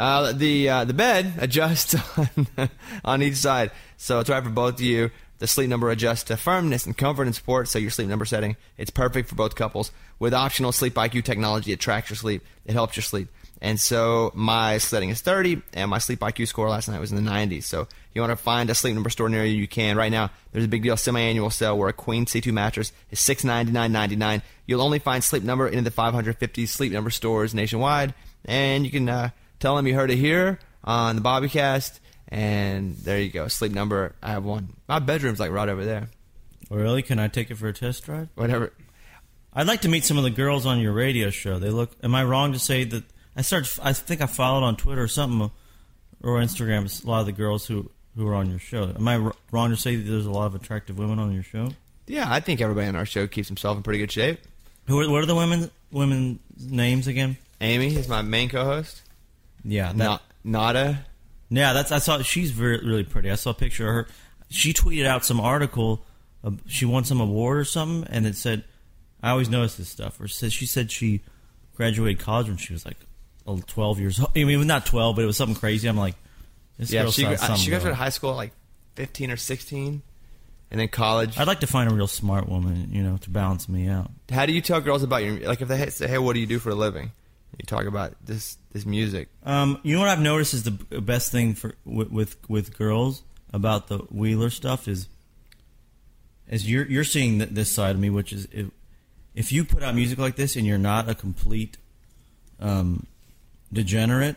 Uh, 0.00 0.32
the 0.32 0.66
uh, 0.66 0.84
the 0.86 0.94
bed 0.94 1.34
adjusts 1.38 1.94
on, 2.18 2.70
on 3.04 3.22
each 3.22 3.34
side, 3.34 3.70
so 3.98 4.18
it's 4.18 4.30
right 4.30 4.42
for 4.42 4.48
both 4.48 4.76
of 4.76 4.80
you. 4.80 5.10
The 5.40 5.46
sleep 5.46 5.68
number 5.68 5.90
adjusts 5.90 6.24
to 6.24 6.38
firmness 6.38 6.86
and 6.86 6.96
comfort 6.96 7.24
and 7.24 7.34
support. 7.34 7.68
So 7.68 7.78
your 7.78 7.90
sleep 7.90 8.08
number 8.08 8.24
setting, 8.24 8.56
it's 8.78 8.90
perfect 8.90 9.28
for 9.28 9.34
both 9.34 9.56
couples. 9.56 9.92
With 10.18 10.32
optional 10.32 10.72
sleep 10.72 10.94
IQ 10.94 11.24
technology, 11.24 11.72
it 11.72 11.80
tracks 11.80 12.08
your 12.08 12.16
sleep. 12.16 12.42
It 12.64 12.72
helps 12.72 12.96
your 12.96 13.02
sleep. 13.02 13.28
And 13.60 13.78
so 13.78 14.32
my 14.34 14.78
setting 14.78 15.10
is 15.10 15.20
30, 15.20 15.60
and 15.74 15.90
my 15.90 15.98
sleep 15.98 16.20
IQ 16.20 16.48
score 16.48 16.70
last 16.70 16.88
night 16.88 16.98
was 16.98 17.12
in 17.12 17.22
the 17.22 17.30
90s. 17.30 17.64
So 17.64 17.82
if 17.82 17.88
you 18.14 18.22
want 18.22 18.32
to 18.32 18.36
find 18.36 18.70
a 18.70 18.74
sleep 18.74 18.94
number 18.94 19.10
store 19.10 19.28
near 19.28 19.44
you, 19.44 19.58
you 19.58 19.68
can. 19.68 19.98
Right 19.98 20.10
now, 20.10 20.30
there's 20.52 20.64
a 20.64 20.68
big 20.68 20.82
deal 20.82 20.96
semi-annual 20.96 21.50
sale 21.50 21.76
where 21.76 21.90
a 21.90 21.92
queen 21.92 22.24
C2 22.24 22.54
mattress 22.54 22.90
is 23.10 23.18
$699.99. 23.18 24.40
You'll 24.64 24.80
only 24.80 24.98
find 24.98 25.22
sleep 25.22 25.42
number 25.42 25.68
in 25.68 25.84
the 25.84 25.90
550 25.90 26.64
sleep 26.64 26.90
number 26.90 27.10
stores 27.10 27.54
nationwide, 27.54 28.14
and 28.46 28.86
you 28.86 28.90
can 28.90 29.10
uh, 29.10 29.30
tell 29.60 29.76
them 29.76 29.86
you 29.86 29.94
heard 29.94 30.10
it 30.10 30.16
here 30.16 30.58
on 30.82 31.16
the 31.16 31.22
Bobbycast. 31.22 32.00
And 32.28 32.96
there 32.96 33.20
you 33.20 33.30
go, 33.30 33.48
sleep 33.48 33.72
number. 33.72 34.14
I 34.22 34.30
have 34.30 34.44
one. 34.44 34.70
My 34.88 34.98
bedroom's 34.98 35.40
like 35.40 35.50
right 35.50 35.68
over 35.68 35.84
there. 35.84 36.08
Really? 36.70 37.02
Can 37.02 37.18
I 37.18 37.28
take 37.28 37.50
it 37.50 37.56
for 37.56 37.68
a 37.68 37.72
test 37.72 38.04
drive? 38.04 38.28
Whatever. 38.34 38.72
I'd 39.52 39.66
like 39.66 39.80
to 39.80 39.88
meet 39.88 40.04
some 40.04 40.16
of 40.16 40.22
the 40.22 40.30
girls 40.30 40.64
on 40.64 40.78
your 40.78 40.92
radio 40.92 41.30
show. 41.30 41.58
They 41.58 41.70
look. 41.70 41.90
Am 42.04 42.14
I 42.14 42.22
wrong 42.22 42.52
to 42.52 42.58
say 42.60 42.84
that 42.84 43.02
I 43.36 43.42
started? 43.42 43.70
I 43.82 43.92
think 43.92 44.20
I 44.20 44.26
followed 44.26 44.64
on 44.64 44.76
Twitter 44.76 45.02
or 45.02 45.08
something 45.08 45.50
or 46.22 46.38
Instagram 46.40 47.04
a 47.04 47.10
lot 47.10 47.20
of 47.20 47.26
the 47.26 47.32
girls 47.32 47.66
who 47.66 47.90
who 48.16 48.26
are 48.28 48.34
on 48.34 48.50
your 48.50 48.58
show. 48.58 48.92
Am 48.94 49.08
I 49.08 49.32
wrong 49.50 49.70
to 49.70 49.76
say 49.76 49.96
that 49.96 50.02
there's 50.02 50.26
a 50.26 50.30
lot 50.30 50.46
of 50.46 50.54
attractive 50.54 50.98
women 50.98 51.18
on 51.18 51.32
your 51.32 51.42
show? 51.42 51.70
Yeah, 52.06 52.32
I 52.32 52.40
think 52.40 52.60
everybody 52.60 52.86
on 52.88 52.96
our 52.96 53.06
show 53.06 53.26
keeps 53.26 53.48
himself 53.48 53.76
in 53.76 53.82
pretty 53.82 53.98
good 53.98 54.12
shape. 54.12 54.40
Who 54.86 55.00
are, 55.00 55.10
what 55.10 55.22
are 55.22 55.26
the 55.26 55.34
women 55.34 55.70
women 55.90 56.38
names 56.58 57.06
again? 57.06 57.36
Amy 57.60 57.94
is 57.94 58.08
my 58.08 58.22
main 58.22 58.48
co-host. 58.48 59.02
Yeah, 59.64 59.88
that, 59.92 59.96
Na- 59.96 60.18
Nada. 60.44 61.04
yeah. 61.48 61.72
That's 61.72 61.92
I 61.92 61.98
saw. 61.98 62.20
She's 62.22 62.50
very 62.50 62.78
really 62.78 63.04
pretty. 63.04 63.30
I 63.30 63.34
saw 63.34 63.50
a 63.50 63.54
picture 63.54 63.86
of 63.88 63.94
her. 63.94 64.08
She 64.48 64.72
tweeted 64.72 65.06
out 65.06 65.24
some 65.24 65.40
article. 65.40 66.04
Uh, 66.42 66.52
she 66.66 66.84
won 66.84 67.04
some 67.04 67.20
award 67.20 67.58
or 67.58 67.64
something, 67.64 68.10
and 68.12 68.26
it 68.26 68.36
said, 68.36 68.64
"I 69.22 69.30
always 69.30 69.48
notice 69.48 69.76
this 69.76 69.88
stuff." 69.88 70.20
Or 70.20 70.28
said 70.28 70.52
she 70.52 70.66
said 70.66 70.90
she 70.90 71.20
graduated 71.76 72.18
college 72.18 72.48
when 72.48 72.56
she 72.56 72.72
was 72.72 72.84
like 72.84 72.96
twelve 73.66 74.00
years 74.00 74.18
old. 74.18 74.30
I 74.36 74.44
mean, 74.44 74.66
not 74.66 74.86
twelve, 74.86 75.16
but 75.16 75.22
it 75.22 75.26
was 75.26 75.36
something 75.36 75.56
crazy. 75.56 75.88
I'm 75.88 75.96
like, 75.96 76.14
this 76.78 76.90
Yeah, 76.90 77.06
she 77.06 77.22
she 77.56 77.70
graduated 77.70 77.94
high 77.94 78.08
school 78.08 78.30
at 78.30 78.36
like 78.36 78.52
fifteen 78.94 79.30
or 79.30 79.36
sixteen, 79.36 80.02
and 80.70 80.80
then 80.80 80.88
college. 80.88 81.38
I'd 81.38 81.46
like 81.46 81.60
to 81.60 81.66
find 81.66 81.90
a 81.90 81.94
real 81.94 82.06
smart 82.06 82.48
woman, 82.48 82.88
you 82.92 83.02
know, 83.02 83.18
to 83.18 83.30
balance 83.30 83.68
me 83.68 83.88
out. 83.88 84.10
How 84.30 84.46
do 84.46 84.52
you 84.52 84.60
tell 84.60 84.80
girls 84.80 85.02
about 85.02 85.22
your 85.24 85.38
like 85.40 85.60
if 85.60 85.68
they 85.68 85.90
say, 85.90 86.08
"Hey, 86.08 86.18
what 86.18 86.34
do 86.34 86.40
you 86.40 86.46
do 86.46 86.58
for 86.58 86.70
a 86.70 86.74
living?" 86.74 87.12
You 87.58 87.66
talk 87.66 87.84
about 87.84 88.14
this 88.24 88.56
this 88.72 88.86
music. 88.86 89.28
Um, 89.44 89.80
you 89.82 89.94
know 89.94 90.00
what 90.00 90.08
I've 90.08 90.20
noticed 90.20 90.54
is 90.54 90.62
the 90.62 90.70
best 90.70 91.32
thing 91.32 91.54
for 91.54 91.74
with 91.84 92.10
with, 92.10 92.36
with 92.48 92.76
girls 92.76 93.22
about 93.52 93.88
the 93.88 93.98
Wheeler 93.98 94.50
stuff 94.50 94.88
is 94.88 95.08
is 96.48 96.70
you're 96.70 96.86
you're 96.86 97.04
seeing 97.04 97.38
th- 97.38 97.50
this 97.50 97.70
side 97.70 97.94
of 97.94 98.00
me, 98.00 98.10
which 98.10 98.32
is 98.32 98.46
if, 98.52 98.66
if 99.34 99.52
you 99.52 99.64
put 99.64 99.82
out 99.82 99.94
music 99.94 100.18
like 100.18 100.36
this 100.36 100.56
and 100.56 100.66
you're 100.66 100.78
not 100.78 101.08
a 101.08 101.14
complete 101.14 101.76
um, 102.60 103.06
degenerate, 103.72 104.36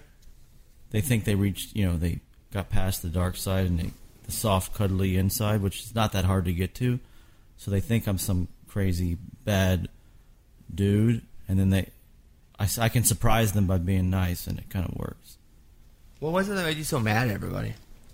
they 0.91 1.01
think 1.01 1.23
they 1.23 1.35
reached 1.35 1.75
you 1.75 1.85
know 1.85 1.97
they 1.97 2.19
got 2.51 2.69
past 2.69 3.01
the 3.01 3.09
dark 3.09 3.35
side 3.35 3.65
and 3.65 3.79
they, 3.79 3.91
the 4.25 4.31
soft 4.31 4.73
cuddly 4.73 5.17
inside, 5.17 5.61
which 5.61 5.81
is 5.81 5.95
not 5.95 6.11
that 6.11 6.25
hard 6.25 6.45
to 6.45 6.53
get 6.53 6.75
to. 6.75 6.99
So 7.57 7.71
they 7.71 7.79
think 7.79 8.07
I'm 8.07 8.17
some 8.17 8.47
crazy 8.67 9.17
bad 9.43 9.89
dude, 10.73 11.21
and 11.47 11.59
then 11.59 11.69
they 11.69 11.89
I, 12.59 12.67
I 12.79 12.89
can 12.89 13.03
surprise 13.03 13.53
them 13.53 13.65
by 13.67 13.77
being 13.77 14.09
nice, 14.09 14.47
and 14.47 14.57
it 14.59 14.69
kind 14.69 14.85
of 14.87 14.95
works. 14.95 15.37
What 16.19 16.31
was 16.33 16.49
it 16.49 16.53
that 16.55 16.63
made 16.63 16.77
you 16.77 16.83
so 16.83 16.99
mad 16.99 17.27
at 17.29 17.33
everybody? 17.33 17.73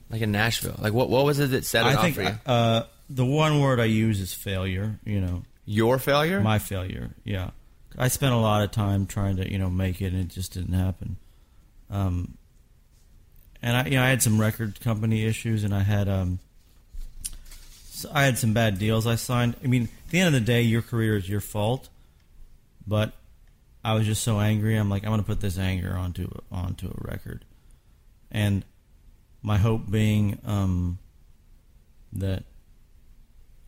Like 0.09 0.21
in 0.21 0.31
Nashville, 0.31 0.75
like 0.79 0.93
what 0.93 1.09
what 1.09 1.25
was 1.25 1.39
it 1.39 1.51
that 1.51 1.65
set 1.65 1.85
it 1.85 1.89
I 1.89 1.93
off 1.95 2.01
think 2.01 2.15
for 2.15 2.21
you? 2.23 2.35
uh, 2.47 2.83
the 3.09 3.25
one 3.25 3.61
word 3.61 3.79
I 3.79 3.85
use 3.85 4.19
is 4.19 4.33
failure. 4.33 4.99
You 5.05 5.21
know, 5.21 5.43
Your 5.65 5.99
failure. 5.99 6.39
my 6.41 6.57
failure. 6.57 7.11
Yeah, 7.23 7.51
I 7.95 8.07
spent 8.07 8.33
a 8.33 8.37
lot 8.37 8.63
of 8.63 8.71
time 8.71 9.05
trying 9.05 9.35
to 9.37 9.51
you 9.51 9.59
know 9.59 9.69
make 9.69 10.01
it, 10.01 10.13
and 10.13 10.21
it 10.21 10.29
just 10.29 10.53
didn't 10.53 10.73
happen. 10.73 11.17
Um, 11.91 12.37
and 13.61 13.77
I 13.77 13.85
you 13.85 13.97
know 13.97 14.03
I 14.03 14.09
had 14.09 14.23
some 14.23 14.41
record 14.41 14.79
company 14.79 15.25
issues, 15.25 15.63
and 15.63 15.75
I 15.75 15.83
had 15.83 16.09
um, 16.09 16.39
so 17.91 18.09
I 18.11 18.23
had 18.23 18.39
some 18.39 18.53
bad 18.53 18.79
deals 18.79 19.05
I 19.05 19.13
signed. 19.15 19.57
I 19.63 19.67
mean, 19.67 19.83
at 19.83 20.09
the 20.09 20.19
end 20.19 20.27
of 20.35 20.41
the 20.41 20.45
day, 20.45 20.63
your 20.63 20.81
career 20.81 21.17
is 21.17 21.29
your 21.29 21.41
fault, 21.41 21.87
but 22.87 23.13
I 23.89 23.93
was 23.93 24.05
just 24.05 24.23
so 24.23 24.39
angry. 24.39 24.75
I'm 24.75 24.87
like, 24.89 25.03
I'm 25.03 25.17
to 25.17 25.23
put 25.23 25.39
this 25.41 25.57
anger 25.57 25.95
onto 25.97 26.29
onto 26.51 26.87
a 26.89 26.93
record, 27.11 27.43
and 28.29 28.63
my 29.41 29.57
hope 29.57 29.89
being 29.89 30.37
um, 30.45 30.99
that 32.13 32.43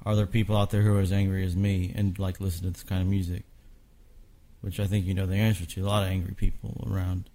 are 0.05 0.15
there 0.15 0.27
people 0.27 0.55
out 0.55 0.69
there 0.69 0.83
who 0.83 0.95
are 0.95 0.99
as 0.99 1.11
angry 1.11 1.43
as 1.43 1.55
me 1.55 1.91
and 1.95 2.17
like 2.19 2.39
listen 2.39 2.63
to 2.65 2.69
this 2.69 2.83
kind 2.83 3.01
of 3.01 3.07
music, 3.07 3.45
which 4.61 4.79
I 4.79 4.85
think 4.85 5.07
you 5.07 5.15
know 5.15 5.25
the 5.25 5.37
answer 5.37 5.65
to. 5.65 5.81
A 5.81 5.87
lot 5.87 6.03
of 6.03 6.09
angry 6.09 6.35
people 6.35 6.87
around 6.87 7.27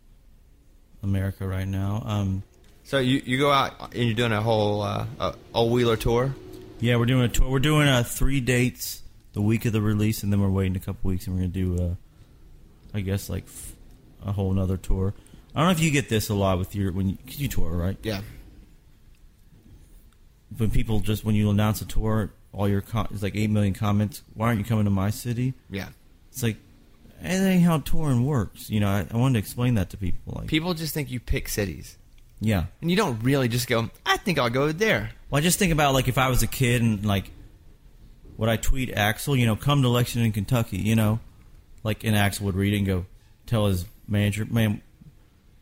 America 1.03 1.45
right 1.47 1.67
now. 1.67 2.03
Um, 2.07 2.45
So 2.85 2.99
you, 2.99 3.21
you 3.25 3.37
go 3.39 3.51
out 3.51 3.95
and 3.97 4.05
you're 4.05 4.15
doing 4.15 4.33
a 4.33 4.41
whole 4.43 4.83
uh, 4.83 5.07
a, 5.19 5.35
a 5.55 5.65
Wheeler 5.65 5.97
tour. 5.97 6.35
yeah, 6.79 6.95
we're 6.97 7.07
doing 7.07 7.25
a 7.25 7.29
tour. 7.29 7.49
We're 7.51 7.59
doing 7.59 7.89
uh, 7.89 8.05
three 8.05 8.41
dates 8.41 9.03
the 9.33 9.43
week 9.43 9.65
of 9.65 9.73
the 9.73 9.83
release, 9.83 10.23
and 10.23 10.33
then 10.33 10.41
we're 10.41 10.51
waiting 10.51 10.77
a 10.77 10.81
couple 10.81 11.09
weeks, 11.11 11.27
and 11.27 11.35
we're 11.35 11.43
gonna 11.43 11.53
do, 11.53 11.83
uh, 11.83 11.95
I 12.97 13.01
guess, 13.03 13.29
like 13.29 13.45
f- 13.45 13.75
a 14.25 14.33
whole 14.33 14.53
nother 14.53 14.77
tour. 14.77 15.15
I 15.55 15.61
don't 15.61 15.69
know 15.69 15.73
if 15.73 15.81
you 15.81 15.91
get 15.91 16.09
this 16.09 16.29
a 16.29 16.35
lot 16.35 16.59
with 16.59 16.75
your 16.75 16.93
when 16.93 17.11
you, 17.11 17.19
'cause 17.27 17.39
you 17.39 17.49
tour, 17.49 17.71
right? 17.71 17.97
Yeah. 18.03 18.23
when 20.59 20.71
people 20.71 21.01
just 21.01 21.25
when 21.25 21.35
you 21.35 21.51
announce 21.51 21.81
a 21.81 21.85
tour, 21.85 22.31
all 22.53 22.69
your 22.69 22.81
com- 22.81 23.09
it's 23.11 23.23
like 23.23 23.37
eight 23.37 23.51
million 23.51 23.75
comments. 23.75 24.23
Why 24.35 24.47
aren't 24.47 24.59
you 24.59 24.65
coming 24.65 24.85
to 24.85 24.91
my 24.91 25.11
city? 25.11 25.55
Yeah. 25.71 25.89
It's 26.31 26.43
like 26.43 26.57
that 27.23 27.31
ain't 27.43 27.65
how 27.65 27.79
touring 27.79 28.25
works. 28.25 28.71
You 28.71 28.81
know, 28.81 28.89
I, 28.89 29.07
I 29.11 29.17
wanted 29.17 29.35
to 29.35 29.39
explain 29.41 29.75
that 29.75 29.91
to 29.91 29.97
people. 29.97 30.35
Like, 30.37 30.47
People 30.49 30.75
just 30.75 30.95
think 30.95 31.11
you 31.11 31.19
pick 31.21 31.49
cities, 31.49 31.97
yeah. 32.41 32.67
and 32.81 32.91
you 32.91 32.97
don't 32.97 33.23
really 33.23 33.49
just 33.49 33.67
go. 33.67 33.91
I 34.05 34.17
think 34.19 34.39
I'll 34.39 34.51
go 34.51 34.71
there. 34.73 35.11
Well, 35.31 35.39
I 35.41 35.43
just 35.43 35.59
think 35.59 35.73
about 35.73 35.95
like 35.95 36.09
if 36.09 36.17
I 36.19 36.29
was 36.29 36.43
a 36.43 36.47
kid 36.47 36.83
and 36.83 37.05
like 37.05 37.31
would 38.37 38.49
I 38.49 38.57
tweet 38.57 38.95
Axl? 38.95 39.39
You 39.39 39.47
know, 39.47 39.57
come 39.57 39.83
to 39.83 39.89
Lexington, 39.89 40.33
Kentucky. 40.33 40.79
You 40.79 40.95
know, 40.95 41.21
like 41.87 42.05
and 42.05 42.15
Axl 42.15 42.43
would 42.43 42.57
read 42.57 42.75
and 42.75 42.87
go 42.87 43.07
tell 43.47 43.67
his 43.67 43.87
manager, 44.07 44.45
man. 44.45 44.83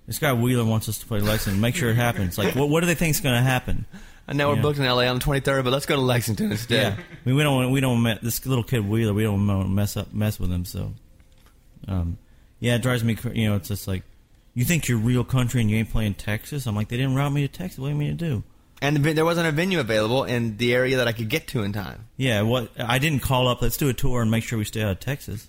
This 0.06 0.18
guy 0.18 0.32
Wheeler 0.32 0.64
wants 0.64 0.88
us 0.88 0.98
to 0.98 1.06
play 1.06 1.20
Lexington. 1.20 1.60
Make 1.60 1.76
sure 1.76 1.90
it 1.90 1.96
happens. 1.96 2.36
Like, 2.36 2.54
what, 2.54 2.68
what 2.68 2.80
do 2.80 2.86
they 2.86 2.94
think 2.94 3.14
is 3.14 3.20
going 3.20 3.36
to 3.36 3.42
happen? 3.42 3.86
I 4.26 4.32
know 4.32 4.48
we're 4.48 4.60
booked 4.60 4.78
in 4.78 4.84
LA 4.84 5.04
on 5.04 5.18
the 5.18 5.24
23rd, 5.24 5.64
but 5.64 5.72
let's 5.72 5.86
go 5.86 5.96
to 5.96 6.00
Lexington 6.00 6.50
instead. 6.50 6.98
Yeah, 6.98 7.04
I 7.04 7.28
mean, 7.28 7.36
we 7.36 7.42
don't 7.42 7.70
we 7.70 7.80
don't 7.80 8.02
want 8.02 8.22
this 8.22 8.44
little 8.46 8.64
kid 8.64 8.88
Wheeler. 8.88 9.12
We 9.12 9.22
don't 9.22 9.46
want 9.46 9.66
to 9.66 9.68
mess 9.68 9.96
up 9.96 10.12
mess 10.12 10.40
with 10.40 10.50
him. 10.50 10.64
So, 10.64 10.94
um, 11.86 12.18
yeah, 12.58 12.76
it 12.76 12.82
drives 12.82 13.04
me. 13.04 13.16
You 13.34 13.50
know, 13.50 13.56
it's 13.56 13.68
just 13.68 13.86
like 13.86 14.02
you 14.54 14.64
think 14.64 14.88
you're 14.88 14.98
real 14.98 15.24
country 15.24 15.60
and 15.60 15.70
you 15.70 15.76
ain't 15.76 15.90
playing 15.90 16.14
Texas. 16.14 16.66
I'm 16.66 16.74
like, 16.74 16.88
they 16.88 16.96
didn't 16.96 17.14
route 17.14 17.32
me 17.32 17.46
to 17.46 17.52
Texas. 17.52 17.78
What 17.78 17.88
do 17.88 17.92
you 17.92 17.98
mean 17.98 18.16
to 18.16 18.30
do? 18.30 18.42
And 18.80 18.96
the, 18.96 19.12
there 19.12 19.24
wasn't 19.24 19.46
a 19.46 19.52
venue 19.52 19.80
available 19.80 20.24
in 20.24 20.56
the 20.56 20.74
area 20.74 20.98
that 20.98 21.08
I 21.08 21.12
could 21.12 21.28
get 21.28 21.48
to 21.48 21.62
in 21.62 21.72
time. 21.72 22.06
Yeah, 22.16 22.42
what 22.42 22.70
I 22.78 22.98
didn't 22.98 23.20
call 23.20 23.48
up. 23.48 23.60
Let's 23.62 23.76
do 23.76 23.88
a 23.88 23.94
tour 23.94 24.22
and 24.22 24.30
make 24.30 24.44
sure 24.44 24.58
we 24.58 24.64
stay 24.64 24.82
out 24.82 24.92
of 24.92 25.00
Texas. 25.00 25.48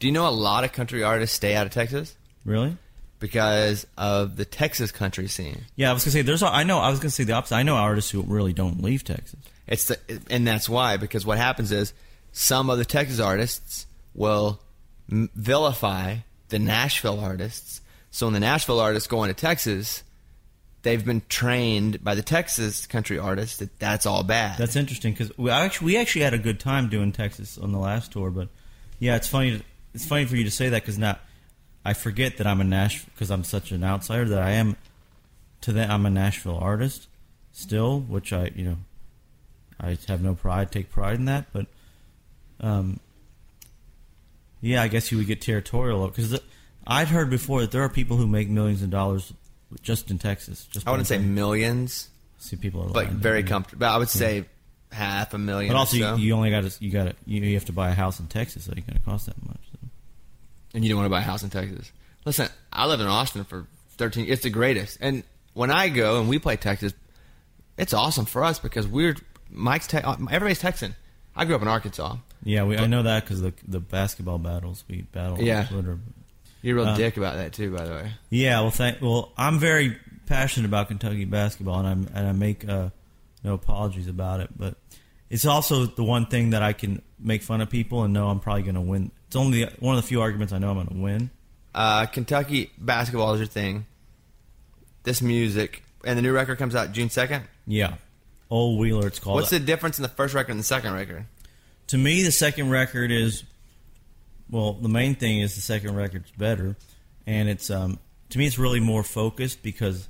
Do 0.00 0.06
you 0.08 0.12
know 0.12 0.26
a 0.26 0.30
lot 0.30 0.64
of 0.64 0.72
country 0.72 1.02
artists 1.04 1.36
stay 1.36 1.54
out 1.54 1.66
of 1.66 1.72
Texas 1.72 2.16
Really? 2.44 2.76
because 3.20 3.86
of 3.98 4.36
the 4.36 4.44
Texas 4.44 4.90
country 4.90 5.28
scene? 5.28 5.62
Yeah, 5.76 5.90
I 5.90 5.92
was 5.92 6.02
gonna 6.04 6.12
say 6.12 6.22
there's. 6.22 6.42
a- 6.42 6.46
I 6.52 6.64
know. 6.64 6.78
I 6.80 6.90
was 6.90 6.98
gonna 6.98 7.10
say 7.10 7.24
the 7.24 7.34
opposite. 7.34 7.54
I 7.54 7.62
know 7.62 7.76
artists 7.76 8.10
who 8.10 8.22
really 8.22 8.52
don't 8.52 8.82
leave 8.82 9.04
Texas. 9.04 9.38
It's 9.66 9.84
the, 9.84 9.98
and 10.30 10.46
that's 10.46 10.68
why 10.68 10.96
because 10.96 11.24
what 11.24 11.38
happens 11.38 11.70
is 11.70 11.92
some 12.32 12.70
of 12.70 12.78
the 12.78 12.84
Texas 12.84 13.20
artists 13.20 13.86
will 14.14 14.60
vilify 15.08 16.16
the 16.48 16.58
Nashville 16.58 17.20
artists. 17.20 17.80
So 18.10 18.26
when 18.26 18.32
the 18.34 18.40
Nashville 18.40 18.80
artists 18.80 19.06
go 19.06 19.22
into 19.24 19.34
Texas, 19.34 20.02
they've 20.82 21.04
been 21.04 21.22
trained 21.28 22.02
by 22.02 22.14
the 22.14 22.22
Texas 22.22 22.86
country 22.86 23.18
artists 23.18 23.58
that 23.58 23.78
that's 23.78 24.06
all 24.06 24.22
bad. 24.24 24.58
That's 24.58 24.76
interesting 24.76 25.12
because 25.12 25.36
we 25.38 25.50
actually 25.50 25.86
we 25.86 25.96
actually 25.96 26.22
had 26.22 26.34
a 26.34 26.38
good 26.38 26.58
time 26.58 26.88
doing 26.88 27.12
Texas 27.12 27.58
on 27.58 27.70
the 27.72 27.78
last 27.78 28.12
tour. 28.12 28.30
But 28.30 28.48
yeah, 28.98 29.16
it's 29.16 29.28
funny. 29.28 29.62
It's 29.94 30.06
funny 30.06 30.24
for 30.24 30.36
you 30.36 30.44
to 30.44 30.50
say 30.50 30.68
that 30.68 30.82
because 30.82 30.98
now 30.98 31.18
I 31.84 31.94
forget 31.94 32.36
that 32.36 32.46
I'm 32.46 32.60
a 32.60 32.64
Nashville 32.64 33.10
because 33.14 33.30
I'm 33.30 33.44
such 33.44 33.72
an 33.72 33.82
outsider 33.84 34.26
that 34.26 34.42
I 34.42 34.52
am. 34.52 34.76
To 35.62 35.72
them, 35.72 35.90
I'm 35.90 36.06
a 36.06 36.10
Nashville 36.10 36.58
artist 36.58 37.06
still, 37.52 38.00
which 38.00 38.32
I 38.32 38.50
you 38.54 38.64
know 38.64 38.76
I 39.78 39.98
have 40.08 40.22
no 40.22 40.34
pride, 40.34 40.70
take 40.70 40.90
pride 40.90 41.16
in 41.16 41.26
that. 41.26 41.46
But 41.52 41.66
um, 42.60 43.00
yeah, 44.60 44.82
I 44.82 44.88
guess 44.88 45.10
you 45.10 45.18
would 45.18 45.26
get 45.26 45.40
territorial 45.40 46.06
because 46.08 46.38
I've 46.86 47.08
heard 47.08 47.30
before 47.30 47.62
that 47.62 47.70
there 47.70 47.82
are 47.82 47.88
people 47.88 48.16
who 48.16 48.26
make 48.26 48.48
millions 48.48 48.82
of 48.82 48.90
dollars 48.90 49.32
just 49.82 50.10
in 50.10 50.18
Texas. 50.18 50.66
Just 50.70 50.86
I 50.86 50.90
wouldn't 50.90 51.06
say 51.06 51.18
millions, 51.18 52.08
see 52.38 52.56
people, 52.56 52.82
are 52.82 52.88
but 52.90 53.08
very 53.08 53.42
comfortable. 53.42 53.80
But 53.80 53.94
I 53.94 53.98
would 53.98 54.08
say 54.08 54.44
half 54.92 55.34
a 55.34 55.38
million. 55.38 55.72
But 55.72 55.78
also, 55.78 55.98
so. 55.98 56.16
you, 56.16 56.24
you 56.24 56.34
only 56.34 56.50
got 56.50 56.64
to 56.64 56.84
you 56.84 56.90
got 56.90 57.04
to 57.04 57.14
you, 57.26 57.40
you 57.40 57.54
have 57.54 57.66
to 57.66 57.72
buy 57.72 57.90
a 57.90 57.94
house 57.94 58.20
in 58.20 58.26
Texas, 58.26 58.64
so 58.64 58.72
it 58.72 58.78
ain't 58.78 58.86
going 58.86 58.98
to 58.98 59.04
cost 59.04 59.26
that 59.26 59.46
much. 59.46 59.60
And 60.74 60.84
you 60.84 60.90
don't 60.90 60.98
want 60.98 61.06
to 61.06 61.10
buy 61.10 61.20
a 61.20 61.22
house 61.22 61.42
in 61.42 61.50
Texas. 61.50 61.90
Listen, 62.24 62.48
I 62.72 62.86
lived 62.86 63.02
in 63.02 63.08
Austin 63.08 63.44
for 63.44 63.66
13. 63.96 64.26
It's 64.28 64.42
the 64.42 64.50
greatest. 64.50 64.98
And 65.00 65.24
when 65.54 65.70
I 65.70 65.88
go 65.88 66.20
and 66.20 66.28
we 66.28 66.38
play 66.38 66.56
Texas, 66.56 66.92
it's 67.76 67.92
awesome 67.94 68.24
for 68.26 68.44
us 68.44 68.58
because 68.58 68.86
we're 68.86 69.16
Mike's. 69.50 69.86
Te- 69.86 69.98
everybody's 69.98 70.60
Texan. 70.60 70.94
I 71.34 71.44
grew 71.44 71.54
up 71.56 71.62
in 71.62 71.68
Arkansas. 71.68 72.16
Yeah, 72.42 72.64
we, 72.64 72.76
I 72.76 72.86
know 72.86 73.02
that 73.02 73.24
because 73.24 73.40
the 73.40 73.52
the 73.66 73.80
basketball 73.80 74.38
battles 74.38 74.84
we 74.88 75.02
battle 75.02 75.40
Yeah. 75.40 75.66
You're 76.62 76.72
a 76.72 76.76
real 76.82 76.88
Uh, 76.88 76.96
dick 76.96 77.16
about 77.16 77.36
that 77.36 77.52
too, 77.52 77.74
by 77.74 77.84
the 77.84 77.92
way. 77.92 78.12
Yeah, 78.28 78.60
well, 78.60 78.70
thank. 78.70 79.00
Well, 79.00 79.32
I'm 79.36 79.58
very 79.58 79.96
passionate 80.26 80.66
about 80.66 80.88
Kentucky 80.88 81.24
basketball, 81.24 81.78
and 81.80 81.88
I'm 81.88 82.10
and 82.14 82.28
I 82.28 82.32
make 82.32 82.68
uh, 82.68 82.90
no 83.42 83.54
apologies 83.54 84.08
about 84.08 84.40
it. 84.40 84.50
But 84.56 84.76
it's 85.30 85.46
also 85.46 85.86
the 85.86 86.04
one 86.04 86.26
thing 86.26 86.50
that 86.50 86.62
I 86.62 86.74
can 86.74 87.02
make 87.18 87.42
fun 87.42 87.60
of 87.60 87.70
people 87.70 88.02
and 88.04 88.12
know 88.12 88.28
I'm 88.28 88.40
probably 88.40 88.62
going 88.62 88.74
to 88.74 88.80
win. 88.82 89.10
It's 89.30 89.36
only 89.36 89.62
one 89.78 89.96
of 89.96 90.02
the 90.02 90.08
few 90.08 90.20
arguments 90.20 90.52
I 90.52 90.58
know 90.58 90.70
I'm 90.70 90.74
going 90.74 90.88
to 90.88 90.94
win. 90.94 91.30
Uh, 91.72 92.06
Kentucky 92.06 92.72
basketball 92.76 93.32
is 93.34 93.38
your 93.38 93.46
thing. 93.46 93.86
This 95.04 95.22
music 95.22 95.84
and 96.04 96.18
the 96.18 96.22
new 96.22 96.32
record 96.32 96.58
comes 96.58 96.74
out 96.74 96.90
June 96.90 97.10
2nd. 97.10 97.44
Yeah, 97.64 97.94
Ol' 98.50 98.76
Wheeler. 98.76 99.06
It's 99.06 99.20
called. 99.20 99.36
What's 99.36 99.50
the 99.50 99.60
difference 99.60 100.00
in 100.00 100.02
the 100.02 100.08
first 100.08 100.34
record 100.34 100.50
and 100.50 100.58
the 100.58 100.64
second 100.64 100.94
record? 100.94 101.26
to 101.86 101.96
me, 101.96 102.24
the 102.24 102.32
second 102.32 102.70
record 102.70 103.12
is 103.12 103.44
well. 104.50 104.72
The 104.72 104.88
main 104.88 105.14
thing 105.14 105.38
is 105.38 105.54
the 105.54 105.60
second 105.60 105.94
record's 105.94 106.32
better, 106.32 106.74
and 107.24 107.48
it's 107.48 107.70
um 107.70 108.00
to 108.30 108.38
me 108.38 108.48
it's 108.48 108.58
really 108.58 108.80
more 108.80 109.04
focused 109.04 109.62
because 109.62 110.08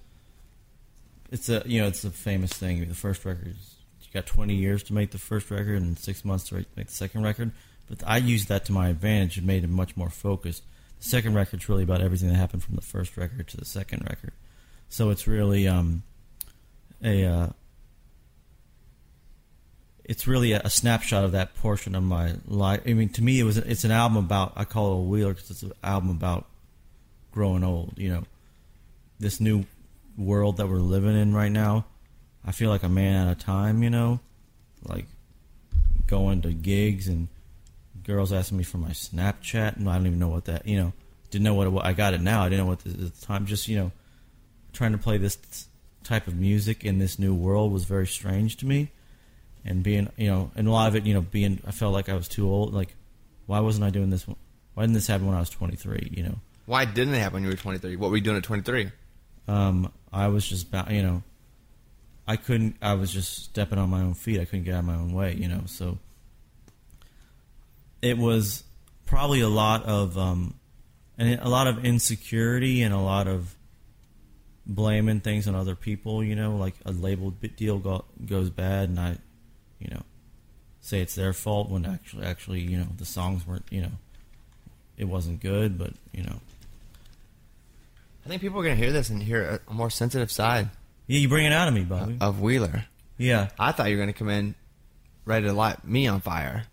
it's 1.30 1.50
a 1.50 1.62
you 1.66 1.82
know 1.82 1.88
it's 1.88 2.04
a 2.04 2.10
famous 2.10 2.54
thing. 2.54 2.88
The 2.88 2.94
first 2.94 3.26
record 3.26 3.48
is 3.48 3.76
you 4.00 4.08
got 4.14 4.24
20 4.24 4.54
years 4.54 4.82
to 4.84 4.94
make 4.94 5.10
the 5.10 5.18
first 5.18 5.50
record 5.50 5.82
and 5.82 5.98
six 5.98 6.24
months 6.24 6.48
to 6.48 6.64
make 6.74 6.86
the 6.86 6.92
second 6.92 7.22
record. 7.22 7.52
But 7.90 8.04
I 8.06 8.18
used 8.18 8.48
that 8.48 8.64
to 8.66 8.72
my 8.72 8.88
advantage 8.88 9.36
and 9.36 9.46
made 9.46 9.64
it 9.64 9.68
much 9.68 9.96
more 9.96 10.08
focused. 10.08 10.62
The 11.00 11.08
second 11.08 11.34
record's 11.34 11.68
really 11.68 11.82
about 11.82 12.00
everything 12.00 12.28
that 12.28 12.36
happened 12.36 12.62
from 12.62 12.76
the 12.76 12.82
first 12.82 13.16
record 13.16 13.48
to 13.48 13.56
the 13.56 13.64
second 13.64 14.06
record, 14.08 14.32
so 14.88 15.10
it's 15.10 15.26
really 15.26 15.66
um 15.66 16.04
a 17.02 17.24
uh, 17.24 17.48
it's 20.04 20.26
really 20.26 20.52
a, 20.52 20.60
a 20.64 20.70
snapshot 20.70 21.24
of 21.24 21.32
that 21.32 21.54
portion 21.56 21.94
of 21.94 22.02
my 22.02 22.34
life. 22.46 22.82
I 22.86 22.92
mean, 22.92 23.08
to 23.10 23.22
me, 23.22 23.40
it 23.40 23.44
was 23.44 23.56
it's 23.56 23.84
an 23.84 23.90
album 23.90 24.18
about 24.18 24.52
I 24.56 24.64
call 24.64 24.92
it 24.92 24.96
a 24.96 25.00
Wheeler 25.00 25.34
because 25.34 25.50
it's 25.50 25.62
an 25.62 25.72
album 25.82 26.10
about 26.10 26.46
growing 27.32 27.64
old. 27.64 27.94
You 27.96 28.10
know, 28.10 28.24
this 29.18 29.40
new 29.40 29.64
world 30.16 30.58
that 30.58 30.68
we're 30.68 30.78
living 30.78 31.16
in 31.16 31.34
right 31.34 31.52
now. 31.52 31.86
I 32.44 32.52
feel 32.52 32.70
like 32.70 32.82
a 32.82 32.88
man 32.88 33.26
out 33.26 33.32
of 33.32 33.38
time. 33.38 33.82
You 33.82 33.90
know, 33.90 34.20
like 34.84 35.06
going 36.06 36.42
to 36.42 36.52
gigs 36.52 37.08
and 37.08 37.28
girls 38.04 38.32
asking 38.32 38.58
me 38.58 38.64
for 38.64 38.78
my 38.78 38.90
Snapchat, 38.90 39.76
and 39.76 39.88
I 39.88 39.96
don't 39.96 40.06
even 40.06 40.18
know 40.18 40.28
what 40.28 40.46
that. 40.46 40.66
You 40.66 40.76
know, 40.78 40.92
didn't 41.30 41.44
know 41.44 41.54
what 41.54 41.66
it, 41.66 41.86
I 41.86 41.92
got 41.92 42.14
it 42.14 42.20
now. 42.20 42.42
I 42.42 42.48
didn't 42.48 42.64
know 42.64 42.70
what 42.70 42.80
the, 42.80 42.90
the 42.90 43.10
time. 43.26 43.46
Just 43.46 43.68
you 43.68 43.76
know, 43.76 43.92
trying 44.72 44.92
to 44.92 44.98
play 44.98 45.18
this 45.18 45.38
type 46.04 46.26
of 46.26 46.34
music 46.34 46.84
in 46.84 46.98
this 46.98 47.18
new 47.18 47.34
world 47.34 47.72
was 47.72 47.84
very 47.84 48.06
strange 48.06 48.56
to 48.56 48.66
me 48.66 48.90
and 49.64 49.82
being 49.82 50.08
you 50.16 50.26
know 50.26 50.50
and 50.56 50.66
a 50.66 50.70
lot 50.70 50.88
of 50.88 50.96
it 50.96 51.04
you 51.04 51.12
know 51.12 51.20
being 51.20 51.60
i 51.66 51.70
felt 51.70 51.92
like 51.92 52.08
i 52.08 52.14
was 52.14 52.26
too 52.26 52.48
old 52.48 52.72
like 52.72 52.94
why 53.44 53.60
wasn't 53.60 53.84
i 53.84 53.90
doing 53.90 54.08
this 54.08 54.26
one- 54.26 54.36
why 54.72 54.82
didn't 54.82 54.94
this 54.94 55.06
happen 55.06 55.26
when 55.26 55.36
i 55.36 55.38
was 55.40 55.50
23 55.50 56.08
you 56.10 56.22
know 56.22 56.36
Why 56.64 56.86
didn't 56.86 57.12
it 57.14 57.18
happen 57.18 57.34
when 57.34 57.42
you 57.44 57.50
were 57.50 57.56
23? 57.56 57.96
What 57.96 58.10
were 58.10 58.16
you 58.16 58.22
doing 58.22 58.38
at 58.38 58.42
23? 58.44 58.90
um 59.46 59.92
i 60.12 60.26
was 60.28 60.48
just 60.48 60.68
about 60.68 60.90
you 60.90 61.02
know 61.02 61.22
i 62.26 62.36
couldn't 62.36 62.76
i 62.80 62.94
was 62.94 63.12
just 63.12 63.44
stepping 63.44 63.78
on 63.78 63.90
my 63.90 64.00
own 64.00 64.14
feet 64.14 64.40
i 64.40 64.46
couldn't 64.46 64.64
get 64.64 64.74
out 64.74 64.80
of 64.80 64.84
my 64.86 64.94
own 64.94 65.12
way 65.12 65.34
you 65.34 65.48
know 65.48 65.62
so 65.66 65.98
it 68.02 68.18
was 68.18 68.64
probably 69.06 69.40
a 69.40 69.48
lot 69.48 69.84
of 69.84 70.16
um 70.16 70.54
and 71.18 71.40
a 71.40 71.48
lot 71.48 71.66
of 71.66 71.84
insecurity 71.84 72.82
and 72.82 72.94
a 72.94 72.98
lot 72.98 73.26
of 73.26 73.54
blaming 74.66 75.20
things 75.20 75.48
on 75.48 75.54
other 75.54 75.74
people 75.74 76.22
you 76.22 76.36
know 76.36 76.56
like 76.56 76.74
a 76.86 76.92
labeled 76.92 77.34
deal 77.56 77.78
go, 77.78 78.04
goes 78.24 78.50
bad 78.50 78.88
and 78.88 79.00
i 79.00 79.16
you 79.78 79.88
know 79.90 80.02
say 80.80 81.00
it's 81.00 81.14
their 81.14 81.32
fault 81.32 81.68
when 81.68 81.84
actually 81.84 82.24
actually 82.24 82.60
you 82.60 82.76
know 82.76 82.86
the 82.98 83.04
songs 83.04 83.46
weren't 83.46 83.64
you 83.70 83.80
know 83.80 83.92
it 85.00 85.08
wasn't 85.08 85.40
good, 85.40 85.78
but 85.78 85.94
you 86.12 86.22
know, 86.22 86.40
I 88.24 88.28
think 88.28 88.42
people 88.42 88.60
are 88.60 88.62
going 88.62 88.76
to 88.76 88.82
hear 88.82 88.92
this 88.92 89.08
and 89.08 89.22
hear 89.22 89.60
a, 89.66 89.72
more 89.72 89.88
sensitive 89.88 90.30
side 90.30 90.68
yeah, 91.06 91.18
you 91.18 91.28
bring 91.28 91.46
it 91.46 91.52
out 91.52 91.66
of 91.66 91.74
me, 91.74 91.82
Bobby. 91.82 92.18
of 92.20 92.40
Wheeler. 92.40 92.84
yeah, 93.16 93.48
I 93.58 93.72
thought 93.72 93.88
you 93.88 93.96
were 93.96 94.02
going 94.02 94.12
to 94.12 94.18
come 94.18 94.28
in 94.28 94.54
ready 95.24 95.46
to 95.46 95.54
light 95.54 95.84
me 95.84 96.06
on 96.06 96.20
fire. 96.20 96.64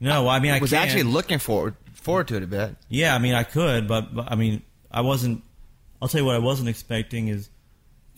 No, 0.00 0.28
I 0.28 0.40
mean, 0.40 0.52
I 0.52 0.58
was 0.58 0.70
can't. 0.70 0.84
actually 0.84 1.04
looking 1.04 1.38
forward 1.38 1.74
forward 1.94 2.28
to 2.28 2.36
it 2.36 2.42
a 2.42 2.46
bit. 2.46 2.76
Yeah, 2.88 3.14
I 3.14 3.18
mean, 3.18 3.34
I 3.34 3.42
could, 3.42 3.86
but, 3.86 4.14
but 4.14 4.30
I 4.30 4.34
mean, 4.34 4.62
I 4.90 5.02
wasn't. 5.02 5.42
I'll 6.00 6.08
tell 6.08 6.20
you 6.20 6.24
what 6.24 6.36
I 6.36 6.38
wasn't 6.40 6.68
expecting 6.68 7.28
is 7.28 7.50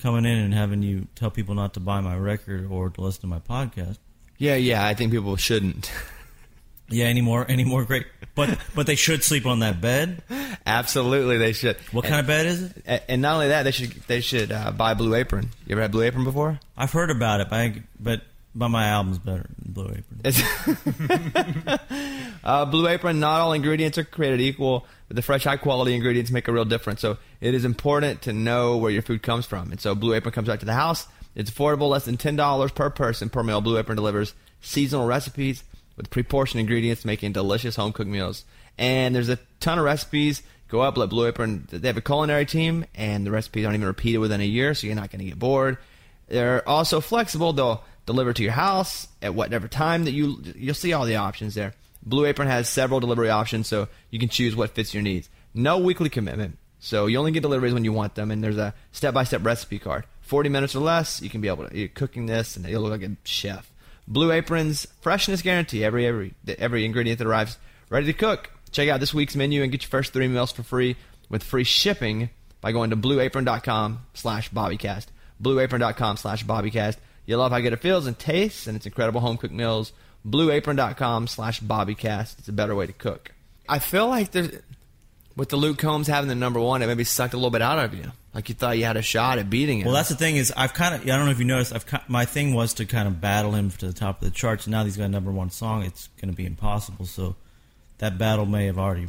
coming 0.01 0.24
in 0.24 0.39
and 0.39 0.55
having 0.55 0.83
you 0.83 1.09
tell 1.14 1.31
people 1.31 1.55
not 1.55 1.74
to 1.74 1.81
buy 1.81 2.01
my 2.01 2.16
record 2.16 2.66
or 2.70 2.91
to 2.91 3.01
listen 3.01 3.22
to 3.22 3.26
my 3.26 3.39
podcast. 3.39 3.99
Yeah, 4.39 4.55
yeah, 4.57 4.87
I 4.87 4.95
think 4.95 5.12
people 5.12 5.37
shouldn't. 5.37 5.91
Yeah, 6.93 7.05
any 7.05 7.20
more, 7.20 7.47
any 7.49 7.62
more 7.62 7.85
great, 7.85 8.05
but 8.35 8.59
but 8.74 8.85
they 8.89 8.97
should 8.97 9.22
sleep 9.22 9.47
on 9.47 9.61
that 9.61 9.81
bed. 9.81 10.24
Absolutely, 10.66 11.39
they 11.39 11.53
should. 11.53 11.76
What 11.93 12.05
kind 12.05 12.18
of 12.18 12.26
bed 12.26 12.47
is 12.47 12.62
it? 12.62 13.05
And 13.09 13.22
not 13.22 13.35
only 13.35 13.49
that, 13.49 13.62
they 13.62 13.70
should 13.70 13.93
they 14.09 14.20
should 14.20 14.51
uh, 14.51 14.72
buy 14.72 14.95
Blue 14.95 15.14
Apron. 15.14 15.51
You 15.68 15.74
ever 15.74 15.83
had 15.83 15.93
Blue 15.93 16.03
Apron 16.03 16.24
before? 16.24 16.59
I've 16.76 16.91
heard 16.91 17.12
about 17.12 17.41
it, 17.41 17.49
but 17.49 17.57
I, 17.61 17.83
but 18.01 18.22
but 18.55 18.69
my 18.69 18.89
album's 18.89 19.19
better 19.19 19.47
than 19.59 19.73
Blue 19.73 19.95
Apron. 19.97 21.79
Uh, 22.43 22.65
Blue 22.65 22.89
Apron. 22.89 23.21
Not 23.21 23.41
all 23.41 23.53
ingredients 23.53 23.99
are 23.99 24.05
created 24.05 24.41
equal, 24.41 24.87
but 25.09 25.17
the 25.17 25.23
fresh, 25.23 25.45
high 25.45 25.59
quality 25.59 25.95
ingredients 25.95 26.31
make 26.31 26.49
a 26.49 26.53
real 26.53 26.65
difference. 26.65 27.01
So 27.01 27.19
it 27.41 27.55
is 27.55 27.65
important 27.65 28.23
to 28.23 28.33
know 28.33 28.79
where 28.79 28.91
your 28.91 29.03
food 29.03 29.23
comes 29.23 29.47
from. 29.47 29.71
And 29.71 29.81
so 29.81 29.95
Blue 29.95 30.15
Apron 30.15 30.33
comes 30.33 30.49
right 30.49 30.59
to 30.59 30.67
the 30.67 30.73
house. 30.73 31.07
It's 31.35 31.51
affordable, 31.51 31.91
less 31.91 32.07
than 32.07 32.17
ten 32.17 32.37
dollars 32.37 32.73
per 32.73 32.91
person 32.91 33.29
per 33.29 33.43
meal. 33.43 33.61
Blue 33.61 33.79
Apron 33.79 33.97
delivers 33.97 34.35
seasonal 34.61 35.07
recipes 35.07 35.63
with 35.97 36.11
pre-portioned 36.11 36.61
ingredients, 36.61 37.05
making 37.05 37.33
delicious 37.33 37.77
home 37.77 37.93
cooked 37.93 38.11
meals. 38.11 38.45
And 38.79 39.15
there's 39.15 39.29
a 39.29 39.39
ton 39.61 39.79
of 39.79 39.85
recipes. 39.85 40.43
Go 40.69 40.81
up, 40.81 40.97
let 40.97 41.11
Blue 41.11 41.27
Apron. 41.27 41.67
They 41.71 41.89
have 41.89 41.97
a 41.97 42.01
culinary 42.01 42.47
team, 42.47 42.87
and 42.95 43.27
the 43.27 43.31
recipes 43.31 43.65
aren't 43.65 43.75
even 43.75 43.87
repeated 43.87 44.19
within 44.19 44.41
a 44.41 44.45
year, 44.45 44.73
so 44.73 44.87
you're 44.87 44.97
not 44.97 45.11
going 45.11 45.19
to 45.19 45.27
get 45.27 45.39
bored. 45.39 45.79
They're 46.29 46.67
also 46.69 47.01
flexible. 47.01 47.53
They'll 47.53 47.85
deliver 48.11 48.33
to 48.33 48.43
your 48.43 48.53
house 48.53 49.07
at 49.23 49.35
whatever 49.35 49.69
time 49.69 50.05
that 50.05 50.13
you 50.13 50.43
you'll 50.57 50.75
see 50.75 50.93
all 50.93 51.07
the 51.07 51.17
options 51.17 51.55
there. 51.55 51.75
Blue 52.03 52.27
Apron 52.27 52.49
has 52.49 52.69
several 52.69 52.99
delivery 52.99 53.31
options, 53.31 53.69
so 53.69 53.87
you 54.11 54.19
can 54.19 54.29
choose 54.29 54.57
what 54.57 54.71
fits 54.71 54.93
your 54.93 55.03
needs. 55.03 55.29
No 55.55 55.79
weekly 55.79 56.09
commitment, 56.09 56.59
so 56.81 57.07
you 57.07 57.19
only 57.19 57.31
get 57.31 57.43
deliveries 57.43 57.75
when 57.75 57.85
you 57.85 57.93
want 57.93 58.15
them. 58.17 58.31
And 58.31 58.43
there's 58.43 58.57
a 58.57 58.75
step-by-step 58.93 59.45
recipe 59.45 59.79
card. 59.79 60.07
40 60.23 60.49
minutes 60.49 60.75
or 60.75 60.81
less, 60.81 61.21
you 61.23 61.31
can 61.31 61.41
be 61.41 61.49
able 61.49 61.69
to 61.69 61.77
you're 61.77 61.89
cooking 61.89 62.27
this, 62.27 62.57
and 62.57 62.67
you'll 62.67 62.83
look 62.83 63.01
like 63.01 63.09
a 63.09 63.17
chef. 63.25 63.71
Blue 64.09 64.33
Apron's 64.33 64.87
freshness 65.01 65.43
guarantee. 65.43 65.85
Every 65.85 66.07
every 66.07 66.35
every 66.59 66.85
ingredient 66.85 67.19
that 67.19 67.29
arrives 67.29 67.59
ready 67.91 68.07
to 68.07 68.13
cook. 68.13 68.51
Check 68.73 68.89
out 68.89 69.01
this 69.01 69.15
week's 69.15 69.37
menu 69.37 69.63
and 69.63 69.71
get 69.71 69.83
your 69.83 69.91
first 69.91 70.13
three 70.13 70.29
meals 70.29 70.53
for 70.53 70.63
free 70.63 70.97
with 71.29 71.45
free 71.45 71.65
shipping 71.65 72.31
by 72.61 72.73
going 72.73 72.91
to 72.91 72.97
blueapron.com 72.97 74.07
slash 74.15 74.51
bobbycast. 74.51 75.07
Blueapron.com 75.43 76.17
slash 76.17 76.45
bobbycast. 76.45 76.97
You'll 77.27 77.39
love 77.41 77.53
how 77.53 77.61
good 77.61 77.73
it 77.73 77.81
feels 77.81 78.07
and 78.07 78.18
tastes 78.18 78.66
and 78.66 78.77
its 78.77 78.87
incredible 78.87 79.21
home 79.21 79.37
cooked 79.37 79.55
meals. 79.55 79.93
Blueapron.com 80.27 81.27
slash 81.27 81.61
bobbycast. 81.61 82.39
It's 82.39 82.49
a 82.49 82.53
better 82.53 82.75
way 82.75 82.87
to 82.87 82.93
cook. 82.93 83.33
I 83.68 83.79
feel 83.79 84.09
like 84.09 84.33
there's 84.33 84.59
with 85.37 85.49
the 85.49 85.57
Luke 85.57 85.79
Combs 85.79 86.07
having 86.09 86.29
the 86.29 86.35
number 86.35 86.61
one, 86.61 86.83
it 86.83 86.87
maybe 86.87 87.05
sucked 87.05 87.35
a 87.35 87.37
little 87.37 87.51
bit 87.51 87.62
out 87.62 87.79
of 87.79 87.95
you. 87.95 88.12
Like 88.35 88.49
you 88.49 88.55
thought 88.55 88.79
you 88.79 88.85
had 88.85 88.97
a 88.97 89.03
shot 89.03 89.39
at 89.39 89.49
beating 89.49 89.79
him. 89.81 89.87
Well, 89.87 89.95
that's 89.95 90.09
the 90.09 90.14
thing 90.14 90.37
is 90.37 90.53
I've 90.57 90.75
kind 90.75 90.95
of 90.95 91.03
I 91.03 91.07
don't 91.07 91.25
know 91.25 91.31
if 91.31 91.39
you 91.39 91.45
noticed 91.45 91.75
I've 91.75 91.87
ki- 91.87 91.99
my 92.09 92.25
thing 92.25 92.55
was 92.55 92.75
to 92.75 92.85
kind 92.85 93.09
of 93.09 93.21
battle 93.21 93.53
him 93.53 93.71
to 93.71 93.87
the 93.87 93.93
top 93.93 94.21
of 94.21 94.29
the 94.29 94.31
charts. 94.31 94.66
Now 94.66 94.81
that 94.81 94.85
he's 94.87 94.97
got 94.97 95.05
a 95.05 95.09
number 95.09 95.33
one 95.33 95.51
song, 95.51 95.83
it's 95.83 96.09
going 96.21 96.31
to 96.31 96.37
be 96.37 96.47
impossible. 96.47 97.07
So 97.07 97.37
that 97.99 98.18
battle 98.18 98.47
may 98.47 98.66
have 98.66 98.79
already 98.79 99.09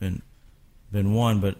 been 0.00 0.22
been 0.90 1.14
won, 1.14 1.40
but 1.40 1.56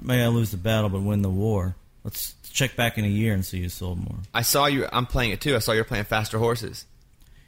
may 0.00 0.24
I 0.24 0.28
lose 0.28 0.50
the 0.50 0.56
battle 0.56 0.88
but 0.88 1.02
win 1.02 1.22
the 1.22 1.28
war. 1.28 1.76
Let's 2.04 2.34
check 2.58 2.76
back 2.76 2.98
in 2.98 3.04
a 3.04 3.08
year 3.08 3.32
and 3.34 3.44
see 3.44 3.60
who 3.60 3.68
sold 3.68 3.98
more. 3.98 4.18
I 4.34 4.42
saw 4.42 4.66
you. 4.66 4.86
I'm 4.92 5.06
playing 5.06 5.30
it 5.32 5.40
too. 5.40 5.54
I 5.56 5.60
saw 5.60 5.72
you're 5.72 5.84
playing 5.84 6.04
faster 6.04 6.38
horses, 6.38 6.84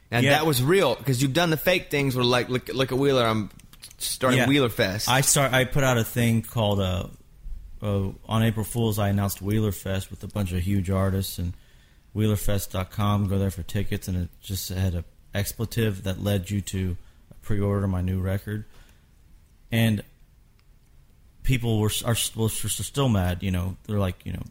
and 0.09 0.23
Yeah. 0.23 0.31
that 0.31 0.45
was 0.45 0.61
real 0.63 0.95
because 0.95 1.21
you've 1.21 1.33
done 1.33 1.49
the 1.49 1.57
fake 1.57 1.89
things. 1.91 2.15
Where 2.15 2.23
like, 2.25 2.49
look, 2.49 2.69
look 2.69 2.91
at 2.91 2.97
Wheeler. 2.97 3.25
I'm 3.25 3.49
starting 3.97 4.39
Yeah. 4.39 4.47
Wheeler 4.47 4.69
Fest. 4.69 5.09
I 5.09 5.21
start. 5.21 5.53
I 5.53 5.65
put 5.65 5.83
out 5.83 5.97
a 5.97 6.03
thing 6.03 6.41
called 6.41 6.79
uh, 6.79 7.07
uh, 7.81 8.09
on 8.27 8.43
April 8.43 8.63
Fools. 8.65 8.97
I 8.99 9.09
announced 9.09 9.41
Wheeler 9.41 9.71
Fest 9.71 10.09
with 10.11 10.23
a 10.23 10.27
bunch 10.27 10.51
of 10.53 10.61
huge 10.61 10.89
artists 10.89 11.37
and 11.37 11.53
WheelerFest.com. 12.15 13.27
Go 13.27 13.37
there 13.37 13.51
for 13.51 13.63
tickets, 13.63 14.07
and 14.07 14.17
it 14.17 14.29
just 14.41 14.69
had 14.69 14.95
a 14.95 15.03
expletive 15.33 16.03
that 16.03 16.21
led 16.21 16.49
you 16.49 16.59
to 16.61 16.97
pre-order 17.41 17.87
my 17.87 18.01
new 18.01 18.19
record. 18.19 18.65
And 19.71 20.03
people 21.43 21.79
were 21.79 21.91
are, 22.05 22.15
were 22.35 22.49
still 22.49 23.09
mad. 23.09 23.41
You 23.43 23.51
know, 23.51 23.77
they're 23.87 23.99
like, 23.99 24.25
you 24.25 24.33
know, 24.33 24.43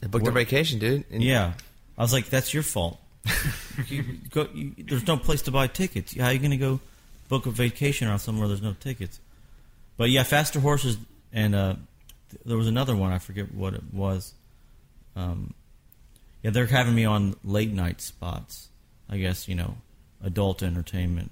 they 0.00 0.08
booked 0.08 0.24
their 0.24 0.32
What- 0.32 0.40
vacation, 0.40 0.78
dude. 0.78 1.04
And 1.10 1.22
yeah. 1.22 1.52
I 1.98 2.02
was 2.02 2.12
like, 2.12 2.26
that's 2.26 2.54
your 2.54 2.62
fault. 2.62 2.98
you 3.88 4.02
go, 4.30 4.48
you, 4.54 4.72
there's 4.78 5.06
no 5.06 5.16
place 5.18 5.42
to 5.42 5.50
buy 5.50 5.66
tickets. 5.66 6.16
How 6.16 6.26
are 6.26 6.32
you 6.32 6.38
going 6.38 6.52
to 6.52 6.56
go 6.56 6.80
book 7.28 7.44
a 7.46 7.50
vacation 7.50 8.08
on 8.08 8.18
somewhere 8.18 8.48
there's 8.48 8.62
no 8.62 8.72
tickets? 8.80 9.20
But 9.98 10.08
yeah, 10.08 10.22
Faster 10.22 10.60
Horses, 10.60 10.96
and 11.32 11.54
uh, 11.54 11.74
th- 12.30 12.42
there 12.46 12.56
was 12.56 12.66
another 12.66 12.96
one. 12.96 13.12
I 13.12 13.18
forget 13.18 13.52
what 13.54 13.74
it 13.74 13.82
was. 13.92 14.32
Um, 15.14 15.52
yeah, 16.42 16.50
they're 16.50 16.64
having 16.66 16.94
me 16.94 17.04
on 17.04 17.36
late 17.44 17.70
night 17.70 18.00
spots. 18.00 18.68
I 19.10 19.18
guess 19.18 19.46
you 19.46 19.54
know, 19.54 19.74
adult 20.24 20.62
entertainment. 20.62 21.30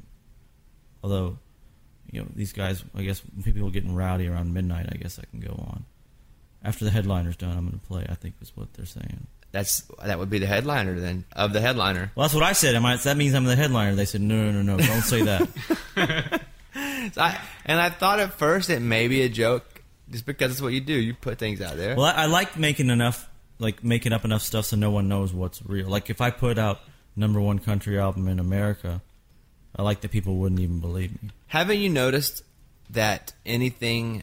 Although, 1.02 1.38
you 2.10 2.20
know, 2.20 2.28
these 2.34 2.52
guys. 2.52 2.84
I 2.94 3.02
guess 3.02 3.22
people 3.42 3.70
getting 3.70 3.94
rowdy 3.94 4.28
around 4.28 4.52
midnight. 4.52 4.86
I 4.92 4.96
guess 4.98 5.18
I 5.18 5.24
can 5.30 5.40
go 5.40 5.52
on. 5.52 5.84
After 6.64 6.84
the 6.84 6.90
headliner's 6.90 7.36
done, 7.36 7.56
I'm 7.56 7.66
going 7.68 7.78
to 7.78 7.86
play. 7.86 8.06
I 8.08 8.14
think 8.14 8.34
is 8.40 8.52
what 8.56 8.72
they're 8.74 8.86
saying. 8.86 9.26
That's 9.52 9.82
that 10.04 10.18
would 10.18 10.28
be 10.28 10.38
the 10.38 10.46
headliner 10.46 10.98
then 11.00 11.24
of 11.34 11.52
the 11.52 11.60
headliner. 11.60 12.12
Well, 12.14 12.24
that's 12.24 12.34
what 12.34 12.42
I 12.42 12.52
said. 12.52 12.74
Am 12.74 12.84
I, 12.84 12.96
that 12.96 13.16
means 13.16 13.34
I'm 13.34 13.44
the 13.44 13.56
headliner. 13.56 13.94
They 13.94 14.04
said, 14.04 14.20
no, 14.20 14.50
no, 14.50 14.62
no, 14.62 14.76
no, 14.76 14.84
don't 14.84 15.02
say 15.02 15.22
that. 15.22 16.42
So 17.12 17.22
I, 17.22 17.40
and 17.64 17.80
I 17.80 17.90
thought 17.90 18.20
at 18.20 18.34
first 18.34 18.70
it 18.70 18.80
may 18.80 19.08
be 19.08 19.22
a 19.22 19.28
joke, 19.28 19.82
just 20.10 20.26
because 20.26 20.52
it's 20.52 20.60
what 20.60 20.72
you 20.72 20.80
do. 20.80 20.92
You 20.92 21.14
put 21.14 21.38
things 21.38 21.60
out 21.60 21.76
there. 21.76 21.96
well, 21.96 22.04
I, 22.06 22.24
I 22.24 22.26
like 22.26 22.56
making 22.58 22.90
enough, 22.90 23.28
like 23.58 23.82
making 23.82 24.12
up 24.12 24.24
enough 24.24 24.42
stuff 24.42 24.66
so 24.66 24.76
no 24.76 24.90
one 24.90 25.08
knows 25.08 25.32
what's 25.32 25.64
real. 25.64 25.88
Like 25.88 26.10
if 26.10 26.20
I 26.20 26.30
put 26.30 26.58
out 26.58 26.80
number 27.16 27.40
one 27.40 27.58
country 27.58 27.98
album 27.98 28.28
in 28.28 28.38
America, 28.38 29.00
I 29.74 29.82
like 29.82 30.02
that 30.02 30.10
people 30.10 30.36
wouldn't 30.36 30.60
even 30.60 30.80
believe 30.80 31.22
me. 31.22 31.30
Haven't 31.46 31.78
you 31.78 31.88
noticed 31.88 32.42
that 32.90 33.32
anything 33.46 34.22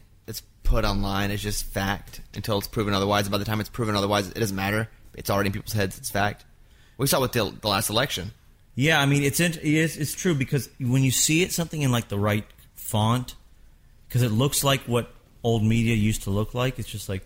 put 0.66 0.84
online 0.84 1.30
is 1.30 1.42
just 1.42 1.64
fact 1.64 2.20
until 2.34 2.58
it's 2.58 2.68
proven 2.68 2.92
otherwise? 2.92 3.28
By 3.28 3.38
the 3.38 3.44
time 3.44 3.60
it's 3.60 3.70
proven 3.70 3.94
otherwise, 3.94 4.28
it 4.28 4.34
doesn't 4.34 4.56
matter. 4.56 4.88
It's 5.14 5.30
already 5.30 5.48
in 5.48 5.52
people's 5.52 5.72
heads. 5.72 5.96
It's 5.96 6.10
fact. 6.10 6.44
We 6.98 7.06
saw 7.06 7.20
with 7.20 7.32
the, 7.32 7.54
the 7.60 7.68
last 7.68 7.88
election. 7.88 8.32
Yeah, 8.74 9.00
I 9.00 9.06
mean 9.06 9.22
it's 9.22 9.40
it 9.40 9.56
is, 9.62 9.96
it's 9.96 10.14
true 10.14 10.34
because 10.34 10.68
when 10.78 11.02
you 11.02 11.10
see 11.10 11.42
it 11.42 11.52
something 11.52 11.80
in 11.80 11.90
like 11.90 12.08
the 12.08 12.18
right 12.18 12.44
font, 12.74 13.34
because 14.06 14.22
it 14.22 14.30
looks 14.30 14.62
like 14.62 14.82
what 14.82 15.10
old 15.42 15.62
media 15.62 15.94
used 15.94 16.24
to 16.24 16.30
look 16.30 16.54
like. 16.54 16.78
It's 16.78 16.88
just 16.88 17.08
like 17.08 17.24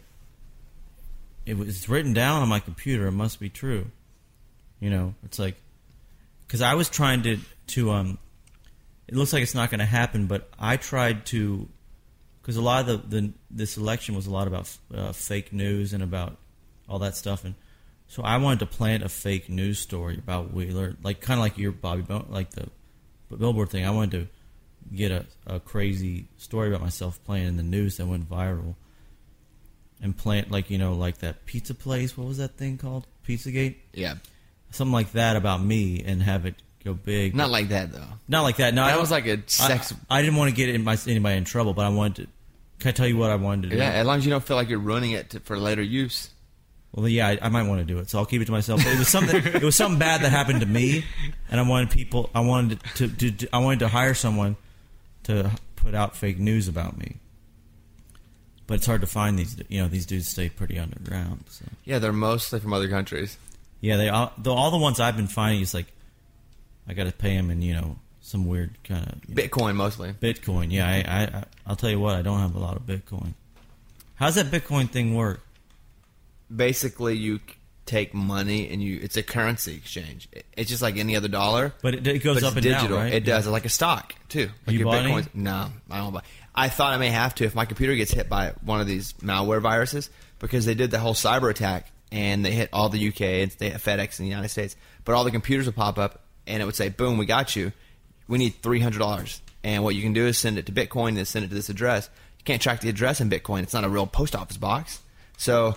it 1.47 1.57
was 1.57 1.69
it's 1.69 1.89
written 1.89 2.13
down 2.13 2.43
on 2.43 2.49
my 2.49 2.61
computer. 2.61 3.07
It 3.07 3.13
must 3.13 3.41
be 3.41 3.49
true. 3.49 3.87
You 4.79 4.91
know, 4.91 5.15
it's 5.25 5.39
like 5.39 5.57
because 6.47 6.63
I 6.63 6.75
was 6.75 6.89
trying 6.89 7.23
to 7.25 7.39
to 7.69 7.91
um. 7.91 8.19
It 9.09 9.17
looks 9.17 9.33
like 9.33 9.43
it's 9.43 9.57
not 9.57 9.71
going 9.71 9.81
to 9.81 9.87
happen, 9.87 10.29
but 10.29 10.49
I 10.57 10.77
tried 10.77 11.27
to 11.27 11.69
because 12.51 12.57
a 12.57 12.63
lot 12.63 12.89
of 12.89 13.09
the, 13.09 13.21
the 13.23 13.33
this 13.49 13.77
election 13.77 14.17
was 14.17 14.27
a 14.27 14.31
lot 14.31 14.49
about 14.49 14.77
uh, 14.93 15.13
fake 15.13 15.53
news 15.53 15.93
and 15.93 16.03
about 16.03 16.37
all 16.89 16.99
that 16.99 17.17
stuff, 17.17 17.45
and 17.45 17.55
so 18.09 18.25
I 18.25 18.39
wanted 18.39 18.59
to 18.61 18.67
plant 18.67 19.05
a 19.05 19.09
fake 19.09 19.49
news 19.49 19.79
story 19.79 20.17
about 20.19 20.53
Wheeler, 20.53 20.97
like 21.05 21.21
kind 21.21 21.39
of 21.39 21.43
like 21.43 21.57
your 21.59 21.71
Bobby, 21.71 22.03
Bo- 22.03 22.27
like 22.29 22.51
the 22.51 22.67
Billboard 23.37 23.71
thing. 23.71 23.87
I 23.87 23.91
wanted 23.91 24.11
to 24.91 24.97
get 24.97 25.13
a, 25.13 25.27
a 25.47 25.61
crazy 25.61 26.27
story 26.39 26.69
about 26.69 26.81
myself 26.81 27.23
playing 27.25 27.47
in 27.47 27.57
the 27.57 27.63
news 27.63 27.99
that 27.99 28.07
went 28.07 28.29
viral, 28.29 28.75
and 30.03 30.17
plant 30.17 30.51
like 30.51 30.71
you 30.71 30.79
know 30.79 30.95
like 30.95 31.19
that 31.19 31.47
pizza 31.47 31.75
place. 31.75 32.17
What 32.19 32.27
was 32.27 32.39
that 32.39 32.57
thing 32.57 32.79
called? 32.79 33.07
Pizzagate, 33.27 33.77
Yeah, 33.93 34.15
something 34.71 34.93
like 34.93 35.13
that 35.13 35.37
about 35.37 35.63
me, 35.63 36.03
and 36.05 36.21
have 36.23 36.47
it 36.47 36.57
go 36.85 36.95
big. 36.95 37.37
not 37.37 37.51
like 37.51 37.69
that 37.69 37.93
though. 37.93 38.09
Not 38.27 38.43
like 38.43 38.57
that. 38.57 38.75
No, 38.75 38.83
I 38.83 38.87
That 38.87 38.93
don't- 38.95 39.01
was 39.03 39.11
like 39.13 39.27
a 39.27 39.39
sex- 39.47 39.95
I, 40.09 40.19
I 40.19 40.23
didn't 40.23 40.37
want 40.37 40.51
to 40.51 40.57
get 40.57 40.69
in 40.75 40.83
my, 40.83 40.97
anybody 41.07 41.37
in 41.37 41.45
trouble, 41.45 41.75
but 41.75 41.85
I 41.87 41.91
wanted 41.91 42.25
to. 42.25 42.29
Can 42.81 42.89
I 42.89 42.93
tell 42.93 43.07
you 43.07 43.17
what 43.17 43.31
I 43.31 43.37
wanted 43.37 43.63
to 43.63 43.69
do? 43.71 43.77
Yeah, 43.77 43.91
as 43.91 44.07
long 44.07 44.19
as 44.19 44.25
you 44.25 44.31
don't 44.31 44.43
feel 44.45 44.57
like 44.57 44.69
you're 44.69 44.79
ruining 44.79 45.13
it 45.13 45.31
to, 45.31 45.41
for 45.41 45.59
later 45.59 45.83
use. 45.83 46.31
Well, 46.93 47.07
yeah, 47.07 47.29
I, 47.29 47.39
I 47.43 47.49
might 47.51 47.69
want 47.69 47.81
to 47.81 47.85
do 47.85 48.01
it, 48.01 48.11
so 48.11 48.19
I'll 48.19 48.27
keep 48.27 48.43
it 48.43 48.47
to 48.47 48.53
myself. 48.53 48.83
But 48.83 48.93
it 48.95 48.99
was 48.99 49.07
something. 49.09 49.37
it 49.47 49.63
was 49.63 49.77
something 49.77 49.99
bad 50.01 50.23
that 50.23 50.31
happened 50.31 50.61
to 50.61 50.67
me, 50.67 51.05
and 51.51 51.61
I 51.61 51.63
wanted 51.69 51.91
people. 51.91 52.31
I 52.35 52.41
wanted 52.41 52.81
to, 52.97 53.07
to, 53.09 53.31
to. 53.31 53.49
I 53.53 53.59
wanted 53.59 53.79
to 53.81 53.89
hire 53.89 54.15
someone 54.15 54.57
to 55.25 55.53
put 55.77 55.95
out 55.95 56.17
fake 56.17 56.39
news 56.41 56.67
about 56.67 56.99
me. 56.99 57.17
But 58.67 58.75
it's 58.79 58.87
hard 58.87 59.03
to 59.03 59.07
find 59.07 59.39
these. 59.39 59.57
You 59.69 59.83
know, 59.83 59.89
these 59.89 60.05
dudes 60.07 60.27
stay 60.29 60.49
pretty 60.49 60.79
underground. 60.79 61.45
So 61.49 61.65
Yeah, 61.85 61.99
they're 62.01 62.13
mostly 62.13 62.59
from 62.61 62.73
other 62.73 62.89
countries. 62.89 63.37
yeah, 63.81 63.97
they 63.97 64.09
all. 64.09 64.33
The, 64.39 64.53
all 64.53 64.71
the 64.73 64.79
ones 64.79 64.99
I've 64.99 65.17
been 65.17 65.27
finding 65.29 65.61
is 65.61 65.75
like, 65.75 65.87
I 66.89 66.95
got 66.95 67.05
to 67.05 67.13
pay 67.13 67.37
them 67.37 67.51
in 67.51 67.63
you 67.63 67.75
know 67.75 67.99
some 68.31 68.47
weird 68.47 68.71
kind 68.85 69.07
of 69.07 69.21
Bitcoin 69.23 69.75
mostly. 69.75 70.13
Bitcoin. 70.13 70.71
Yeah, 70.71 70.89
I, 70.89 71.39
I, 71.39 71.45
I'll 71.67 71.77
tell 71.77 71.91
you 71.91 72.01
what, 72.01 72.15
I 72.15 72.23
don't 72.23 72.39
have 72.39 72.55
a 72.55 72.59
lot 72.59 72.77
of 72.77 72.83
Bitcoin. 72.83 73.35
How's 74.15 74.37
that 74.37 74.47
Bitcoin 74.47 74.89
thing 74.89 75.15
work? 75.15 75.41
Basically, 76.55 77.17
you 77.17 77.41
take 77.87 78.15
money 78.15 78.69
and 78.71 78.81
you 78.81 79.01
it's 79.03 79.17
a 79.17 79.23
currency 79.23 79.75
exchange. 79.75 80.29
It's 80.57 80.71
just 80.71 80.81
like 80.81 80.97
any 80.97 81.17
other 81.17 81.29
dollar. 81.29 81.75
But 81.83 81.95
it, 81.95 82.07
it 82.07 82.23
goes 82.23 82.41
but 82.41 82.45
up 82.45 82.55
and 82.55 82.63
digital. 82.63 82.89
down, 82.89 82.99
right? 83.07 83.13
It 83.13 83.25
does. 83.25 83.47
It's 83.47 83.53
like 83.53 83.65
a 83.65 83.71
stock 83.71 84.15
too. 84.29 84.49
Like 84.67 84.75
you 84.75 84.81
your 84.81 84.87
bought 84.87 85.05
any? 85.05 85.27
No, 85.35 85.69
I 85.91 85.99
don't 85.99 86.13
buy. 86.13 86.23
I 86.55 86.69
thought 86.69 86.93
I 86.93 86.99
may 86.99 87.09
have 87.09 87.35
to 87.37 87.45
if 87.45 87.55
my 87.55 87.65
computer 87.65 87.95
gets 87.97 88.13
hit 88.13 88.29
by 88.29 88.53
one 88.63 88.81
of 88.81 88.87
these 88.87 89.13
malware 89.15 89.61
viruses 89.61 90.11
because 90.39 90.67
they 90.67 90.75
did 90.75 90.91
the 90.91 90.99
whole 90.99 91.15
cyber 91.15 91.51
attack 91.51 91.91
and 92.13 92.45
they 92.45 92.53
hit 92.53 92.69
all 92.73 92.89
the 92.89 93.09
UK 93.09 93.21
and 93.21 93.51
they 93.53 93.71
FedEx 93.71 94.19
in 94.19 94.25
the 94.25 94.31
United 94.31 94.49
States. 94.49 94.77
But 95.05 95.15
all 95.15 95.25
the 95.25 95.31
computers 95.31 95.67
would 95.67 95.77
pop 95.77 95.99
up 95.99 96.23
and 96.47 96.63
it 96.63 96.67
would 96.67 96.77
say, 96.77 96.91
"Boom, 96.91 97.19
we 97.19 97.27
got 97.27 97.57
you. 97.57 97.73
We 98.31 98.39
need 98.39 98.55
three 98.63 98.81
hundred 98.81 99.01
dollars." 99.01 99.43
And 99.63 99.85
what 99.85 99.95
you 99.95 100.01
can 100.03 100.15
do 100.15 100.27
is 100.27 100.39
send 100.39 100.57
it 100.57 100.65
to 100.67 100.73
Bitcoin 100.73 101.19
and 101.19 101.29
send 101.29 101.45
it 101.45 101.49
to 101.49 101.55
this 101.55 101.69
address. 101.69 102.09
You 102.39 102.45
can't 102.45 102.63
track 102.63 102.81
the 102.81 102.89
address 102.89 103.21
in 103.21 103.29
Bitcoin. 103.29 103.63
It's 103.63 103.75
not 103.75 103.85
a 103.85 103.89
real 103.91 104.07
post 104.07 104.35
office 104.35 104.57
box. 104.57 105.01
So 105.37 105.77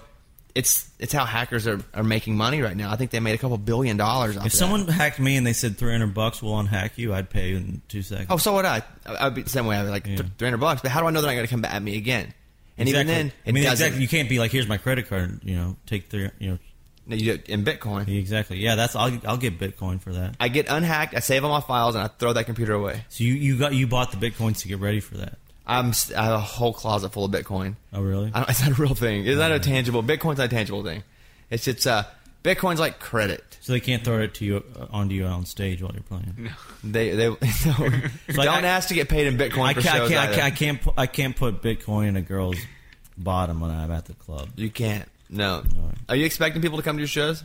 it's 0.56 0.90
it's 1.00 1.12
how 1.12 1.26
hackers 1.26 1.68
are, 1.68 1.82
are 1.94 2.04
making 2.04 2.38
money 2.38 2.62
right 2.62 2.78
now. 2.78 2.92
I 2.92 2.96
think 2.96 3.12
they 3.12 3.20
made 3.20 3.34
a 3.36 3.38
couple 3.38 3.58
billion 3.58 3.98
dollars 3.98 4.38
off 4.38 4.46
If 4.46 4.48
of 4.48 4.52
that. 4.54 4.58
someone 4.58 4.88
hacked 4.88 5.20
me 5.20 5.36
and 5.36 5.46
they 5.46 5.52
said 5.54 5.78
three 5.78 5.92
hundred 5.92 6.14
bucks 6.14 6.42
will 6.42 6.58
unhack 6.60 6.98
you, 6.98 7.14
I'd 7.14 7.30
pay 7.30 7.50
you 7.50 7.58
in 7.58 7.82
two 7.90 8.02
seconds. 8.04 8.28
Oh, 8.30 8.38
so 8.38 8.54
would 8.54 8.64
I. 8.66 8.84
I'd 9.06 9.36
be 9.36 9.42
the 9.42 9.50
same 9.50 9.66
way. 9.66 9.76
I'd 9.76 9.84
be 9.84 9.90
like 9.90 10.06
Yeah. 10.08 10.18
three 10.38 10.48
hundred 10.48 10.60
bucks, 10.60 10.82
but 10.82 10.92
how 10.92 11.02
do 11.02 11.08
I 11.08 11.12
know 11.12 11.22
they're 11.22 11.32
not 11.32 11.36
going 11.36 11.48
to 11.48 11.52
come 11.52 11.62
back 11.62 11.74
at 11.74 11.82
me 11.82 11.98
again? 11.98 12.34
And 12.78 12.88
even 12.88 13.02
Exactly. 13.02 13.14
then, 13.14 13.26
it 13.46 13.50
I 13.50 13.52
mean, 13.52 13.64
doesn't. 13.66 13.74
exactly. 13.86 14.02
You 14.02 14.08
can't 14.08 14.30
be 14.30 14.40
like, 14.40 14.52
"Here's 14.52 14.68
my 14.68 14.78
credit 14.78 15.08
card." 15.10 15.42
You 15.44 15.56
know, 15.56 15.76
take 15.86 16.10
three. 16.10 16.30
You 16.40 16.52
know, 16.52 16.58
No, 17.06 17.16
you 17.16 17.38
do 17.38 17.52
in 17.52 17.66
Bitcoin. 17.66 18.08
exactly. 18.08 18.58
Yeah, 18.60 18.76
that's. 18.76 18.96
I'll 18.96 19.12
I'll 19.26 19.38
get 19.38 19.60
Bitcoin 19.60 20.00
for 20.02 20.14
that. 20.14 20.36
I 20.40 20.48
get 20.48 20.70
unhacked. 20.70 21.14
I 21.16 21.20
save 21.20 21.44
all 21.44 21.52
my 21.52 21.60
files, 21.60 21.96
and 21.96 22.04
I 22.04 22.08
throw 22.08 22.32
that 22.34 22.46
computer 22.46 22.74
away. 22.74 23.04
So 23.10 23.24
you 23.26 23.34
you 23.34 23.58
got 23.58 23.74
you 23.74 23.88
bought 23.88 24.12
the 24.12 24.18
bitcoins 24.18 24.60
to 24.62 24.68
get 24.70 24.80
ready 24.80 25.00
for 25.02 25.18
that. 25.18 25.38
I'm 25.66 25.92
I 26.16 26.24
have 26.26 26.34
a 26.34 26.40
whole 26.40 26.74
closet 26.74 27.14
full 27.14 27.26
of 27.26 27.32
Bitcoin. 27.32 27.76
Oh, 27.94 28.02
really? 28.02 28.32
I 28.34 28.40
don't, 28.42 28.50
it's 28.50 28.62
not 28.62 28.78
a 28.78 28.82
real 28.82 28.96
thing. 28.96 29.26
It's 29.26 29.38
not 29.38 29.52
a 29.52 29.60
tangible. 29.60 30.04
Bitcoin's 30.04 30.38
not 30.38 30.46
a 30.46 30.50
tangible 30.50 30.84
thing. 30.84 31.04
It's 31.50 31.68
it's 31.68 31.86
uh, 31.88 32.04
Bitcoin's 32.44 32.80
like 32.80 33.00
credit. 33.00 33.44
So 33.62 33.72
they 33.72 33.80
can't 33.80 34.04
throw 34.04 34.20
it 34.20 34.34
to 34.36 34.46
you 34.46 34.64
uh, 34.78 34.88
onto 34.92 35.16
you 35.16 35.26
on 35.26 35.46
stage 35.46 35.82
while 35.82 35.92
you're 35.94 36.04
playing. 36.04 36.34
No. 36.38 36.52
They 36.84 37.12
they 37.16 37.30
no, 37.30 37.36
don't 38.28 38.48
I- 38.48 38.62
ask 38.68 38.90
to 38.90 38.94
get 38.94 39.08
paid 39.10 39.28
in 39.28 39.38
Bitcoin 39.38 39.68
I 39.70 39.74
for 39.74 39.82
can't, 39.82 40.04
I 40.04 40.08
can't, 40.08 40.20
I 40.20 40.28
can't, 40.28 40.44
I 40.44 40.52
can't, 40.52 40.82
put, 40.82 40.94
I 40.98 41.06
can't 41.08 41.36
put 41.36 41.62
Bitcoin 41.62 42.08
in 42.10 42.16
a 42.18 42.22
girl's 42.22 42.58
bottom 43.18 43.62
when 43.62 43.72
I'm 43.72 43.92
at 43.92 44.06
the 44.06 44.14
club. 44.16 44.50
You 44.58 44.70
can't. 44.70 45.08
No. 45.34 45.64
right. 45.76 45.96
Are 46.10 46.16
you 46.16 46.26
expecting 46.26 46.62
people 46.62 46.78
to 46.78 46.84
come 46.84 46.96
to 46.98 47.02
your 47.02 47.08
shows? 47.08 47.44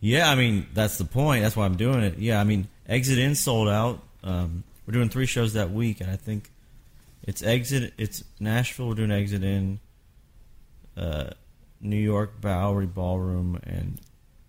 Yeah, 0.00 0.30
I 0.30 0.34
mean 0.34 0.66
that's 0.72 0.98
the 0.98 1.04
point. 1.04 1.42
That's 1.42 1.56
why 1.56 1.64
I'm 1.64 1.76
doing 1.76 2.02
it. 2.02 2.18
Yeah, 2.18 2.40
I 2.40 2.44
mean 2.44 2.68
Exit 2.88 3.18
In 3.18 3.34
sold 3.34 3.68
out. 3.68 4.02
Um, 4.22 4.64
we're 4.86 4.92
doing 4.92 5.08
three 5.08 5.26
shows 5.26 5.54
that 5.54 5.70
week, 5.70 6.00
and 6.00 6.10
I 6.10 6.16
think 6.16 6.50
it's 7.22 7.42
Exit. 7.42 7.94
It's 7.98 8.24
Nashville. 8.38 8.88
We're 8.88 8.94
doing 8.94 9.12
Exit 9.12 9.42
In. 9.42 9.80
Uh, 10.96 11.30
New 11.80 11.96
York 11.96 12.40
Bowery 12.40 12.86
Ballroom 12.86 13.58
and 13.62 14.00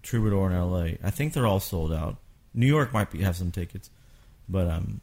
Troubadour 0.03 0.49
in 0.49 0.55
L.A. 0.55 0.97
I 1.01 1.11
think 1.11 1.33
they're 1.33 1.47
all 1.47 1.59
sold 1.59 1.93
out. 1.93 2.17
New 2.53 2.65
York 2.65 2.91
might 2.91 3.11
be, 3.11 3.21
have 3.21 3.37
some 3.37 3.51
tickets, 3.51 3.89
but 4.49 4.67
um, 4.67 4.99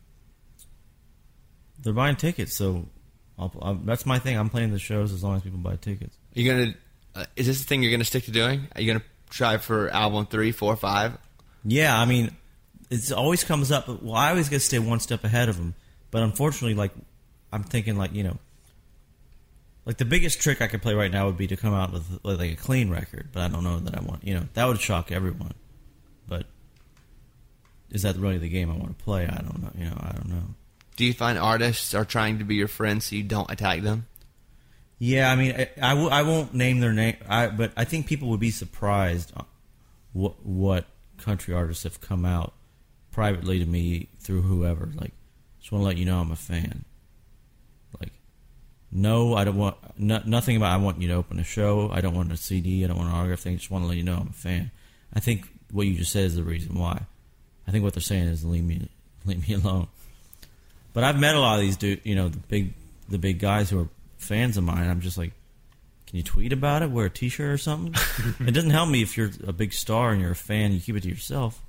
they're 1.82 1.94
buying 1.94 2.16
tickets. 2.16 2.54
So 2.54 2.86
I'll, 3.38 3.52
i 3.62 3.72
that's 3.84 4.04
my 4.04 4.18
thing. 4.18 4.36
I'm 4.36 4.50
playing 4.50 4.72
the 4.72 4.78
shows 4.78 5.12
as 5.12 5.24
long 5.24 5.36
as 5.36 5.42
people 5.42 5.58
buy 5.58 5.76
tickets. 5.76 6.17
Are 6.36 6.40
you 6.40 6.50
gonna? 6.50 6.74
Uh, 7.14 7.24
is 7.36 7.46
this 7.46 7.58
the 7.58 7.64
thing 7.64 7.82
you're 7.82 7.92
gonna 7.92 8.04
stick 8.04 8.24
to 8.24 8.30
doing? 8.30 8.68
Are 8.74 8.80
you 8.80 8.92
gonna 8.92 9.04
try 9.30 9.58
for 9.58 9.88
album 9.90 10.26
three, 10.26 10.52
four, 10.52 10.76
five? 10.76 11.16
Yeah, 11.64 11.98
I 11.98 12.04
mean, 12.04 12.30
it 12.90 13.12
always 13.12 13.44
comes 13.44 13.72
up. 13.72 13.88
Well, 13.88 14.14
I 14.14 14.30
always 14.30 14.48
get 14.48 14.56
to 14.56 14.64
stay 14.64 14.78
one 14.78 15.00
step 15.00 15.24
ahead 15.24 15.48
of 15.48 15.56
them, 15.56 15.74
but 16.10 16.22
unfortunately, 16.22 16.74
like 16.74 16.92
I'm 17.52 17.62
thinking, 17.64 17.96
like 17.96 18.14
you 18.14 18.24
know, 18.24 18.38
like 19.84 19.96
the 19.96 20.04
biggest 20.04 20.40
trick 20.40 20.60
I 20.60 20.68
could 20.68 20.82
play 20.82 20.94
right 20.94 21.10
now 21.10 21.26
would 21.26 21.38
be 21.38 21.46
to 21.48 21.56
come 21.56 21.74
out 21.74 21.92
with 21.92 22.20
like 22.22 22.52
a 22.52 22.56
clean 22.56 22.90
record. 22.90 23.28
But 23.32 23.42
I 23.42 23.48
don't 23.48 23.64
know 23.64 23.78
that 23.80 23.96
I 23.96 24.02
want. 24.02 24.24
You 24.24 24.34
know, 24.34 24.44
that 24.54 24.66
would 24.66 24.80
shock 24.80 25.10
everyone. 25.10 25.54
But 26.28 26.46
is 27.90 28.02
that 28.02 28.16
really 28.16 28.38
the 28.38 28.48
game 28.48 28.70
I 28.70 28.76
want 28.76 28.96
to 28.98 29.04
play? 29.04 29.24
I 29.24 29.36
don't 29.36 29.62
know. 29.62 29.72
You 29.76 29.86
know, 29.86 29.96
I 29.98 30.12
don't 30.12 30.28
know. 30.28 30.42
Do 30.96 31.04
you 31.04 31.14
find 31.14 31.38
artists 31.38 31.94
are 31.94 32.04
trying 32.04 32.38
to 32.38 32.44
be 32.44 32.56
your 32.56 32.68
friends 32.68 33.06
so 33.06 33.16
you 33.16 33.22
don't 33.22 33.50
attack 33.50 33.82
them? 33.82 34.06
Yeah, 34.98 35.30
I 35.30 35.36
mean, 35.36 35.52
I, 35.52 35.68
I, 35.80 35.90
w- 35.90 36.08
I 36.08 36.22
won't 36.22 36.54
name 36.54 36.80
their 36.80 36.92
name, 36.92 37.16
I, 37.28 37.46
but 37.48 37.72
I 37.76 37.84
think 37.84 38.06
people 38.06 38.28
would 38.30 38.40
be 38.40 38.50
surprised 38.50 39.32
uh, 39.36 39.42
what 40.12 40.44
what 40.44 40.86
country 41.18 41.54
artists 41.54 41.84
have 41.84 42.00
come 42.00 42.24
out 42.24 42.52
privately 43.12 43.58
to 43.60 43.66
me 43.66 44.08
through 44.18 44.42
whoever. 44.42 44.90
Like, 44.94 45.12
just 45.60 45.70
want 45.70 45.82
to 45.82 45.86
let 45.86 45.96
you 45.96 46.04
know 46.04 46.18
I'm 46.18 46.32
a 46.32 46.36
fan. 46.36 46.84
Like, 48.00 48.12
no, 48.90 49.34
I 49.34 49.44
don't 49.44 49.56
want 49.56 49.76
no, 49.98 50.20
nothing 50.24 50.56
about. 50.56 50.72
I 50.72 50.76
want 50.78 51.00
you 51.00 51.08
to 51.08 51.14
open 51.14 51.38
a 51.38 51.44
show. 51.44 51.90
I 51.92 52.00
don't 52.00 52.14
want 52.14 52.32
a 52.32 52.36
CD. 52.36 52.84
I 52.84 52.88
don't 52.88 52.96
want 52.96 53.10
an 53.10 53.14
autograph 53.14 53.40
thing. 53.40 53.56
Just 53.56 53.70
want 53.70 53.84
to 53.84 53.88
let 53.88 53.96
you 53.96 54.02
know 54.02 54.16
I'm 54.16 54.30
a 54.30 54.32
fan. 54.32 54.72
I 55.14 55.20
think 55.20 55.48
what 55.70 55.86
you 55.86 55.94
just 55.94 56.12
said 56.12 56.24
is 56.24 56.34
the 56.34 56.42
reason 56.42 56.74
why. 56.74 57.02
I 57.68 57.70
think 57.70 57.84
what 57.84 57.94
they're 57.94 58.00
saying 58.00 58.28
is 58.28 58.44
leave 58.44 58.64
me 58.64 58.88
leave 59.24 59.48
me 59.48 59.54
alone. 59.62 59.86
But 60.92 61.04
I've 61.04 61.20
met 61.20 61.36
a 61.36 61.40
lot 61.40 61.54
of 61.54 61.60
these 61.60 61.76
dude, 61.76 62.00
you 62.02 62.16
know, 62.16 62.28
the 62.28 62.38
big 62.38 62.72
the 63.08 63.18
big 63.18 63.38
guys 63.38 63.70
who 63.70 63.80
are 63.80 63.88
fans 64.18 64.56
of 64.56 64.64
mine. 64.64 64.88
I'm 64.88 65.00
just 65.00 65.16
like, 65.18 65.32
can 66.06 66.16
you 66.16 66.22
tweet 66.22 66.52
about 66.52 66.82
it? 66.82 66.90
Wear 66.90 67.06
a 67.06 67.10
T-shirt 67.10 67.50
or 67.50 67.58
something? 67.58 67.94
it 68.46 68.52
doesn't 68.52 68.70
help 68.70 68.88
me 68.88 69.02
if 69.02 69.16
you're 69.16 69.30
a 69.46 69.52
big 69.52 69.72
star 69.72 70.10
and 70.10 70.20
you're 70.20 70.30
a 70.32 70.36
fan. 70.36 70.72
You 70.72 70.80
keep 70.80 70.96
it 70.96 71.02
to 71.02 71.08
yourself. 71.08 71.62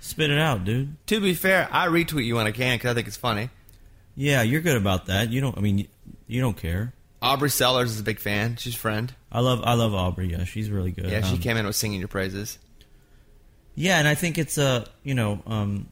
Spit 0.00 0.30
it 0.30 0.38
out, 0.38 0.64
dude. 0.64 0.96
To 1.08 1.20
be 1.20 1.32
fair, 1.34 1.68
I 1.70 1.86
retweet 1.86 2.24
you 2.24 2.36
when 2.36 2.46
I 2.46 2.50
can 2.52 2.76
because 2.76 2.90
I 2.90 2.94
think 2.94 3.06
it's 3.06 3.16
funny. 3.16 3.50
Yeah, 4.16 4.42
you're 4.42 4.60
good 4.60 4.76
about 4.76 5.06
that. 5.06 5.30
You 5.30 5.40
don't. 5.40 5.56
I 5.56 5.60
mean, 5.60 5.78
you, 5.78 5.86
you 6.26 6.40
don't 6.40 6.56
care. 6.56 6.92
Aubrie 7.22 7.52
Sellers 7.52 7.92
is 7.92 8.00
a 8.00 8.02
big 8.02 8.18
fan. 8.18 8.56
She's 8.56 8.74
a 8.74 8.78
friend. 8.78 9.14
I 9.30 9.40
love 9.40 9.62
I 9.64 9.74
love 9.74 9.94
Aubrey. 9.94 10.30
Yeah, 10.32 10.44
she's 10.44 10.70
really 10.70 10.90
good. 10.90 11.06
Yeah, 11.06 11.22
she 11.22 11.34
Um, 11.36 11.40
came 11.40 11.56
in 11.56 11.64
with 11.66 11.76
singing 11.76 12.00
your 12.00 12.08
praises. 12.08 12.58
Yeah, 13.74 13.98
and 13.98 14.08
I 14.08 14.14
think 14.16 14.38
it's 14.38 14.58
uh, 14.58 14.86
you 15.04 15.14
know, 15.14 15.40
um, 15.46 15.88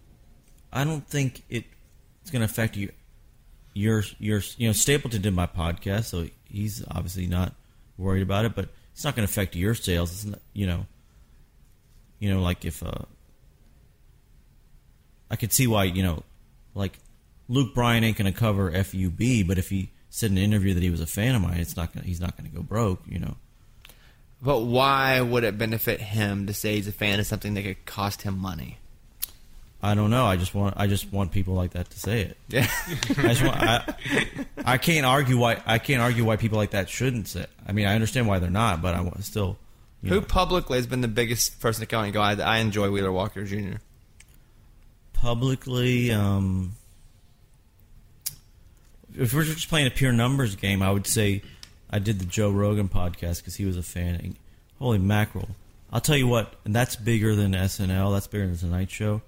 I 0.73 0.85
don't 0.85 1.07
think 1.07 1.43
it 1.49 1.65
it's 2.23 2.31
going 2.31 2.41
to 2.41 2.47
affect 2.47 2.77
you. 2.77 2.91
Your 3.75 4.05
your 4.19 4.43
you 4.57 4.69
know 4.69 4.73
Stapleton 4.73 5.23
did 5.23 5.35
my 5.35 5.47
podcast, 5.47 6.05
so 6.05 6.27
he's 6.45 6.85
obviously 6.91 7.27
not 7.27 7.55
worried 7.97 8.23
about 8.23 8.45
it. 8.45 8.55
But 8.55 8.69
it's 8.93 9.05
not 9.05 9.17
going 9.17 9.27
to 9.27 9.33
affect 9.33 9.57
your 9.57 9.75
sales. 9.75 10.13
It's 10.13 10.25
not, 10.25 10.41
you 10.53 10.67
know, 10.67 10.87
you 12.19 12.33
know, 12.33 12.43
like 12.43 12.65
if 12.65 12.83
uh, 12.83 13.05
I 15.31 15.37
could 15.37 15.53
see 15.53 15.67
why 15.67 15.85
you 15.85 16.03
know, 16.03 16.23
like 16.75 16.99
Luke 17.49 17.75
Bryan 17.75 18.05
ain't 18.05 18.17
going 18.17 18.33
to 18.33 18.39
cover 18.39 18.71
FUB, 18.71 19.47
but 19.47 19.59
if 19.59 19.69
he 19.71 19.91
said 20.11 20.31
in 20.31 20.39
an 20.39 20.45
interview 20.45 20.75
that 20.75 20.83
he 20.83 20.91
was 20.91 21.01
a 21.01 21.07
fan 21.07 21.35
of 21.35 21.43
mine, 21.43 21.59
it's 21.59 21.77
not 21.77 21.95
gonna, 21.95 22.07
he's 22.07 22.21
not 22.21 22.37
going 22.37 22.51
to 22.51 22.57
go 22.57 22.63
broke. 22.63 23.03
You 23.07 23.21
know. 23.21 23.37
But 24.43 24.61
why 24.61 25.21
would 25.21 25.45
it 25.45 25.59
benefit 25.59 26.01
him 26.01 26.47
to 26.47 26.55
say 26.55 26.77
he's 26.77 26.89
a 26.89 26.93
fan 26.93 27.21
of 27.21 27.27
something 27.27 27.55
that 27.55 27.63
could 27.63 27.85
cost 27.85 28.23
him 28.23 28.39
money? 28.39 28.79
I 29.83 29.95
don't 29.95 30.11
know. 30.11 30.27
I 30.27 30.37
just 30.37 30.55
want 30.55 30.75
I 30.77 30.87
just 30.87 31.11
want 31.13 31.33
people 31.33 31.55
like 31.55 31.71
that 31.73 31.89
to 31.91 31.99
say 31.99 32.21
it. 32.23 32.37
Yeah. 32.49 32.67
I, 33.17 33.35
just 33.35 33.43
want, 33.43 33.57
I, 33.57 33.95
I 34.65 34.79
can't 34.79 35.07
argue 35.07 35.39
why 35.39 35.63
I 35.65 35.79
can't 35.79 36.03
argue 36.03 36.25
why 36.25 36.37
people 36.37 36.59
like 36.59 36.73
that 36.73 36.89
shouldn't 36.89 37.29
say. 37.29 37.43
It. 37.43 37.51
I 37.67 37.73
mean, 37.73 37.87
I 37.87 37.95
understand 37.95 38.29
why 38.29 38.39
they're 38.39 38.51
not, 38.51 38.83
but 38.83 38.95
I 38.95 39.01
wa- 39.01 39.13
still. 39.21 39.57
Who 40.03 40.09
know, 40.09 40.21
publicly 40.23 40.79
has 40.79 40.87
been 40.87 41.01
the 41.03 41.09
biggest 41.09 41.61
person 41.61 41.81
to 41.83 41.87
come 41.87 42.05
and 42.05 42.13
go? 42.13 42.21
I, 42.21 42.35
I 42.35 42.59
enjoy 42.59 42.91
Wheeler 42.91 43.13
Walker 43.13 43.45
Jr. 43.45 43.77
publicly, 45.13 46.11
um, 46.11 46.73
if 49.17 49.35
we're 49.35 49.45
just 49.45 49.69
playing 49.69 49.87
a 49.87 49.91
pure 49.91 50.13
numbers 50.13 50.57
game, 50.57 50.83
I 50.83 50.91
would 50.91 51.07
say 51.07 51.43
I 51.91 51.99
did 51.99 52.19
the 52.19 52.25
Joe 52.25 52.51
Rogan 52.51 52.89
podcast 52.89 53.39
because 53.39 53.57
he 53.57 53.65
was 53.65 53.77
a 53.77 53.83
fan. 53.83 54.15
And 54.17 54.37
holy 54.79 54.99
mackerel! 54.99 55.51
I'll 55.93 56.01
tell 56.01 56.17
you 56.17 56.29
what, 56.29 56.55
and 56.65 56.75
that's 56.75 56.97
bigger 56.97 57.35
than 57.35 57.53
SNL. 57.53 58.13
That's 58.15 58.27
bigger 58.27 58.45
than 58.45 58.55
the 58.55 58.61
Tonight 58.61 58.91
Show. 58.91 59.23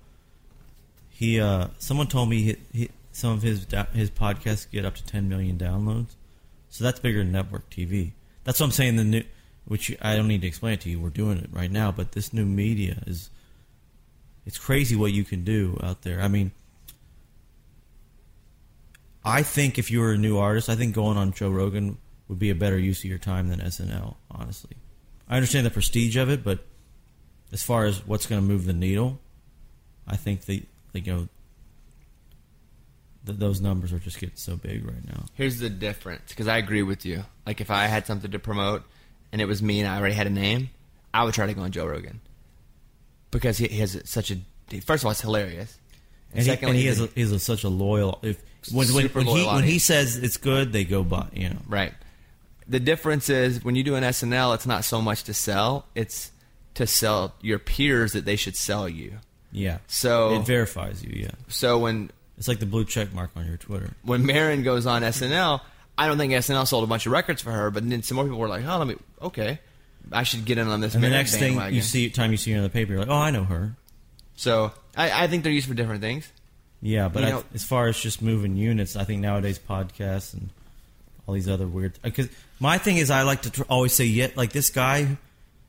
He, 1.22 1.40
uh, 1.40 1.68
someone 1.78 2.08
told 2.08 2.30
me 2.30 2.42
he, 2.42 2.56
he, 2.72 2.90
some 3.12 3.30
of 3.30 3.42
his 3.42 3.64
his 3.92 4.10
podcasts 4.10 4.68
get 4.68 4.84
up 4.84 4.96
to 4.96 5.06
10 5.06 5.28
million 5.28 5.56
downloads, 5.56 6.16
so 6.68 6.82
that's 6.82 6.98
bigger 6.98 7.20
than 7.20 7.30
network 7.30 7.70
TV. 7.70 8.10
That's 8.42 8.58
what 8.58 8.66
I'm 8.66 8.72
saying. 8.72 8.96
The 8.96 9.04
new, 9.04 9.22
which 9.64 9.96
I 10.02 10.16
don't 10.16 10.26
need 10.26 10.40
to 10.40 10.48
explain 10.48 10.72
it 10.72 10.80
to 10.80 10.90
you. 10.90 10.98
We're 10.98 11.10
doing 11.10 11.38
it 11.38 11.50
right 11.52 11.70
now, 11.70 11.92
but 11.92 12.10
this 12.10 12.32
new 12.32 12.44
media 12.44 13.04
is 13.06 13.30
it's 14.46 14.58
crazy 14.58 14.96
what 14.96 15.12
you 15.12 15.22
can 15.22 15.44
do 15.44 15.78
out 15.80 16.02
there. 16.02 16.20
I 16.20 16.26
mean, 16.26 16.50
I 19.24 19.44
think 19.44 19.78
if 19.78 19.92
you 19.92 20.00
were 20.00 20.14
a 20.14 20.18
new 20.18 20.38
artist, 20.38 20.68
I 20.68 20.74
think 20.74 20.92
going 20.92 21.16
on 21.16 21.32
Joe 21.32 21.50
Rogan 21.50 21.98
would 22.26 22.40
be 22.40 22.50
a 22.50 22.56
better 22.56 22.80
use 22.80 22.98
of 22.98 23.04
your 23.04 23.18
time 23.18 23.46
than 23.46 23.60
SNL. 23.60 24.16
Honestly, 24.28 24.76
I 25.28 25.36
understand 25.36 25.66
the 25.66 25.70
prestige 25.70 26.16
of 26.16 26.28
it, 26.30 26.42
but 26.42 26.66
as 27.52 27.62
far 27.62 27.84
as 27.84 28.04
what's 28.04 28.26
going 28.26 28.42
to 28.42 28.48
move 28.48 28.64
the 28.64 28.72
needle, 28.72 29.20
I 30.04 30.16
think 30.16 30.46
the 30.46 30.64
like 30.94 31.06
you 31.06 31.12
know 31.12 31.28
th- 33.26 33.38
those 33.38 33.60
numbers 33.60 33.92
are 33.92 33.98
just 33.98 34.18
getting 34.18 34.36
so 34.36 34.56
big 34.56 34.84
right 34.84 35.06
now. 35.06 35.24
Here's 35.34 35.58
the 35.58 35.70
difference, 35.70 36.28
because 36.28 36.48
I 36.48 36.58
agree 36.58 36.82
with 36.82 37.04
you. 37.04 37.24
Like, 37.46 37.60
if 37.60 37.70
I 37.70 37.86
had 37.86 38.06
something 38.06 38.30
to 38.30 38.38
promote 38.38 38.82
and 39.32 39.40
it 39.40 39.46
was 39.46 39.62
me 39.62 39.80
and 39.80 39.88
I 39.88 39.98
already 39.98 40.14
had 40.14 40.26
a 40.26 40.30
name, 40.30 40.70
I 41.12 41.24
would 41.24 41.34
try 41.34 41.46
to 41.46 41.54
go 41.54 41.62
on 41.62 41.72
Joe 41.72 41.86
Rogan. 41.86 42.20
Because 43.30 43.58
he, 43.58 43.66
he 43.68 43.78
has 43.78 44.00
such 44.04 44.30
a. 44.30 44.36
First 44.82 45.02
of 45.02 45.06
all, 45.06 45.12
it's 45.12 45.20
hilarious. 45.20 45.78
And, 46.32 46.40
he, 46.42 46.50
Secondly, 46.50 46.70
and 46.70 46.80
he 46.80 46.86
has 46.86 47.00
a, 47.00 47.06
he 47.06 47.22
a, 47.22 47.38
such 47.38 47.64
a 47.64 47.68
loyal. 47.68 48.18
If 48.22 48.42
when 48.72 48.92
when, 48.92 49.04
Super 49.04 49.18
when 49.20 49.26
he 49.26 49.44
loyal 49.44 49.54
when 49.54 49.64
he 49.64 49.78
says 49.78 50.16
it's 50.16 50.36
good, 50.36 50.72
they 50.72 50.84
go 50.84 51.02
buy. 51.02 51.28
You 51.32 51.50
know. 51.50 51.58
Right. 51.66 51.94
The 52.68 52.80
difference 52.80 53.28
is 53.28 53.64
when 53.64 53.74
you 53.74 53.82
do 53.82 53.96
an 53.96 54.04
SNL, 54.04 54.54
it's 54.54 54.66
not 54.66 54.84
so 54.84 55.00
much 55.00 55.24
to 55.24 55.34
sell; 55.34 55.86
it's 55.94 56.30
to 56.74 56.86
sell 56.86 57.34
your 57.40 57.58
peers 57.58 58.12
that 58.12 58.24
they 58.24 58.36
should 58.36 58.56
sell 58.56 58.88
you. 58.88 59.18
Yeah. 59.52 59.78
So- 59.86 60.34
it 60.40 60.46
verifies 60.46 61.02
you. 61.04 61.12
Yeah. 61.14 61.30
So 61.48 61.78
when 61.78 62.10
It's 62.38 62.48
like 62.48 62.58
the 62.58 62.66
blue 62.66 62.84
check 62.84 63.12
mark 63.12 63.30
on 63.36 63.46
your 63.46 63.56
Twitter. 63.58 63.90
when 64.02 64.24
Maren 64.26 64.62
goes 64.62 64.86
on 64.86 65.02
SNL, 65.02 65.60
I 65.98 66.06
don't 66.08 66.16
think 66.18 66.32
SNL 66.32 66.66
sold 66.66 66.82
a 66.84 66.86
bunch 66.86 67.04
of 67.06 67.12
records 67.12 67.42
for 67.42 67.52
her, 67.52 67.70
but 67.70 67.88
then 67.88 68.02
some 68.02 68.16
more 68.16 68.24
people 68.24 68.38
were 68.38 68.48
like, 68.48 68.64
"Oh, 68.66 68.78
let 68.78 68.86
me 68.88 68.96
okay, 69.20 69.60
I 70.10 70.22
should 70.22 70.44
get 70.46 70.56
in 70.58 70.66
on 70.68 70.80
this." 70.80 70.94
And 70.94 71.04
the 71.04 71.10
next 71.10 71.32
thing 71.32 71.52
bandwagon." 71.52 71.74
you 71.74 71.82
see, 71.82 72.08
time 72.10 72.30
you 72.32 72.38
see 72.38 72.50
her 72.52 72.56
in 72.56 72.62
the 72.62 72.70
paper, 72.70 72.92
you're 72.92 73.00
like, 73.00 73.10
oh, 73.10 73.14
I 73.14 73.30
know 73.30 73.44
her. 73.44 73.76
So 74.34 74.72
I, 74.96 75.24
I 75.24 75.26
think 75.28 75.44
they're 75.44 75.52
used 75.52 75.68
for 75.68 75.74
different 75.74 76.00
things. 76.00 76.26
Yeah, 76.80 77.08
but 77.08 77.20
You 77.20 77.26
I, 77.26 77.30
know- 77.32 77.44
as 77.54 77.62
far 77.62 77.86
as 77.88 77.98
just 78.00 78.22
moving 78.22 78.56
units, 78.56 78.96
I 78.96 79.04
think 79.04 79.20
nowadays 79.20 79.58
podcasts 79.60 80.32
and 80.32 80.48
all 81.26 81.34
these 81.34 81.48
other 81.48 81.66
weird. 81.68 81.92
Uh, 82.02 82.08
because 82.08 82.28
my 82.58 82.78
thing 82.78 82.96
is, 82.96 83.10
I 83.10 83.22
like 83.22 83.42
to 83.42 83.50
tr- 83.50 83.62
always 83.68 83.92
say, 83.92 84.06
yet 84.06 84.36
like 84.36 84.50
this 84.52 84.70
guy, 84.70 85.16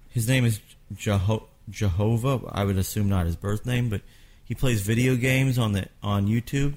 his 0.10 0.28
name 0.28 0.46
is 0.46 0.60
Jeho- 0.96 1.44
Jehovah. 1.70 2.41
I 2.49 2.64
would 2.64 2.78
assume 2.78 3.09
not 3.09 3.26
his 3.26 3.36
birth 3.36 3.66
name, 3.66 3.89
but 3.89 4.01
he 4.43 4.55
plays 4.55 4.82
video 4.82 5.16
games 5.16 5.57
on 5.57 5.74
the 5.74 5.88
on 6.01 6.28
YouTube, 6.28 6.76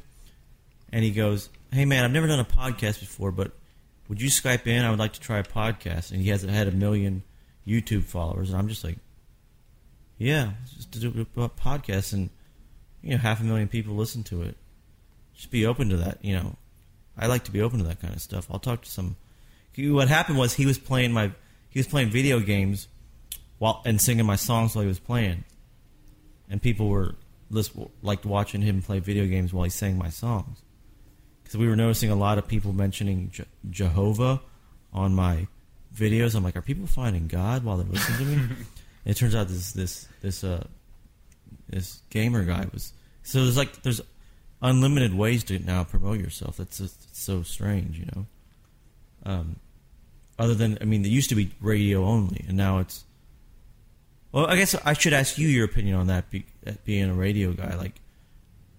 and 0.92 1.04
he 1.04 1.10
goes, 1.10 1.48
"Hey 1.72 1.84
man, 1.84 2.04
I've 2.04 2.12
never 2.12 2.26
done 2.26 2.40
a 2.40 2.44
podcast 2.44 3.00
before, 3.00 3.32
but 3.32 3.52
would 4.08 4.20
you 4.20 4.28
Skype 4.28 4.66
in? 4.66 4.84
I 4.84 4.90
would 4.90 4.98
like 4.98 5.14
to 5.14 5.20
try 5.20 5.38
a 5.38 5.44
podcast." 5.44 6.10
And 6.12 6.20
he 6.20 6.28
has 6.30 6.42
had 6.42 6.68
a 6.68 6.72
million 6.72 7.22
YouTube 7.66 8.04
followers, 8.04 8.50
and 8.50 8.58
I'm 8.58 8.68
just 8.68 8.84
like, 8.84 8.98
"Yeah, 10.18 10.52
just 10.76 10.92
to 10.92 11.00
do 11.00 11.26
a 11.36 11.48
podcast 11.48 12.12
and." 12.12 12.30
you 13.06 13.12
know, 13.12 13.18
half 13.18 13.40
a 13.40 13.44
million 13.44 13.68
people 13.68 13.94
listen 13.94 14.24
to 14.24 14.42
it. 14.42 14.56
Just 15.32 15.52
be 15.52 15.64
open 15.64 15.90
to 15.90 15.96
that, 15.98 16.18
you 16.24 16.34
know. 16.34 16.56
I 17.16 17.28
like 17.28 17.44
to 17.44 17.52
be 17.52 17.62
open 17.62 17.78
to 17.78 17.84
that 17.84 18.00
kind 18.00 18.12
of 18.12 18.20
stuff. 18.20 18.48
I'll 18.50 18.58
talk 18.58 18.82
to 18.82 18.90
some. 18.90 19.16
What 19.78 20.08
happened 20.08 20.38
was 20.38 20.54
he 20.54 20.66
was 20.66 20.78
playing 20.78 21.12
my 21.12 21.30
he 21.68 21.78
was 21.78 21.86
playing 21.86 22.10
video 22.10 22.40
games 22.40 22.88
while 23.58 23.82
and 23.84 24.00
singing 24.00 24.26
my 24.26 24.36
songs 24.36 24.74
while 24.74 24.82
he 24.82 24.88
was 24.88 24.98
playing, 24.98 25.44
and 26.48 26.60
people 26.60 26.88
were 26.88 27.14
liked 28.02 28.26
watching 28.26 28.62
him 28.62 28.82
play 28.82 28.98
video 28.98 29.26
games 29.26 29.52
while 29.52 29.64
he 29.64 29.70
sang 29.70 29.96
my 29.96 30.10
songs. 30.10 30.62
Because 31.42 31.56
we 31.56 31.68
were 31.68 31.76
noticing 31.76 32.10
a 32.10 32.16
lot 32.16 32.38
of 32.38 32.48
people 32.48 32.72
mentioning 32.72 33.30
Je- 33.32 33.44
Jehovah 33.70 34.40
on 34.92 35.14
my 35.14 35.46
videos. 35.94 36.34
I'm 36.34 36.42
like, 36.42 36.56
are 36.56 36.62
people 36.62 36.88
finding 36.88 37.28
God 37.28 37.62
while 37.62 37.76
they're 37.76 37.86
listening 37.86 38.18
to 38.18 38.24
me? 38.24 38.56
it 39.06 39.16
turns 39.16 39.34
out 39.34 39.48
this 39.48 39.72
this 39.72 40.08
this 40.20 40.44
uh 40.44 40.66
this 41.68 42.02
gamer 42.10 42.44
guy 42.44 42.66
was 42.72 42.92
so 43.22 43.42
there's 43.42 43.56
like 43.56 43.82
there's 43.82 44.00
unlimited 44.60 45.14
ways 45.14 45.44
to 45.44 45.58
now 45.60 45.84
promote 45.84 46.18
yourself 46.18 46.56
that's 46.58 46.78
just 46.78 47.04
it's 47.04 47.22
so 47.22 47.42
strange 47.42 47.98
you 47.98 48.06
know 48.14 48.26
um 49.24 49.56
other 50.38 50.54
than 50.54 50.76
i 50.80 50.84
mean 50.84 51.04
it 51.04 51.08
used 51.08 51.28
to 51.28 51.34
be 51.34 51.50
radio 51.60 52.04
only 52.04 52.44
and 52.48 52.56
now 52.56 52.78
it's 52.78 53.04
well 54.36 54.46
i 54.46 54.56
guess 54.56 54.74
i 54.84 54.92
should 54.92 55.12
ask 55.12 55.38
you 55.38 55.48
your 55.48 55.64
opinion 55.64 55.96
on 55.96 56.06
that 56.08 56.30
be, 56.30 56.44
uh, 56.66 56.72
being 56.84 57.10
a 57.10 57.14
radio 57.14 57.52
guy 57.52 57.74
like 57.76 57.94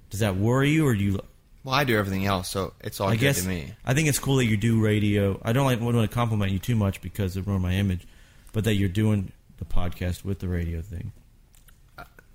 does 0.09 0.21
that 0.21 0.35
worry 0.37 0.69
you 0.69 0.85
or 0.87 0.95
do 0.95 1.03
you 1.03 1.19
Well, 1.63 1.75
I 1.75 1.83
do 1.83 1.97
everything 1.97 2.25
else, 2.25 2.47
so 2.47 2.73
it's 2.79 3.01
all 3.01 3.09
I 3.09 3.15
good 3.15 3.19
guess 3.21 3.41
to 3.41 3.47
me. 3.49 3.73
I 3.83 3.93
think 3.93 4.07
it's 4.07 4.19
cool 4.19 4.37
that 4.37 4.45
you 4.45 4.55
do 4.55 4.79
radio. 4.81 5.37
I 5.43 5.51
don't 5.51 5.65
like 5.65 5.81
want 5.81 5.97
to 5.97 6.07
compliment 6.07 6.53
you 6.53 6.59
too 6.59 6.75
much 6.77 7.01
because 7.01 7.35
it 7.35 7.45
ruin 7.45 7.61
my 7.61 7.73
image, 7.73 8.07
but 8.53 8.63
that 8.63 8.75
you're 8.75 8.87
doing 8.87 9.33
the 9.57 9.65
podcast 9.65 10.23
with 10.23 10.39
the 10.39 10.47
radio 10.47 10.81
thing. 10.81 11.11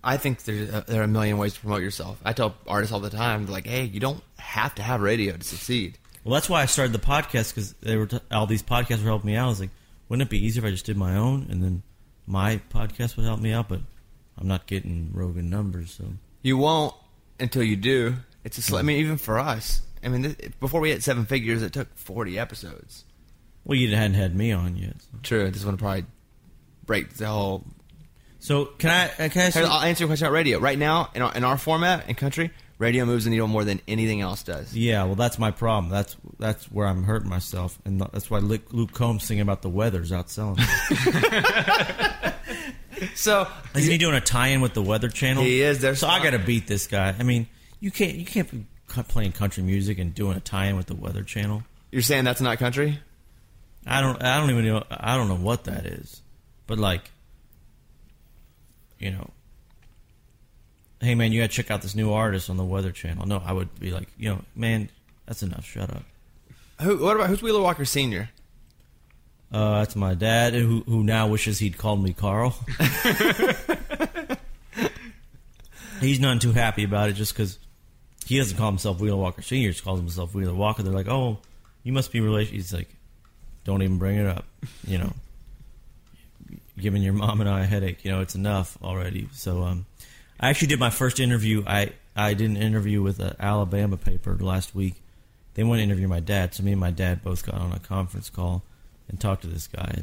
I 0.05 0.19
think 0.19 0.43
there's 0.45 0.69
a, 0.69 0.85
there 0.87 1.01
are 1.01 1.05
a 1.05 1.09
million 1.09 1.39
ways 1.39 1.55
to 1.55 1.61
promote 1.61 1.81
yourself. 1.81 2.21
I 2.25 2.35
tell 2.35 2.57
artists 2.67 2.93
all 2.93 3.01
the 3.01 3.09
time, 3.09 3.47
like, 3.47 3.67
"Hey, 3.67 3.85
you 3.85 4.01
don't 4.01 4.23
have 4.37 4.75
to 4.75 4.83
have 4.83 5.01
radio 5.01 5.35
to 5.35 5.45
succeed." 5.45 5.97
Well, 6.25 6.35
that's 6.35 6.51
why 6.51 6.61
I 6.61 6.67
started 6.67 6.93
the 6.93 6.99
podcast 6.99 7.55
because 7.55 7.73
they 7.81 7.97
were 7.97 8.07
t- 8.07 8.21
all 8.31 8.47
these 8.47 8.63
podcasts 8.63 9.03
were 9.03 9.09
helping 9.09 9.31
me 9.31 9.37
out. 9.37 9.47
I 9.47 9.49
was 9.49 9.61
like, 9.61 9.71
wouldn't 10.11 10.27
it 10.27 10.31
be 10.31 10.45
easier 10.45 10.63
if 10.63 10.69
I 10.69 10.73
just 10.73 10.85
did 10.85 10.97
my 10.99 11.17
own 11.17 11.47
and 11.49 11.63
then 11.63 11.83
my 12.27 12.61
podcast 12.73 13.17
would 13.17 13.27
help 13.27 13.41
me 13.41 13.53
out? 13.53 13.69
But 13.69 13.81
I'm 14.39 14.49
not 14.49 14.67
getting 14.67 15.11
Rogan 15.13 15.51
numbers, 15.51 15.93
so 15.93 16.05
You 16.43 16.57
won't 16.57 16.95
until 17.41 17.63
you 17.63 17.77
do. 17.77 18.15
It's 18.45 18.59
a 18.59 18.63
sl- 18.63 18.77
I 18.79 18.83
mean, 18.83 18.99
even 18.99 19.17
for 19.19 19.39
us. 19.39 19.83
I 20.05 20.09
mean, 20.09 20.23
this, 20.23 20.35
before 20.59 20.81
we 20.81 20.91
hit 20.91 21.03
seven 21.03 21.27
figures, 21.27 21.63
it 21.63 21.73
took 21.73 21.97
40 21.97 22.39
episodes. 22.39 23.05
well, 23.65 23.79
you 23.79 23.95
hadn't 23.95 24.15
had 24.15 24.35
me 24.35 24.51
on 24.51 24.77
yet. 24.77 24.97
So, 25.01 25.19
True. 25.23 25.51
This 25.51 25.65
one 25.65 25.77
probably 25.77 26.07
break 26.85 27.15
the 27.15 27.27
whole. 27.29 27.65
so 28.41 28.65
can 28.65 28.91
I? 28.91 29.25
uh, 29.25 29.29
Can 29.29 29.43
I 29.43 29.51
Hey, 29.51 29.63
I'll 29.65 29.83
answer 29.83 30.03
your 30.03 30.09
question 30.09 30.27
about 30.27 30.35
radio. 30.35 30.59
Right 30.59 30.79
now, 30.79 31.11
in 31.15 31.23
our, 31.23 31.33
in 31.35 31.45
our 31.45 31.57
format 31.57 32.05
and 32.09 32.17
country, 32.17 32.51
radio 32.83 33.05
moves 33.05 33.25
the 33.25 33.31
needle 33.31 33.47
more 33.49 33.65
than 33.65 33.81
anything 33.87 34.21
else 34.21 34.43
does. 34.43 34.77
Yeah, 34.77 35.05
well, 35.05 35.15
that's 35.15 35.39
my 35.39 35.53
problem. 35.53 35.91
That's 35.91 36.17
that's 36.39 36.65
where 36.71 36.87
I'm 36.87 37.05
hurting 37.05 37.31
myself, 37.31 37.79
and 37.85 38.01
that's 38.01 38.29
why 38.29 38.41
Luke, 38.41 38.73
Luke 38.73 38.93
Combs 38.93 39.25
singing 39.25 39.43
about 39.43 39.63
the 39.63 39.71
weather's 39.71 40.11
outselling. 40.11 40.59
me. 40.59 42.33
So 43.15 43.49
Isn't 43.75 43.91
he 43.91 43.99
doing 43.99 44.15
a 44.15 44.21
tie-in 44.21 44.61
with 44.61 44.75
the 44.75 44.83
Weather 44.83 45.09
Channel? 45.09 45.43
He 45.43 45.61
is. 45.61 45.81
There's 45.81 45.99
so 45.99 46.07
I 46.07 46.23
got 46.23 46.31
to 46.31 46.39
beat 46.39 46.69
this 46.69 46.87
guy. 46.87 47.15
I 47.19 47.25
mean, 47.25 47.49
you 47.81 47.91
can't 47.91 48.15
you 48.15 48.25
can't 48.25 48.49
be 48.51 48.65
playing 49.09 49.33
country 49.33 49.63
music 49.63 49.99
and 49.99 50.15
doing 50.15 50.37
a 50.37 50.41
tie-in 50.41 50.77
with 50.77 50.87
the 50.87 50.95
Weather 50.95 51.23
Channel. 51.25 51.65
you're 51.91 52.03
saying 52.03 52.25
that's 52.25 52.41
not 52.41 52.59
country? 52.59 53.01
I 53.87 54.01
don't 54.01 54.23
I 54.23 54.39
don't 54.39 54.51
even 54.51 54.67
know 54.67 54.85
I 54.89 55.17
don't 55.17 55.29
know 55.29 55.37
what 55.37 55.65
that 55.65 55.85
is, 55.87 56.23
but 56.69 56.79
like, 56.79 57.11
you 58.99 59.11
know, 59.11 59.31
hey 61.03 61.15
man, 61.15 61.33
you 61.33 61.41
got 61.41 61.51
to 61.51 61.57
check 61.57 61.71
out 61.71 61.83
this 61.83 61.95
new 61.95 62.13
artist 62.13 62.49
on 62.49 62.57
the 62.57 62.65
Weather 62.65 62.93
Channel. 62.93 63.27
No, 63.27 63.43
I 63.45 63.53
would 63.53 63.79
be 63.79 63.91
like, 63.91 64.09
you 64.17 64.31
know, 64.31 64.41
man, 64.55 64.89
that's 65.27 65.43
enough. 65.43 65.65
Shut 65.67 65.91
up. 65.91 66.05
Who, 66.81 66.99
what 66.99 67.17
about 67.17 67.29
who's 67.29 67.43
Wheeler 67.43 67.61
Walker 67.61 67.85
Senior? 67.85 68.31
Uh, 69.53 69.81
that's 69.81 69.95
my 69.95 70.15
dad, 70.15 70.55
who 70.55 70.81
who 70.87 71.05
now 71.05 71.29
wishes 71.29 71.59
he'd 71.59 71.77
called 71.77 72.03
me 72.03 72.15
Carl. 72.15 72.55
He's 76.01 76.19
none 76.19 76.39
too 76.39 76.53
happy 76.53 76.85
about 76.85 77.11
it, 77.11 77.13
just 77.13 77.35
because 77.35 77.59
he 78.25 78.39
doesn't 78.39 78.57
call 78.57 78.71
himself 78.71 78.99
Wheeler 78.99 79.19
Walker 79.19 79.43
Senior. 79.43 79.69
He 79.69 79.73
just 79.73 79.85
calls 79.85 80.01
himself 80.01 80.35
Wheeler 80.35 80.55
Walker. 80.55 80.83
They're 80.83 80.93
like, 80.93 81.09
"Oh, 81.09 81.39
you 81.83 81.93
must 81.93 82.11
be 82.13 82.21
related." 82.21 82.55
He's 82.55 82.73
like, 82.73 82.89
"Don't 83.65 83.83
even 83.83 83.99
bring 83.99 84.17
it 84.17 84.27
up." 84.27 84.47
You 84.87 84.99
know, 84.99 85.13
giving 86.79 87.03
your 87.03 87.13
mom 87.13 87.41
and 87.43 87.49
I 87.51 87.61
a 87.61 87.67
headache. 87.67 88.05
You 88.05 88.13
know, 88.13 88.21
it's 88.21 88.35
enough 88.35 88.79
already. 88.83 89.29
So, 89.33 89.63
um, 89.63 89.85
I 90.43 90.51
actually 90.51 90.69
did 90.69 90.81
my 90.81 90.91
first 90.91 91.21
interview. 91.21 91.63
I 91.67 91.93
I 92.17 92.35
did 92.35 92.51
an 92.51 92.57
interview 92.57 93.01
with 93.01 93.21
an 93.21 93.37
Alabama 93.39 93.97
paper 93.97 94.37
last 94.39 94.75
week. 94.75 94.97
They 95.55 95.63
wanted 95.63 95.83
to 95.83 95.85
interview 95.85 96.09
my 96.09 96.21
dad, 96.21 96.55
so 96.55 96.63
me 96.63 96.73
and 96.73 96.81
my 96.81 96.91
dad 96.91 97.23
both 97.23 97.47
got 97.47 97.55
on 97.55 97.73
a 97.73 97.79
conference 97.79 98.29
call 98.29 98.63
and 99.09 99.21
talked 99.21 99.43
to 99.43 99.49
this 99.49 99.69
guy. 99.69 100.03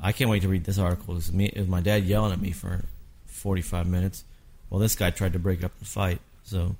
I 0.00 0.12
can't 0.12 0.28
wait 0.28 0.42
to 0.42 0.48
read 0.48 0.64
this 0.64 0.78
article. 0.78 1.12
It 1.12 1.16
was, 1.16 1.32
me, 1.32 1.46
it 1.46 1.68
my 1.68 1.80
dad 1.80 2.04
yelling 2.04 2.32
at 2.32 2.40
me 2.40 2.50
for 2.50 2.84
45 3.26 3.86
minutes. 3.86 4.24
Well, 4.68 4.80
this 4.80 4.96
guy 4.96 5.10
tried 5.10 5.34
to 5.34 5.38
break 5.38 5.62
up 5.62 5.78
the 5.78 5.84
fight, 5.84 6.20
so 6.42 6.74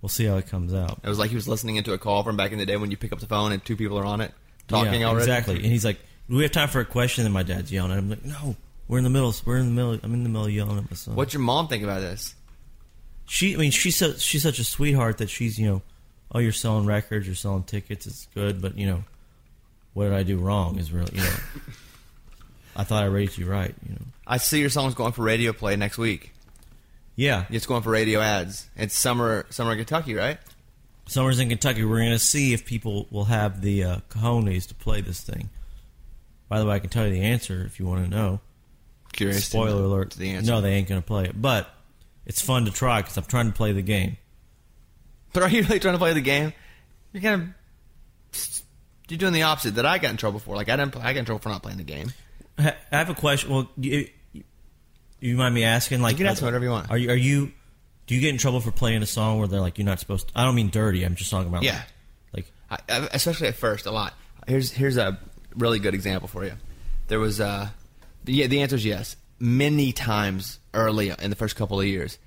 we'll 0.00 0.08
see 0.08 0.24
how 0.24 0.36
it 0.36 0.48
comes 0.48 0.72
out. 0.72 1.00
It 1.04 1.08
was 1.08 1.18
like 1.18 1.28
he 1.30 1.36
was 1.36 1.46
listening 1.46 1.76
into 1.76 1.92
a 1.92 1.98
call 1.98 2.22
from 2.22 2.36
back 2.36 2.52
in 2.52 2.58
the 2.58 2.66
day 2.66 2.76
when 2.76 2.90
you 2.90 2.96
pick 2.96 3.12
up 3.12 3.20
the 3.20 3.26
phone 3.26 3.52
and 3.52 3.64
two 3.64 3.76
people 3.76 3.98
are 3.98 4.04
on 4.04 4.20
it 4.20 4.32
talking 4.66 5.02
yeah, 5.02 5.08
already. 5.08 5.24
Exactly. 5.24 5.56
And 5.56 5.66
he's 5.66 5.84
like, 5.84 5.98
"Do 6.30 6.36
we 6.36 6.42
have 6.44 6.52
time 6.52 6.68
for 6.68 6.80
a 6.80 6.84
question?" 6.84 7.24
And 7.24 7.34
my 7.34 7.42
dad's 7.42 7.70
yelling 7.70 7.92
at 7.92 7.98
him. 7.98 8.04
I'm 8.04 8.10
like, 8.10 8.24
"No, 8.24 8.56
we're 8.88 8.98
in 8.98 9.04
the 9.04 9.10
middle. 9.10 9.34
We're 9.44 9.58
in 9.58 9.66
the 9.66 9.72
middle. 9.72 9.98
I'm 10.02 10.14
in 10.14 10.22
the 10.24 10.28
middle 10.28 10.48
yelling 10.48 10.78
at 10.78 10.90
my 10.90 10.96
son." 10.96 11.14
What's 11.14 11.32
your 11.34 11.42
mom 11.42 11.68
think 11.68 11.84
about 11.84 12.00
this? 12.00 12.34
she? 13.26 13.54
I 13.54 13.58
mean, 13.58 13.70
she's 13.70 13.96
so, 13.96 14.14
she's 14.14 14.42
such 14.42 14.58
a 14.58 14.64
sweetheart 14.64 15.18
that 15.18 15.30
she's 15.30 15.58
you 15.58 15.66
know, 15.68 15.82
oh, 16.32 16.38
you're 16.38 16.52
selling 16.52 16.86
records, 16.86 17.26
you're 17.26 17.36
selling 17.36 17.62
tickets, 17.62 18.06
it's 18.06 18.26
good, 18.34 18.60
but 18.60 18.76
you 18.76 18.86
know, 18.86 19.04
what 19.94 20.04
did 20.04 20.14
I 20.14 20.22
do 20.22 20.38
wrong? 20.38 20.78
Is 20.78 20.90
really 20.92 21.12
you 21.14 21.20
know, 21.22 21.36
I 22.76 22.84
thought 22.84 23.02
I 23.02 23.06
raised 23.06 23.38
you 23.38 23.46
right. 23.46 23.74
You 23.86 23.94
know, 23.94 24.02
I 24.26 24.38
see 24.38 24.60
your 24.60 24.70
song's 24.70 24.94
going 24.94 25.12
for 25.12 25.22
radio 25.22 25.52
play 25.52 25.76
next 25.76 25.98
week. 25.98 26.32
yeah. 27.16 27.44
It's 27.50 27.66
going 27.66 27.82
for 27.82 27.90
radio 27.90 28.20
ads. 28.20 28.68
It's 28.76 28.96
summer, 28.96 29.46
summer 29.50 29.72
in 29.72 29.78
Kentucky, 29.78 30.14
right? 30.14 30.38
Summers 31.06 31.40
in 31.40 31.48
Kentucky. 31.48 31.84
We're 31.84 31.98
going 31.98 32.10
to 32.10 32.18
see 32.18 32.52
if 32.52 32.66
people 32.66 33.06
will 33.10 33.24
have 33.24 33.62
the 33.62 33.82
uh, 33.82 33.96
cojones 34.10 34.66
to 34.68 34.74
play 34.74 35.00
this 35.00 35.20
thing. 35.22 35.48
By 36.48 36.58
the 36.60 36.66
way, 36.66 36.74
I 36.74 36.78
can 36.78 36.90
tell 36.90 37.06
you 37.06 37.12
the 37.12 37.22
answer 37.22 37.64
if 37.64 37.80
you 37.80 37.86
want 37.86 38.04
to 38.04 38.10
know. 38.10 38.40
Curious. 39.12 39.40
to 39.40 39.42
Spoiler 39.50 39.82
alert. 39.82 40.10
To 40.12 40.18
the 40.18 40.30
answer. 40.30 40.50
No, 40.50 40.60
they 40.60 40.74
ain't 40.74 40.88
going 40.88 41.00
to 41.00 41.06
play 41.06 41.24
it. 41.24 41.40
But 41.40 41.68
it's 42.26 42.40
fun 42.40 42.66
to 42.66 42.70
try 42.70 43.00
because 43.02 43.16
I'm 43.16 43.24
trying 43.24 43.46
to 43.46 43.52
play 43.52 43.72
the 43.72 43.82
game. 43.82 44.16
But 45.32 45.42
are 45.42 45.48
you 45.48 45.62
really 45.62 45.78
trying 45.80 45.94
to 45.94 45.98
play 45.98 46.12
the 46.14 46.20
game? 46.20 46.52
You're 47.12 47.22
kind 47.22 47.42
of 47.42 47.48
you're 49.08 49.18
doing 49.18 49.32
the 49.32 49.42
opposite 49.42 49.76
that 49.76 49.86
I 49.86 49.98
got 49.98 50.10
in 50.10 50.16
trouble 50.16 50.38
for. 50.38 50.54
Like 50.54 50.68
I 50.68 50.76
didn't, 50.76 50.96
I 50.96 51.12
got 51.12 51.20
in 51.20 51.24
trouble 51.24 51.40
for 51.40 51.48
not 51.48 51.62
playing 51.62 51.78
the 51.78 51.84
game. 51.84 52.12
I 52.58 52.74
have 52.90 53.08
a 53.10 53.14
question. 53.14 53.50
Well, 53.50 53.70
you, 53.76 54.08
you 55.20 55.36
mind 55.36 55.54
me 55.54 55.64
asking? 55.64 56.02
Like, 56.02 56.12
You 56.12 56.18
can 56.18 56.26
ask 56.26 56.42
whatever 56.42 56.64
you 56.64 56.70
want. 56.70 56.90
Are 56.90 56.98
you? 56.98 57.10
Are 57.10 57.16
you? 57.16 57.52
Do 58.06 58.14
you 58.14 58.20
get 58.20 58.30
in 58.30 58.38
trouble 58.38 58.60
for 58.60 58.70
playing 58.70 59.02
a 59.02 59.06
song 59.06 59.38
where 59.38 59.48
they're 59.48 59.60
like 59.60 59.78
you're 59.78 59.84
not 59.84 60.00
supposed? 60.00 60.28
to... 60.28 60.38
I 60.38 60.44
don't 60.44 60.54
mean 60.54 60.70
dirty. 60.70 61.04
I'm 61.04 61.14
just 61.14 61.30
talking 61.30 61.48
about 61.48 61.62
Yeah. 61.62 61.82
Like, 62.32 62.50
I, 62.70 62.78
I- 62.88 63.08
especially 63.12 63.48
at 63.48 63.54
first, 63.54 63.86
a 63.86 63.90
lot. 63.90 64.14
Here's 64.46 64.70
here's 64.72 64.96
a 64.96 65.18
really 65.54 65.78
good 65.78 65.94
example 65.94 66.28
for 66.28 66.44
you. 66.44 66.52
There 67.08 67.18
was 67.20 67.40
uh, 67.40 67.68
the, 67.68 67.77
yeah, 68.32 68.46
the 68.46 68.62
answer 68.62 68.76
is 68.76 68.84
yes, 68.84 69.16
many 69.38 69.92
times 69.92 70.58
early 70.74 71.10
in 71.10 71.30
the 71.30 71.36
first 71.36 71.56
couple 71.56 71.80
of 71.80 71.86
years, 71.86 72.18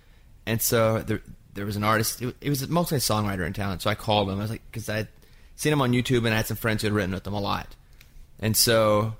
and 0.45 0.61
so 0.61 0.99
the 0.99 1.21
there 1.53 1.65
was 1.65 1.75
an 1.75 1.83
artist. 1.83 2.21
It, 2.21 2.49
was 2.49 2.67
mostly 2.69 2.97
a 2.97 3.01
songwriter 3.01 3.45
in 3.45 3.53
town. 3.53 3.79
So 3.79 3.89
I 3.89 3.95
called 3.95 4.29
him. 4.29 4.37
I 4.37 4.41
was 4.41 4.51
like, 4.51 4.61
because 4.71 4.87
I 4.87 4.99
would 4.99 5.07
seen 5.61 5.73
him 5.73 5.81
on 5.81 5.91
YouTube 5.91 6.25
and 6.25 6.29
I 6.29 6.37
had 6.37 6.47
some 6.47 6.57
friends 6.57 6.81
who 6.81 6.87
had 6.87 6.93
written 6.93 7.13
with 7.13 7.25
him 7.25 7.33
a 7.33 7.39
lot. 7.39 7.75
And 8.39 8.57
so 8.57 9.13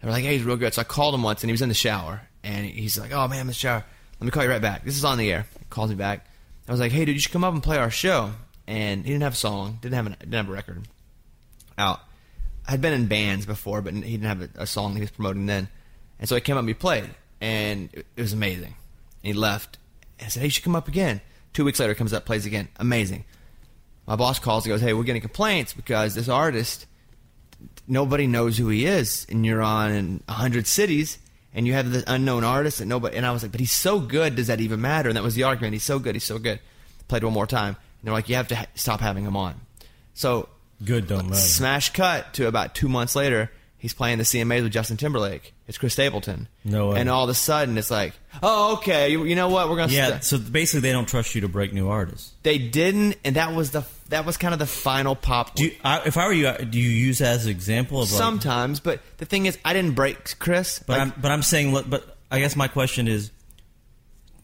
they 0.00 0.06
were 0.06 0.12
like, 0.12 0.22
hey, 0.22 0.36
he's 0.36 0.44
real 0.44 0.56
good. 0.56 0.74
So 0.74 0.80
I 0.80 0.84
called 0.84 1.14
him 1.14 1.22
once 1.22 1.42
and 1.42 1.50
he 1.50 1.52
was 1.52 1.62
in 1.62 1.68
the 1.68 1.74
shower. 1.74 2.22
And 2.44 2.64
he's 2.64 2.98
like, 2.98 3.12
oh, 3.12 3.26
man, 3.26 3.38
I'm 3.38 3.40
in 3.42 3.46
the 3.48 3.54
shower. 3.54 3.84
Let 4.20 4.24
me 4.24 4.30
call 4.30 4.44
you 4.44 4.50
right 4.50 4.62
back. 4.62 4.84
This 4.84 4.96
is 4.96 5.04
on 5.04 5.18
the 5.18 5.30
air. 5.32 5.46
He 5.58 5.64
calls 5.70 5.90
me 5.90 5.96
back. 5.96 6.26
I 6.68 6.72
was 6.72 6.80
like, 6.80 6.92
hey, 6.92 7.04
dude, 7.04 7.16
you 7.16 7.20
should 7.20 7.32
come 7.32 7.44
up 7.44 7.52
and 7.52 7.62
play 7.62 7.78
our 7.78 7.90
show. 7.90 8.32
And 8.66 9.04
he 9.04 9.10
didn't 9.10 9.22
have 9.22 9.32
a 9.32 9.36
song, 9.36 9.78
didn't 9.80 9.94
have, 9.94 10.06
an, 10.06 10.16
didn't 10.20 10.34
have 10.34 10.48
a 10.48 10.52
record 10.52 10.86
out. 11.76 12.00
I'd 12.66 12.82
been 12.82 12.92
in 12.92 13.06
bands 13.06 13.46
before, 13.46 13.80
but 13.80 13.94
he 13.94 14.00
didn't 14.12 14.26
have 14.26 14.42
a, 14.42 14.62
a 14.62 14.66
song 14.66 14.94
he 14.94 15.00
was 15.00 15.10
promoting 15.10 15.46
then. 15.46 15.68
And 16.18 16.28
so 16.28 16.34
he 16.34 16.40
came 16.40 16.56
up 16.56 16.60
and 16.60 16.68
he 16.68 16.74
played. 16.74 17.10
And 17.40 17.90
it, 17.92 18.06
it 18.16 18.20
was 18.22 18.32
amazing. 18.32 18.74
And 18.74 18.74
he 19.22 19.32
left. 19.32 19.78
And 20.18 20.26
I 20.26 20.28
said, 20.30 20.40
hey, 20.40 20.46
you 20.46 20.50
should 20.50 20.64
come 20.64 20.76
up 20.76 20.88
again. 20.88 21.20
Two 21.52 21.64
weeks 21.64 21.80
later, 21.80 21.94
comes 21.94 22.12
up, 22.12 22.24
plays 22.24 22.46
again. 22.46 22.68
Amazing. 22.76 23.24
My 24.06 24.16
boss 24.16 24.38
calls 24.38 24.64
and 24.64 24.72
goes, 24.72 24.80
hey, 24.80 24.92
we're 24.92 25.04
getting 25.04 25.22
complaints 25.22 25.72
because 25.72 26.14
this 26.14 26.28
artist, 26.28 26.86
nobody 27.86 28.26
knows 28.26 28.56
who 28.56 28.68
he 28.68 28.86
is. 28.86 29.26
And 29.28 29.44
you're 29.44 29.62
on 29.62 29.92
in 29.92 30.22
100 30.26 30.66
cities 30.66 31.18
and 31.54 31.66
you 31.66 31.74
have 31.74 31.90
this 31.90 32.04
unknown 32.06 32.44
artist 32.44 32.80
and 32.80 32.88
nobody. 32.88 33.16
And 33.16 33.26
I 33.26 33.32
was 33.32 33.42
like, 33.42 33.52
but 33.52 33.60
he's 33.60 33.72
so 33.72 34.00
good. 34.00 34.36
Does 34.36 34.46
that 34.46 34.60
even 34.60 34.80
matter? 34.80 35.08
And 35.08 35.16
that 35.16 35.22
was 35.24 35.34
the 35.34 35.42
argument. 35.44 35.74
He's 35.74 35.82
so 35.84 35.98
good. 35.98 36.14
He's 36.14 36.24
so 36.24 36.38
good. 36.38 36.60
Played 37.08 37.24
one 37.24 37.32
more 37.32 37.46
time. 37.46 37.76
And 37.76 38.06
they're 38.06 38.12
like, 38.14 38.28
you 38.28 38.36
have 38.36 38.48
to 38.48 38.56
ha- 38.56 38.66
stop 38.74 39.00
having 39.00 39.24
him 39.24 39.36
on. 39.36 39.54
So 40.14 40.48
Good 40.84 41.06
don't 41.08 41.30
matter. 41.30 41.40
smash 41.40 41.92
cut 41.92 42.34
to 42.34 42.46
about 42.46 42.74
two 42.74 42.88
months 42.88 43.16
later. 43.16 43.50
He's 43.76 43.92
playing 43.94 44.18
the 44.18 44.24
CMAs 44.24 44.62
with 44.62 44.72
Justin 44.72 44.96
Timberlake. 44.96 45.52
It's 45.68 45.76
Chris 45.76 45.92
Stapleton. 45.92 46.48
No 46.64 46.90
way. 46.90 47.00
And 47.00 47.10
all 47.10 47.24
of 47.24 47.30
a 47.30 47.34
sudden, 47.34 47.76
it's 47.76 47.90
like, 47.90 48.14
oh, 48.42 48.74
okay. 48.78 49.10
You, 49.10 49.24
you 49.24 49.36
know 49.36 49.50
what? 49.50 49.68
We're 49.68 49.76
gonna. 49.76 49.92
Yeah, 49.92 50.18
st- 50.18 50.24
so 50.24 50.38
basically 50.38 50.80
they 50.80 50.92
don't 50.92 51.06
trust 51.06 51.34
you 51.34 51.42
to 51.42 51.48
break 51.48 51.74
new 51.74 51.88
artists. 51.88 52.32
they 52.42 52.56
didn't, 52.56 53.16
and 53.22 53.36
that 53.36 53.54
was 53.54 53.70
the 53.72 53.84
that 54.08 54.24
was 54.24 54.38
kind 54.38 54.54
of 54.54 54.58
the 54.58 54.66
final 54.66 55.14
pop. 55.14 55.54
Do 55.54 55.66
you, 55.66 55.74
I, 55.84 56.00
if 56.06 56.16
I 56.16 56.26
were 56.26 56.32
you, 56.32 56.50
do 56.64 56.80
you 56.80 56.88
use 56.88 57.18
that 57.18 57.34
as 57.36 57.44
an 57.44 57.50
example 57.50 58.00
of 58.00 58.10
like, 58.10 58.18
Sometimes, 58.18 58.80
but 58.80 59.00
the 59.18 59.26
thing 59.26 59.44
is, 59.44 59.58
I 59.62 59.74
didn't 59.74 59.94
break 59.94 60.38
Chris. 60.38 60.78
But 60.78 60.98
Like, 60.98 61.00
I'm 61.02 61.20
but 61.20 61.30
I'm 61.30 61.42
saying, 61.42 61.74
look, 61.74 61.88
but 61.88 62.16
I 62.30 62.40
guess 62.40 62.56
my 62.56 62.68
question 62.68 63.06
is, 63.06 63.30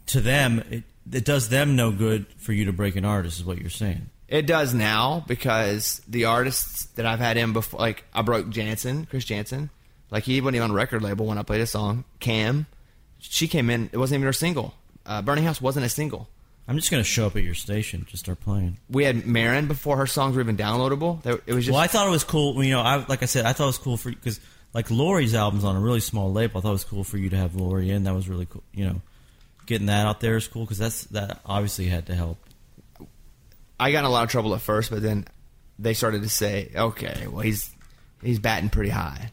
to 0.09 0.21
them, 0.21 0.63
it, 0.71 0.85
it 1.11 1.25
does 1.25 1.49
them 1.49 1.75
no 1.75 1.91
good 1.91 2.27
for 2.37 2.53
you 2.53 2.67
to 2.67 2.73
break 2.73 2.97
an 2.97 3.07
artist, 3.07 3.39
is 3.39 3.45
what 3.47 3.59
you're 3.59 3.71
saying. 3.71 4.11
It 4.29 4.47
does 4.47 4.75
now 4.75 5.25
because 5.27 6.03
the 6.09 6.27
artists 6.27 6.85
that 6.97 7.07
I've 7.07 7.19
had 7.21 7.39
in 7.39 7.55
before, 7.55 7.81
like 7.81 8.05
I 8.13 8.21
broke 8.23 8.51
Janson, 8.51 9.07
Chris 9.07 9.25
Janson, 9.25 9.71
like 10.15 10.23
he 10.25 10.41
wasn't 10.41 10.55
even 10.57 10.65
on 10.67 10.71
a 10.71 10.75
record 10.75 11.03
label 11.03 11.27
when 11.27 11.37
I 11.39 11.43
played 11.43 11.61
a 11.61 11.67
song. 11.67 12.05
Cam, 12.21 12.67
she 13.19 13.49
came 13.49 13.69
in, 13.69 13.91
it 13.93 13.99
wasn't 13.99 14.19
even 14.21 14.27
her 14.27 14.33
single. 14.33 14.73
Uh, 15.05 15.21
Burning 15.21 15.43
House 15.45 15.61
wasn't 15.61 15.85
a 15.85 15.89
single. 15.89 16.29
I'm 16.69 16.77
just 16.77 16.91
gonna 16.91 17.03
show 17.05 17.27
up 17.27 17.37
at 17.37 17.43
your 17.43 17.55
station, 17.55 18.07
just 18.09 18.25
start 18.25 18.41
playing. 18.41 18.79
We 18.89 19.05
had 19.05 19.27
Maren 19.27 19.67
before 19.67 19.97
her 19.99 20.07
songs 20.07 20.37
were 20.37 20.41
even 20.43 20.57
downloadable. 20.57 21.21
They- 21.23 21.33
It 21.47 21.53
was 21.55 21.65
just 21.67 21.75
well, 21.75 21.83
I 21.83 21.89
thought 21.89 22.07
it 22.07 22.11
was 22.11 22.25
cool. 22.25 22.63
You 22.65 22.71
know, 22.71 22.81
I 22.81 23.05
like 23.07 23.23
I 23.23 23.27
said, 23.27 23.45
I 23.45 23.53
thought 23.53 23.65
it 23.65 23.67
was 23.67 23.79
cool 23.79 23.97
for 23.99 24.09
you 24.11 24.17
because 24.17 24.41
like 24.73 24.91
Lori's 24.91 25.35
album's 25.35 25.65
on 25.65 25.77
a 25.77 25.81
really 25.81 26.01
small 26.01 26.33
label. 26.33 26.59
I 26.59 26.63
thought 26.63 26.69
it 26.71 26.73
was 26.73 26.85
cool 26.85 27.05
for 27.05 27.19
you 27.19 27.29
to 27.31 27.37
have 27.37 27.55
Lori 27.55 27.91
in. 27.91 28.05
That 28.05 28.15
was 28.15 28.29
really 28.31 28.47
cool. 28.47 28.63
You 28.73 28.87
know, 28.87 29.01
getting 29.67 29.89
that 29.89 30.07
out 30.07 30.21
there 30.21 30.37
is 30.37 30.47
cool 30.49 30.65
because 30.65 30.79
that's 30.79 31.05
that 31.07 31.41
obviously 31.45 31.87
had 31.87 32.07
to 32.07 32.15
help. 32.15 32.39
I 33.79 33.93
got 33.93 33.99
in 34.01 34.05
a 34.07 34.11
lot 34.11 34.25
of 34.25 34.31
trouble 34.31 34.55
at 34.55 34.61
first, 34.63 34.91
but 34.91 35.03
then 35.03 35.27
they 35.79 35.93
started 35.95 36.23
to 36.23 36.29
say, 36.29 36.71
okay, 36.75 37.27
well 37.27 37.41
he's 37.43 37.71
he's 38.23 38.39
batting 38.39 38.71
pretty 38.71 38.91
high, 38.91 39.33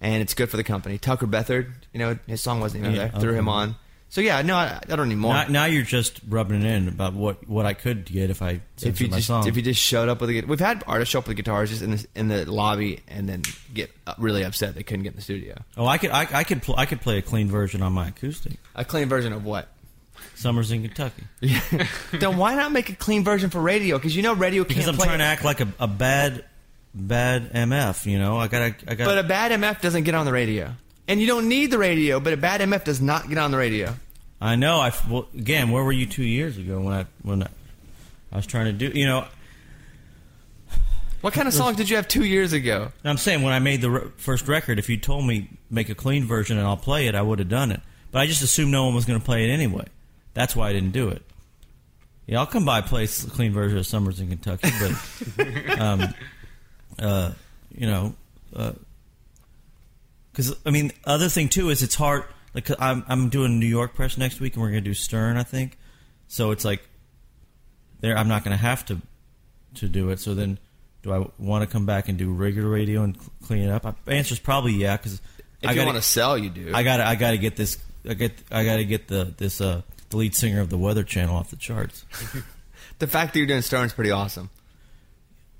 and 0.00 0.22
it's 0.22 0.34
good 0.34 0.50
for 0.50 0.56
the 0.56 0.64
company. 0.64 0.98
Tucker 0.98 1.26
Beathard, 1.26 1.72
you 1.92 1.98
know, 1.98 2.18
his 2.26 2.42
song 2.42 2.60
wasn't 2.60 2.84
even 2.84 2.94
Yeah, 2.96 3.08
there. 3.08 3.20
Threw 3.20 3.32
him 3.34 3.48
on. 3.48 3.76
So 4.10 4.20
yeah, 4.20 4.42
no, 4.42 4.54
I, 4.54 4.78
I 4.88 4.94
don't 4.94 5.08
need 5.08 5.16
more. 5.16 5.34
Now, 5.34 5.46
now 5.48 5.64
you're 5.64 5.82
just 5.82 6.20
rubbing 6.28 6.62
it 6.62 6.66
in 6.66 6.86
about 6.86 7.14
what 7.14 7.48
what 7.48 7.66
I 7.66 7.74
could 7.74 8.04
get 8.04 8.30
if 8.30 8.42
I 8.42 8.60
if 8.80 9.00
you 9.00 9.08
my 9.08 9.16
just 9.16 9.26
song. 9.26 9.48
if 9.48 9.56
you 9.56 9.62
just 9.62 9.80
showed 9.80 10.08
up 10.08 10.20
with 10.20 10.30
a, 10.30 10.42
we've 10.42 10.60
had 10.60 10.84
artists 10.86 11.10
show 11.10 11.18
up 11.18 11.26
with 11.26 11.36
guitars 11.36 11.70
just 11.70 11.82
in 11.82 11.90
the 11.92 12.06
in 12.14 12.28
the 12.28 12.48
lobby 12.48 13.00
and 13.08 13.28
then 13.28 13.42
get 13.72 13.90
really 14.18 14.44
upset 14.44 14.76
they 14.76 14.84
couldn't 14.84 15.02
get 15.02 15.14
in 15.14 15.16
the 15.16 15.22
studio. 15.22 15.56
oh, 15.76 15.86
I 15.86 15.98
could 15.98 16.10
I, 16.10 16.28
I 16.32 16.44
could 16.44 16.62
pl- 16.62 16.76
I 16.78 16.86
could 16.86 17.00
play 17.00 17.18
a 17.18 17.22
clean 17.22 17.48
version 17.48 17.82
on 17.82 17.92
my 17.92 18.06
acoustic. 18.08 18.52
A 18.76 18.84
clean 18.84 19.08
version 19.08 19.32
of 19.32 19.44
what? 19.44 19.68
Summers 20.36 20.70
in 20.70 20.82
Kentucky. 20.82 21.24
then 22.12 22.36
why 22.36 22.54
not 22.54 22.70
make 22.70 22.90
a 22.90 22.94
clean 22.94 23.24
version 23.24 23.50
for 23.50 23.60
radio? 23.60 23.98
Because 23.98 24.14
you 24.14 24.22
know 24.22 24.34
radio 24.34 24.62
can't 24.62 24.68
Because 24.68 24.88
I'm 24.88 24.94
play 24.96 25.06
trying 25.06 25.18
to 25.18 25.24
act 25.24 25.44
like 25.44 25.60
a, 25.60 25.66
a 25.80 25.88
bad 25.88 26.44
bad 26.94 27.52
MF. 27.52 28.06
You 28.06 28.18
know, 28.18 28.36
I 28.38 28.48
gotta 28.48 28.74
I 28.86 28.94
got. 28.94 29.06
But 29.06 29.18
a 29.18 29.22
bad 29.24 29.52
MF 29.52 29.80
doesn't 29.80 30.04
get 30.04 30.14
on 30.14 30.26
the 30.26 30.32
radio, 30.32 30.72
and 31.08 31.20
you 31.20 31.26
don't 31.26 31.48
need 31.48 31.70
the 31.70 31.78
radio. 31.78 32.20
But 32.20 32.32
a 32.32 32.36
bad 32.36 32.60
MF 32.60 32.84
does 32.84 33.00
not 33.00 33.28
get 33.28 33.38
on 33.38 33.50
the 33.50 33.58
radio. 33.58 33.94
I 34.40 34.56
know. 34.56 34.80
I 34.80 34.92
well, 35.08 35.26
again, 35.34 35.70
where 35.70 35.82
were 35.84 35.92
you 35.92 36.06
two 36.06 36.24
years 36.24 36.58
ago 36.58 36.80
when 36.80 36.94
I 36.94 37.06
when 37.22 37.42
I, 37.42 37.48
I 38.32 38.36
was 38.36 38.46
trying 38.46 38.66
to 38.66 38.72
do? 38.72 38.98
You 38.98 39.06
know, 39.06 39.26
What 41.20 41.32
kind 41.32 41.48
of 41.48 41.54
songs 41.54 41.76
did 41.78 41.88
you 41.88 41.96
have 41.96 42.06
two 42.06 42.24
years 42.24 42.52
ago? 42.52 42.92
I'm 43.02 43.16
saying 43.16 43.42
when 43.42 43.54
I 43.54 43.58
made 43.58 43.80
the 43.80 43.90
re- 43.90 44.08
first 44.18 44.46
record, 44.46 44.78
if 44.78 44.90
you 44.90 44.98
told 44.98 45.24
me 45.26 45.48
make 45.70 45.88
a 45.88 45.94
clean 45.94 46.24
version 46.26 46.58
and 46.58 46.66
I'll 46.66 46.76
play 46.76 47.06
it, 47.06 47.14
I 47.14 47.22
would 47.22 47.38
have 47.38 47.48
done 47.48 47.70
it. 47.70 47.80
But 48.12 48.18
I 48.20 48.26
just 48.26 48.42
assumed 48.42 48.70
no 48.70 48.84
one 48.84 48.94
was 48.94 49.06
going 49.06 49.18
to 49.18 49.24
play 49.24 49.48
it 49.48 49.52
anyway. 49.52 49.86
That's 50.34 50.54
why 50.54 50.68
I 50.68 50.72
didn't 50.74 50.92
do 50.92 51.08
it. 51.08 51.22
Yeah, 52.26 52.40
I'll 52.40 52.46
come 52.46 52.64
by 52.66 52.78
and 52.78 52.86
play 52.86 53.04
a 53.04 53.06
clean 53.08 53.52
version 53.52 53.78
of 53.78 53.86
Summers 53.86 54.20
in 54.20 54.28
Kentucky, 54.28 54.70
but 54.78 55.78
um, 55.80 56.14
uh, 56.98 57.32
you 57.74 57.86
know, 57.86 58.14
because 60.32 60.56
I 60.64 60.70
mean, 60.70 60.92
other 61.04 61.28
thing 61.28 61.48
too 61.48 61.70
is 61.70 61.82
it's 61.82 61.94
hard. 61.94 62.24
Like 62.54 62.70
I'm 62.80 63.04
I'm 63.08 63.28
doing 63.28 63.58
New 63.58 63.66
York 63.66 63.94
press 63.94 64.16
next 64.16 64.40
week, 64.40 64.54
and 64.54 64.62
we're 64.62 64.70
going 64.70 64.82
to 64.84 64.88
do 64.90 64.94
Stern, 64.94 65.36
I 65.36 65.42
think. 65.42 65.78
So 66.28 66.50
it's 66.50 66.64
like 66.64 66.82
there, 68.00 68.16
I'm 68.16 68.28
not 68.28 68.44
going 68.44 68.56
to 68.56 68.62
have 68.62 68.84
to 68.86 68.98
to 69.76 69.88
do 69.88 70.10
it. 70.10 70.20
So 70.20 70.34
then, 70.34 70.58
do 71.02 71.12
I 71.12 71.26
want 71.38 71.62
to 71.62 71.70
come 71.70 71.86
back 71.86 72.08
and 72.08 72.16
do 72.16 72.32
regular 72.32 72.68
radio 72.68 73.02
and 73.02 73.16
cl- 73.16 73.32
clean 73.44 73.62
it 73.62 73.70
up? 73.70 73.84
My 73.84 73.94
answer's 74.12 74.38
probably 74.38 74.72
yeah, 74.72 74.96
because 74.96 75.20
If 75.62 75.68
I 75.68 75.72
you 75.72 75.76
got 75.78 75.86
want 75.86 75.96
to 75.96 76.02
sell, 76.02 76.38
you 76.38 76.50
do. 76.50 76.70
I 76.74 76.82
got 76.82 77.00
I 77.00 77.14
got 77.16 77.32
to 77.32 77.38
get 77.38 77.56
this. 77.56 77.78
I 78.08 78.14
get 78.14 78.32
I 78.50 78.64
got 78.64 78.76
to 78.76 78.84
get 78.84 79.08
the 79.08 79.34
this 79.36 79.60
uh 79.60 79.82
the 80.10 80.16
lead 80.16 80.34
singer 80.34 80.60
of 80.60 80.70
the 80.70 80.78
Weather 80.78 81.02
Channel 81.02 81.36
off 81.36 81.50
the 81.50 81.56
charts. 81.56 82.04
the 82.98 83.06
fact 83.06 83.32
that 83.32 83.38
you're 83.38 83.48
doing 83.48 83.62
Stern 83.62 83.86
is 83.86 83.92
pretty 83.92 84.10
awesome. 84.10 84.50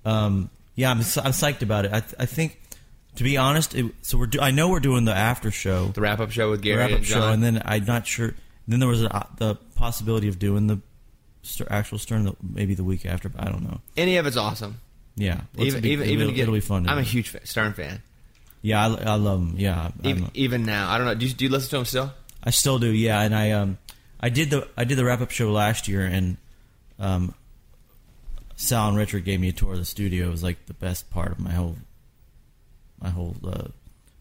Um, 0.05 0.51
yeah, 0.75 0.91
I'm, 0.91 0.99
I'm 0.99 1.03
psyched 1.33 1.63
about 1.63 1.85
it. 1.85 1.93
I, 1.93 2.03
I 2.19 2.27
think, 2.27 2.61
to 3.17 3.25
be 3.25 3.37
honest, 3.37 3.75
it, 3.75 3.93
so 4.03 4.19
we're 4.19 4.27
do, 4.27 4.41
I 4.41 4.51
know 4.51 4.69
we're 4.69 4.81
doing 4.81 5.05
the 5.05 5.15
after 5.15 5.51
show, 5.51 5.87
The 5.89 6.01
wrap 6.01 6.21
up 6.21 6.31
show 6.31 6.51
with 6.51 6.63
Gary 6.63 6.79
wrap 6.79 6.91
up 6.91 6.97
and 6.99 7.07
show, 7.07 7.29
and 7.31 7.43
then 7.43 7.63
I'm 7.65 7.85
not 7.85 8.07
sure. 8.07 8.35
Then 8.67 8.81
there 8.81 8.89
was 8.89 9.03
a, 9.03 9.29
the 9.37 9.57
possibility 9.77 10.29
of 10.29 10.39
doing 10.39 10.67
the 10.67 10.81
st- 11.43 11.71
actual 11.71 11.99
Stern 11.99 12.25
the, 12.25 12.35
maybe 12.43 12.75
the 12.75 12.85
week 12.85 13.05
after. 13.07 13.29
But 13.29 13.43
I 13.47 13.51
don't 13.51 13.63
know. 13.63 13.81
Any 13.97 14.17
of 14.17 14.27
it's 14.27 14.37
awesome. 14.37 14.81
Yeah, 15.17 15.43
Even 15.57 15.81
be- 15.83 15.91
even 15.91 16.09
it'll, 16.09 16.33
get, 16.33 16.43
it'll 16.43 16.55
be 16.55 16.61
fun. 16.61 16.89
I'm 16.89 16.99
a 16.99 17.03
huge 17.03 17.29
fa- 17.29 17.47
Stern 17.47 17.73
fan. 17.75 18.03
yeah, 18.63 18.85
I, 18.85 19.13
I 19.13 19.15
love 19.15 19.39
him. 19.41 19.55
Yeah, 19.59 19.91
Even, 20.03 20.25
a- 20.25 20.31
even 20.35 20.65
now, 20.65 20.91
I 20.91 20.99
don't 20.99 21.07
know. 21.07 21.15
Do 21.15 21.27
you, 21.27 21.33
do 21.33 21.45
you 21.45 21.51
listen 21.51 21.71
to 21.71 21.77
him 21.77 21.85
still? 21.85 22.13
I 22.43 22.51
still 22.51 22.79
do, 22.81 22.91
yeah. 22.91 23.21
And 23.21 23.35
I 23.35 23.53
um 23.53 23.79
I 24.19 24.29
did 24.31 24.51
the 24.51 24.67
I 24.77 24.85
did 24.85 24.99
the 24.99 25.05
wrap 25.05 25.21
up 25.21 25.31
show 25.31 25.53
last 25.53 25.87
year, 25.89 26.05
and 26.05 26.37
um 26.99 27.33
Sal 28.57 28.89
and 28.89 28.97
Richard 28.97 29.25
gave 29.25 29.41
me 29.41 29.49
a 29.49 29.53
tour 29.53 29.73
of 29.73 29.79
the 29.79 29.85
studio. 29.85 30.29
It 30.29 30.31
was 30.31 30.43
like 30.43 30.67
the 30.67 30.75
best 30.75 31.11
part 31.11 31.33
of 31.33 31.41
my 31.41 31.53
whole 31.53 31.77
my 33.01 33.11
whole 33.11 33.37
uh, 33.45 33.69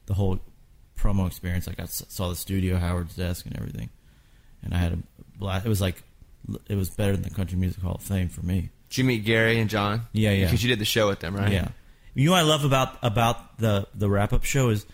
the 0.06 0.14
whole 0.14 0.40
promo 0.98 1.28
experience. 1.28 1.68
Like 1.68 1.80
I 1.80 1.86
saw 1.86 2.30
the 2.30 2.36
studio, 2.36 2.78
Howard's 2.78 3.16
desk, 3.16 3.46
and 3.46 3.56
everything, 3.56 3.90
and 4.64 4.74
I 4.74 4.78
had 4.78 4.94
a 4.94 4.98
blast. 5.38 5.66
It 5.66 5.70
was 5.70 5.82
like 5.82 6.04
it 6.68 6.76
was 6.76 6.90
better 6.90 7.14
than 7.14 7.24
the 7.24 7.30
Country 7.30 7.58
Music 7.58 7.82
Hall 7.82 7.96
of 7.96 8.02
Fame 8.02 8.30
for 8.30 8.42
me. 8.46 8.70
Did 8.90 8.98
you 8.98 9.04
meet 9.06 9.26
Gary 9.26 9.60
and 9.60 9.70
Jon? 9.70 10.02
Yeah, 10.12 10.32
yeah. 10.32 10.46
Because 10.46 10.64
you 10.64 10.70
did 10.70 10.80
the 10.80 10.86
show 10.86 11.08
with 11.08 11.20
them, 11.20 11.36
right? 11.36 11.52
Yeah. 11.52 11.70
You 12.14 12.26
know 12.28 12.34
what 12.34 12.42
I 12.42 12.44
love 12.44 12.64
about 12.64 12.98
about 13.02 13.58
the 13.58 13.88
the 13.94 14.10
wrap 14.10 14.34
up 14.34 14.44
show 14.44 14.70
is 14.70 14.86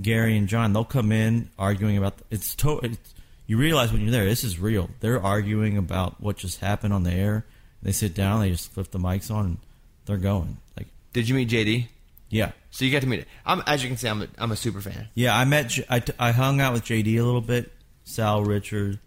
Gary 0.00 0.36
and 0.36 0.48
Jon. 0.48 0.72
They'll 0.72 0.84
come 0.84 1.12
in 1.12 1.50
arguing 1.58 1.96
about 1.96 2.14
it's 2.30 2.54
to 2.56 2.80
it's, 2.80 3.14
you 3.46 3.56
realize 3.56 3.92
when 3.92 4.02
you're 4.02 4.10
there 4.10 4.24
this 4.24 4.44
is 4.44 4.58
real. 4.58 4.90
They're 5.00 5.22
arguing 5.22 5.76
about 5.76 6.20
what 6.20 6.36
just 6.36 6.60
happened 6.60 6.92
on 6.92 7.04
the 7.04 7.12
air. 7.12 7.46
They 7.84 7.92
sit 7.92 8.14
down, 8.14 8.40
they 8.40 8.50
just 8.50 8.72
flip 8.72 8.90
the 8.90 8.98
mics 8.98 9.30
on, 9.30 9.44
and 9.46 9.58
they're 10.06 10.16
going. 10.16 10.56
Like 10.76 10.88
Did 11.12 11.28
you 11.28 11.36
meet 11.36 11.48
JD? 11.50 11.86
yeah, 12.30 12.50
So 12.72 12.84
you 12.84 12.90
got 12.90 13.02
to 13.02 13.06
meet 13.06 13.20
it. 13.20 13.28
I'm, 13.46 13.62
as 13.66 13.82
you 13.84 13.88
can 13.88 13.96
see, 13.96 14.08
I'm 14.08 14.22
a, 14.22 14.28
I'm 14.38 14.50
a 14.50 14.56
super 14.56 14.80
fan. 14.80 15.06
yeah. 15.14 15.36
I 15.36 15.44
met 15.44 15.78
I, 15.88 16.00
t- 16.00 16.12
I 16.18 16.32
hung 16.32 16.60
out 16.60 16.72
with 16.72 16.84
JD 16.84 17.06
a 17.18 17.22
little 17.22 17.40
bit. 17.40 17.70
Sal 18.04 18.42
Richard, 18.42 18.98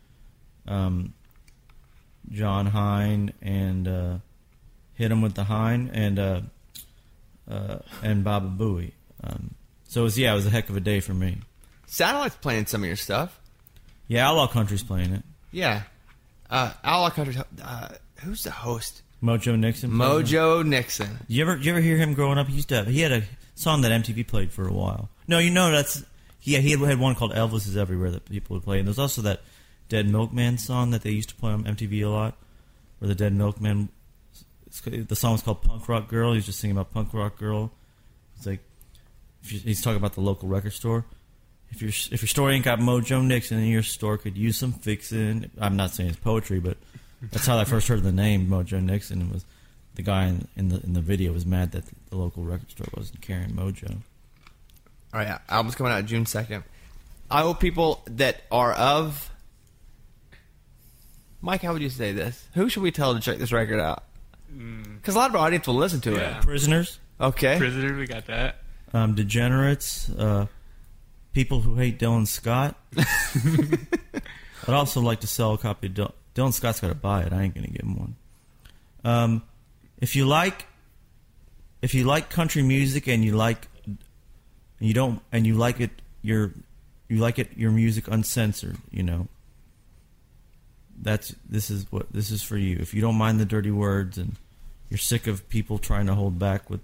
um, 0.67 1.13
Jon 2.31 2.65
Hein, 2.67 3.33
and 3.41 3.87
uh, 3.87 4.17
hit 4.93 5.11
him 5.11 5.21
with 5.21 5.33
the 5.35 5.43
Hein 5.43 5.89
and 5.93 6.17
uh, 6.19 6.41
uh, 7.49 7.79
and 8.03 8.23
Baba 8.23 8.47
Booey. 8.49 8.91
Um, 9.23 9.53
so 9.87 10.01
it 10.01 10.03
was 10.05 10.17
yeah, 10.19 10.31
it 10.31 10.35
was 10.35 10.45
a 10.45 10.49
heck 10.49 10.69
of 10.69 10.77
a 10.77 10.81
day 10.81 10.99
for 10.99 11.13
me. 11.13 11.37
Satellite's 11.87 12.35
playing 12.35 12.65
some 12.67 12.81
of 12.83 12.87
your 12.87 12.95
stuff. 12.95 13.39
Yeah, 14.07 14.27
Outlaw 14.29 14.47
Country's 14.47 14.83
playing 14.83 15.13
it. 15.13 15.23
Yeah. 15.51 15.83
Uh, 16.49 16.71
Outlaw 16.83 17.09
Country. 17.09 17.35
Uh, 17.61 17.89
who's 18.19 18.43
the 18.43 18.51
host? 18.51 19.01
Mojo 19.23 19.57
Nixon. 19.57 19.91
Mojo 19.91 20.65
Nixon. 20.65 21.19
You 21.27 21.43
ever 21.43 21.57
you 21.57 21.71
ever 21.71 21.81
hear 21.81 21.97
him 21.97 22.13
growing 22.13 22.37
up? 22.37 22.47
He 22.47 22.55
used 22.55 22.69
to 22.69 22.75
have, 22.75 22.87
he 22.87 23.01
had 23.01 23.11
a 23.11 23.23
song 23.55 23.81
that 23.81 23.91
MTV 23.91 24.27
played 24.27 24.51
for 24.51 24.67
a 24.67 24.73
while. 24.73 25.09
No, 25.27 25.39
you 25.39 25.49
know 25.49 25.71
that's 25.71 26.03
yeah 26.41 26.59
he 26.59 26.71
had, 26.71 26.99
one 26.99 27.15
called 27.15 27.33
Elvis 27.33 27.67
is 27.67 27.75
Everywhere 27.75 28.11
that 28.11 28.29
people 28.29 28.55
would 28.55 28.63
play, 28.63 28.79
and 28.79 28.87
there's 28.87 28.99
also 28.99 29.21
that 29.23 29.41
Dead 29.89 30.07
Milkmen 30.07 30.57
song 30.57 30.91
that 30.91 31.01
they 31.01 31.11
used 31.11 31.29
to 31.29 31.35
play 31.35 31.51
on 31.51 31.63
MTV 31.63 32.03
a 32.03 32.09
lot. 32.09 32.35
where 32.99 33.07
the 33.07 33.15
Dead 33.15 33.33
Milkmen 33.33 33.89
the 34.85 35.15
song 35.15 35.33
was 35.33 35.41
called 35.41 35.63
"Punk 35.63 35.87
Rock 35.89 36.07
Girl." 36.07 36.33
He's 36.33 36.45
just 36.45 36.59
singing 36.59 36.75
about 36.75 36.93
punk 36.93 37.13
rock 37.13 37.37
girl. 37.37 37.71
It's 38.35 38.45
like 38.45 38.59
he's 39.43 39.81
talking 39.81 39.97
about 39.97 40.13
the 40.13 40.21
local 40.21 40.47
record 40.47 40.73
store. 40.73 41.05
If 41.69 41.81
your 41.81 41.89
if 41.89 42.21
your 42.21 42.27
store 42.27 42.51
ain't 42.51 42.65
got 42.65 42.79
Mojo 42.79 43.25
Nixon 43.25 43.59
in 43.59 43.67
your 43.67 43.83
store, 43.83 44.17
could 44.17 44.37
use 44.37 44.57
some 44.57 44.73
fixing. 44.73 45.49
I'm 45.59 45.75
not 45.75 45.91
saying 45.91 46.09
it's 46.09 46.19
poetry, 46.19 46.59
but 46.59 46.77
that's 47.21 47.45
how 47.45 47.57
I 47.57 47.63
first 47.65 47.87
heard 47.87 48.03
the 48.03 48.11
name 48.11 48.47
Mojo 48.47 48.81
Nixon. 48.81 49.21
It 49.21 49.31
was 49.33 49.45
the 49.95 50.01
guy 50.03 50.27
in, 50.27 50.47
in 50.55 50.69
the 50.69 50.81
in 50.83 50.93
the 50.93 51.01
video 51.01 51.31
was 51.33 51.45
mad 51.45 51.71
that 51.71 51.83
the 52.09 52.15
local 52.17 52.43
record 52.43 52.69
store 52.71 52.87
wasn't 52.95 53.21
carrying 53.21 53.51
Mojo. 53.51 53.97
All 55.13 55.19
right, 55.21 55.39
album's 55.49 55.75
coming 55.75 55.91
out 55.93 56.05
June 56.05 56.25
second. 56.25 56.63
I 57.31 57.41
hope 57.41 57.59
people 57.59 58.03
that 58.07 58.41
are 58.51 58.73
of 58.73 59.29
Mike, 61.41 61.61
how 61.61 61.73
would 61.73 61.81
you 61.81 61.89
say 61.89 62.11
this? 62.13 62.45
Who 62.55 62.67
should 62.69 62.83
we 62.83 62.91
tell 62.91 63.13
to 63.13 63.19
check 63.19 63.37
this 63.37 63.51
record 63.51 63.79
out? 63.79 64.03
Because 64.95 65.15
a 65.15 65.17
lot 65.17 65.29
of 65.29 65.35
our 65.35 65.45
audience 65.45 65.67
will 65.67 65.75
listen 65.75 66.01
to 66.01 66.13
Yeah. 66.13 66.39
Prisoners. 66.41 66.99
Okay. 67.19 67.57
Prisoner, 67.57 67.97
we 67.97 68.07
got 68.07 68.25
that. 68.27 68.57
um, 68.93 69.13
degenerates, 69.15 70.09
uh, 70.09 70.47
people 71.33 71.61
who 71.61 71.75
hate 71.75 71.99
Dylan 71.99 72.25
Scott. 72.27 72.75
I'd 74.67 74.73
also 74.73 75.01
like 75.01 75.19
to 75.21 75.27
sell 75.27 75.53
a 75.53 75.57
copy 75.57 75.87
of 75.87 75.93
Dylan, 75.93 76.13
Dylan 76.37 76.53
Scott's 76.53 76.79
got 76.79 76.89
to 76.89 76.95
buy 76.95 77.23
it. 77.23 77.33
I 77.33 77.41
ain't 77.41 77.55
gonna 77.55 77.67
give 77.67 77.81
him 77.81 77.97
one. 77.97 78.15
Um, 79.03 79.43
if 79.99 80.15
you 80.15 80.27
like, 80.27 80.67
if 81.81 81.95
you 81.95 82.03
like 82.03 82.29
country 82.29 82.61
music 82.61 83.07
and 83.07 83.25
you 83.25 83.35
like, 83.35 83.67
you 84.79 84.93
don't, 84.93 85.19
and 85.31 85.47
you 85.47 85.55
like 85.55 85.79
it, 85.79 85.89
your, 86.21 86.51
you 87.09 87.17
like 87.17 87.39
it, 87.39 87.57
your 87.57 87.71
music 87.71 88.07
uncensored. 88.07 88.77
You 88.91 89.03
know. 89.03 89.27
That's 90.99 91.35
this 91.47 91.69
is 91.69 91.85
what 91.91 92.11
this 92.11 92.31
is 92.31 92.41
for 92.41 92.57
you. 92.57 92.77
If 92.79 92.93
you 92.93 93.01
don't 93.01 93.15
mind 93.15 93.39
the 93.39 93.45
dirty 93.45 93.71
words 93.71 94.17
and 94.17 94.35
you're 94.89 94.97
sick 94.97 95.27
of 95.27 95.47
people 95.49 95.77
trying 95.77 96.07
to 96.07 96.15
hold 96.15 96.39
back 96.39 96.69
with 96.69 96.81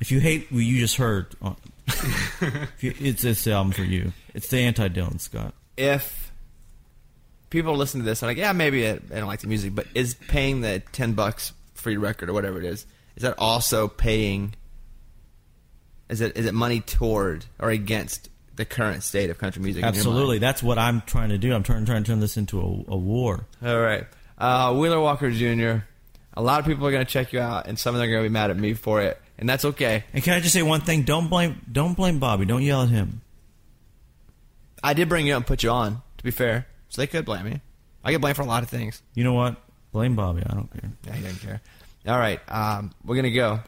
if 0.00 0.10
you 0.10 0.20
hate 0.20 0.50
what 0.50 0.60
you 0.60 0.78
just 0.78 0.96
heard, 0.96 1.34
uh, 1.42 1.54
you, 2.80 2.94
it's 2.98 3.22
this 3.22 3.46
album 3.46 3.72
for 3.72 3.82
you. 3.82 4.12
It's 4.34 4.48
the 4.48 4.58
anti 4.58 4.88
Dylan 4.88 5.20
Scott. 5.20 5.52
If 5.76 6.29
people 7.50 7.76
listen 7.76 8.00
to 8.00 8.06
this, 8.06 8.22
and 8.22 8.28
like, 8.28 8.38
yeah, 8.38 8.52
maybe 8.52 8.86
I, 8.88 8.92
I 8.92 8.96
don't 8.96 9.26
like 9.26 9.40
the 9.40 9.48
music, 9.48 9.74
but 9.74 9.86
is 9.94 10.14
paying 10.14 10.60
the 10.60 10.82
ten 10.92 11.12
bucks 11.12 11.52
free 11.74 11.96
record 11.96 12.30
or 12.30 12.32
whatever 12.32 12.58
it 12.58 12.64
is, 12.64 12.86
is 13.16 13.22
that 13.22 13.34
also 13.38 13.88
paying? 13.88 14.54
Is 16.08 16.20
it 16.20 16.36
is 16.36 16.46
it 16.46 16.54
money 16.54 16.80
toward 16.80 17.44
or 17.58 17.70
against 17.70 18.30
the 18.56 18.64
current 18.64 19.02
state 19.02 19.30
of 19.30 19.38
country 19.38 19.62
music? 19.62 19.80
in 19.80 19.84
your 19.84 19.92
mind? 19.92 19.98
Absolutely, 19.98 20.38
that's 20.38 20.62
what 20.62 20.78
I'm 20.78 21.02
trying 21.02 21.28
to 21.30 21.38
do. 21.38 21.52
I'm 21.52 21.62
trying 21.62 21.84
trying 21.84 22.02
to 22.02 22.10
turn 22.10 22.20
this 22.20 22.36
into 22.36 22.60
a, 22.60 22.92
a 22.92 22.96
war. 22.96 23.46
All 23.64 23.80
right. 23.80 24.06
Uh, 24.38 24.74
Wheeler 24.74 25.00
Walker 25.00 25.30
Jr. 25.30 25.84
A 26.34 26.42
lot 26.42 26.60
of 26.60 26.66
people 26.66 26.86
are 26.86 26.90
going 26.90 27.04
to 27.04 27.10
check 27.10 27.32
you 27.32 27.40
out, 27.40 27.66
and 27.66 27.78
some 27.78 27.94
of 27.94 28.00
them 28.00 28.08
are 28.08 28.12
going 28.12 28.24
to 28.24 28.28
be 28.28 28.32
mad 28.32 28.50
at 28.50 28.56
me 28.56 28.72
for 28.72 29.02
it, 29.02 29.20
and 29.38 29.48
that's 29.48 29.64
okay. 29.64 30.04
And 30.14 30.22
can 30.22 30.34
I 30.34 30.40
just 30.40 30.54
say 30.54 30.62
one 30.62 30.80
thing? 30.80 31.02
Don't 31.02 31.28
blame 31.28 31.60
don't 31.70 31.94
blame 31.94 32.18
Bobby. 32.18 32.46
Don't 32.46 32.62
yell 32.62 32.82
at 32.82 32.88
him. 32.88 33.20
I 34.82 34.94
did 34.94 35.08
bring 35.08 35.26
you 35.26 35.34
up 35.34 35.38
and 35.38 35.46
put 35.46 35.62
you 35.62 35.70
on, 35.70 36.00
to 36.16 36.24
be 36.24 36.30
fair, 36.30 36.66
so 36.90 37.00
they 37.00 37.06
could 37.06 37.24
blame 37.24 37.46
me. 37.46 37.60
I 38.04 38.10
get 38.12 38.20
blamed 38.20 38.36
for 38.36 38.42
a 38.42 38.46
lot 38.46 38.62
of 38.62 38.68
things. 38.68 39.02
You 39.14 39.24
know 39.24 39.32
what? 39.34 39.56
Blame 39.92 40.14
Bobby. 40.16 40.42
I 40.44 40.54
don't 40.54 40.70
care. 40.70 40.90
Yeah, 41.06 41.12
he 41.14 41.22
doesn't 41.22 41.40
care. 41.40 41.60
All 42.06 42.18
right, 42.18 42.40
um, 42.48 42.92
we're 43.04 43.16
going 43.16 43.24
to 43.24 43.30
go. 43.30 43.60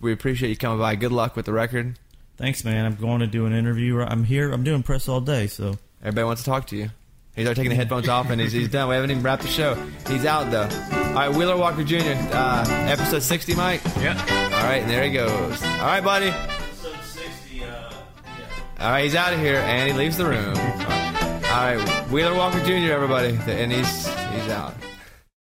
We 0.00 0.12
appreciate 0.12 0.50
you 0.50 0.56
coming 0.56 0.78
by. 0.78 0.94
Good 0.94 1.12
luck 1.12 1.34
with 1.34 1.46
the 1.46 1.52
record. 1.52 1.98
Thanks, 2.36 2.64
man. 2.64 2.86
I'm 2.86 2.94
going 2.94 3.20
to 3.20 3.26
do 3.26 3.46
an 3.46 3.52
interview. 3.52 4.00
I'm 4.00 4.22
here. 4.24 4.52
I'm 4.52 4.62
doing 4.64 4.82
press 4.82 5.08
all 5.08 5.20
day. 5.20 5.48
So 5.48 5.76
Everybody 6.02 6.24
wants 6.24 6.42
to 6.42 6.50
talk 6.50 6.66
to 6.68 6.76
you. 6.76 6.90
He's 7.36 7.46
already 7.46 7.58
taking 7.60 7.70
the 7.70 7.76
headphones 7.76 8.08
off, 8.08 8.28
and 8.28 8.40
he's, 8.40 8.52
he's 8.52 8.68
done. 8.68 8.88
We 8.88 8.96
haven't 8.96 9.12
even 9.12 9.22
wrapped 9.22 9.42
the 9.42 9.48
show. 9.48 9.74
He's 10.08 10.26
out, 10.26 10.50
though. 10.50 10.68
All 10.96 11.14
right, 11.14 11.32
Wheeler 11.32 11.56
Walker 11.56 11.84
Jr., 11.84 11.96
uh, 12.32 12.64
episode 12.88 13.22
60, 13.22 13.54
Mike. 13.54 13.80
Yeah. 14.00 14.20
All 14.20 14.64
right, 14.64 14.82
and 14.82 14.90
there 14.90 15.04
he 15.04 15.12
goes. 15.12 15.62
All 15.62 15.86
right, 15.86 16.02
buddy. 16.02 16.26
Episode 16.26 16.96
60. 17.04 17.64
All 17.64 18.90
right, 18.90 19.04
he's 19.04 19.14
out 19.14 19.32
of 19.32 19.38
here, 19.38 19.58
and 19.58 19.92
he 19.92 19.96
leaves 19.96 20.18
the 20.18 20.26
room. 20.26 20.54
All 21.52 21.58
right, 21.58 22.10
Wheeler 22.10 22.34
Walker 22.34 22.64
Jr., 22.64 22.94
everybody, 22.94 23.38
and 23.46 23.70
he's 23.70 24.06
he's 24.06 24.48
out. 24.48 24.72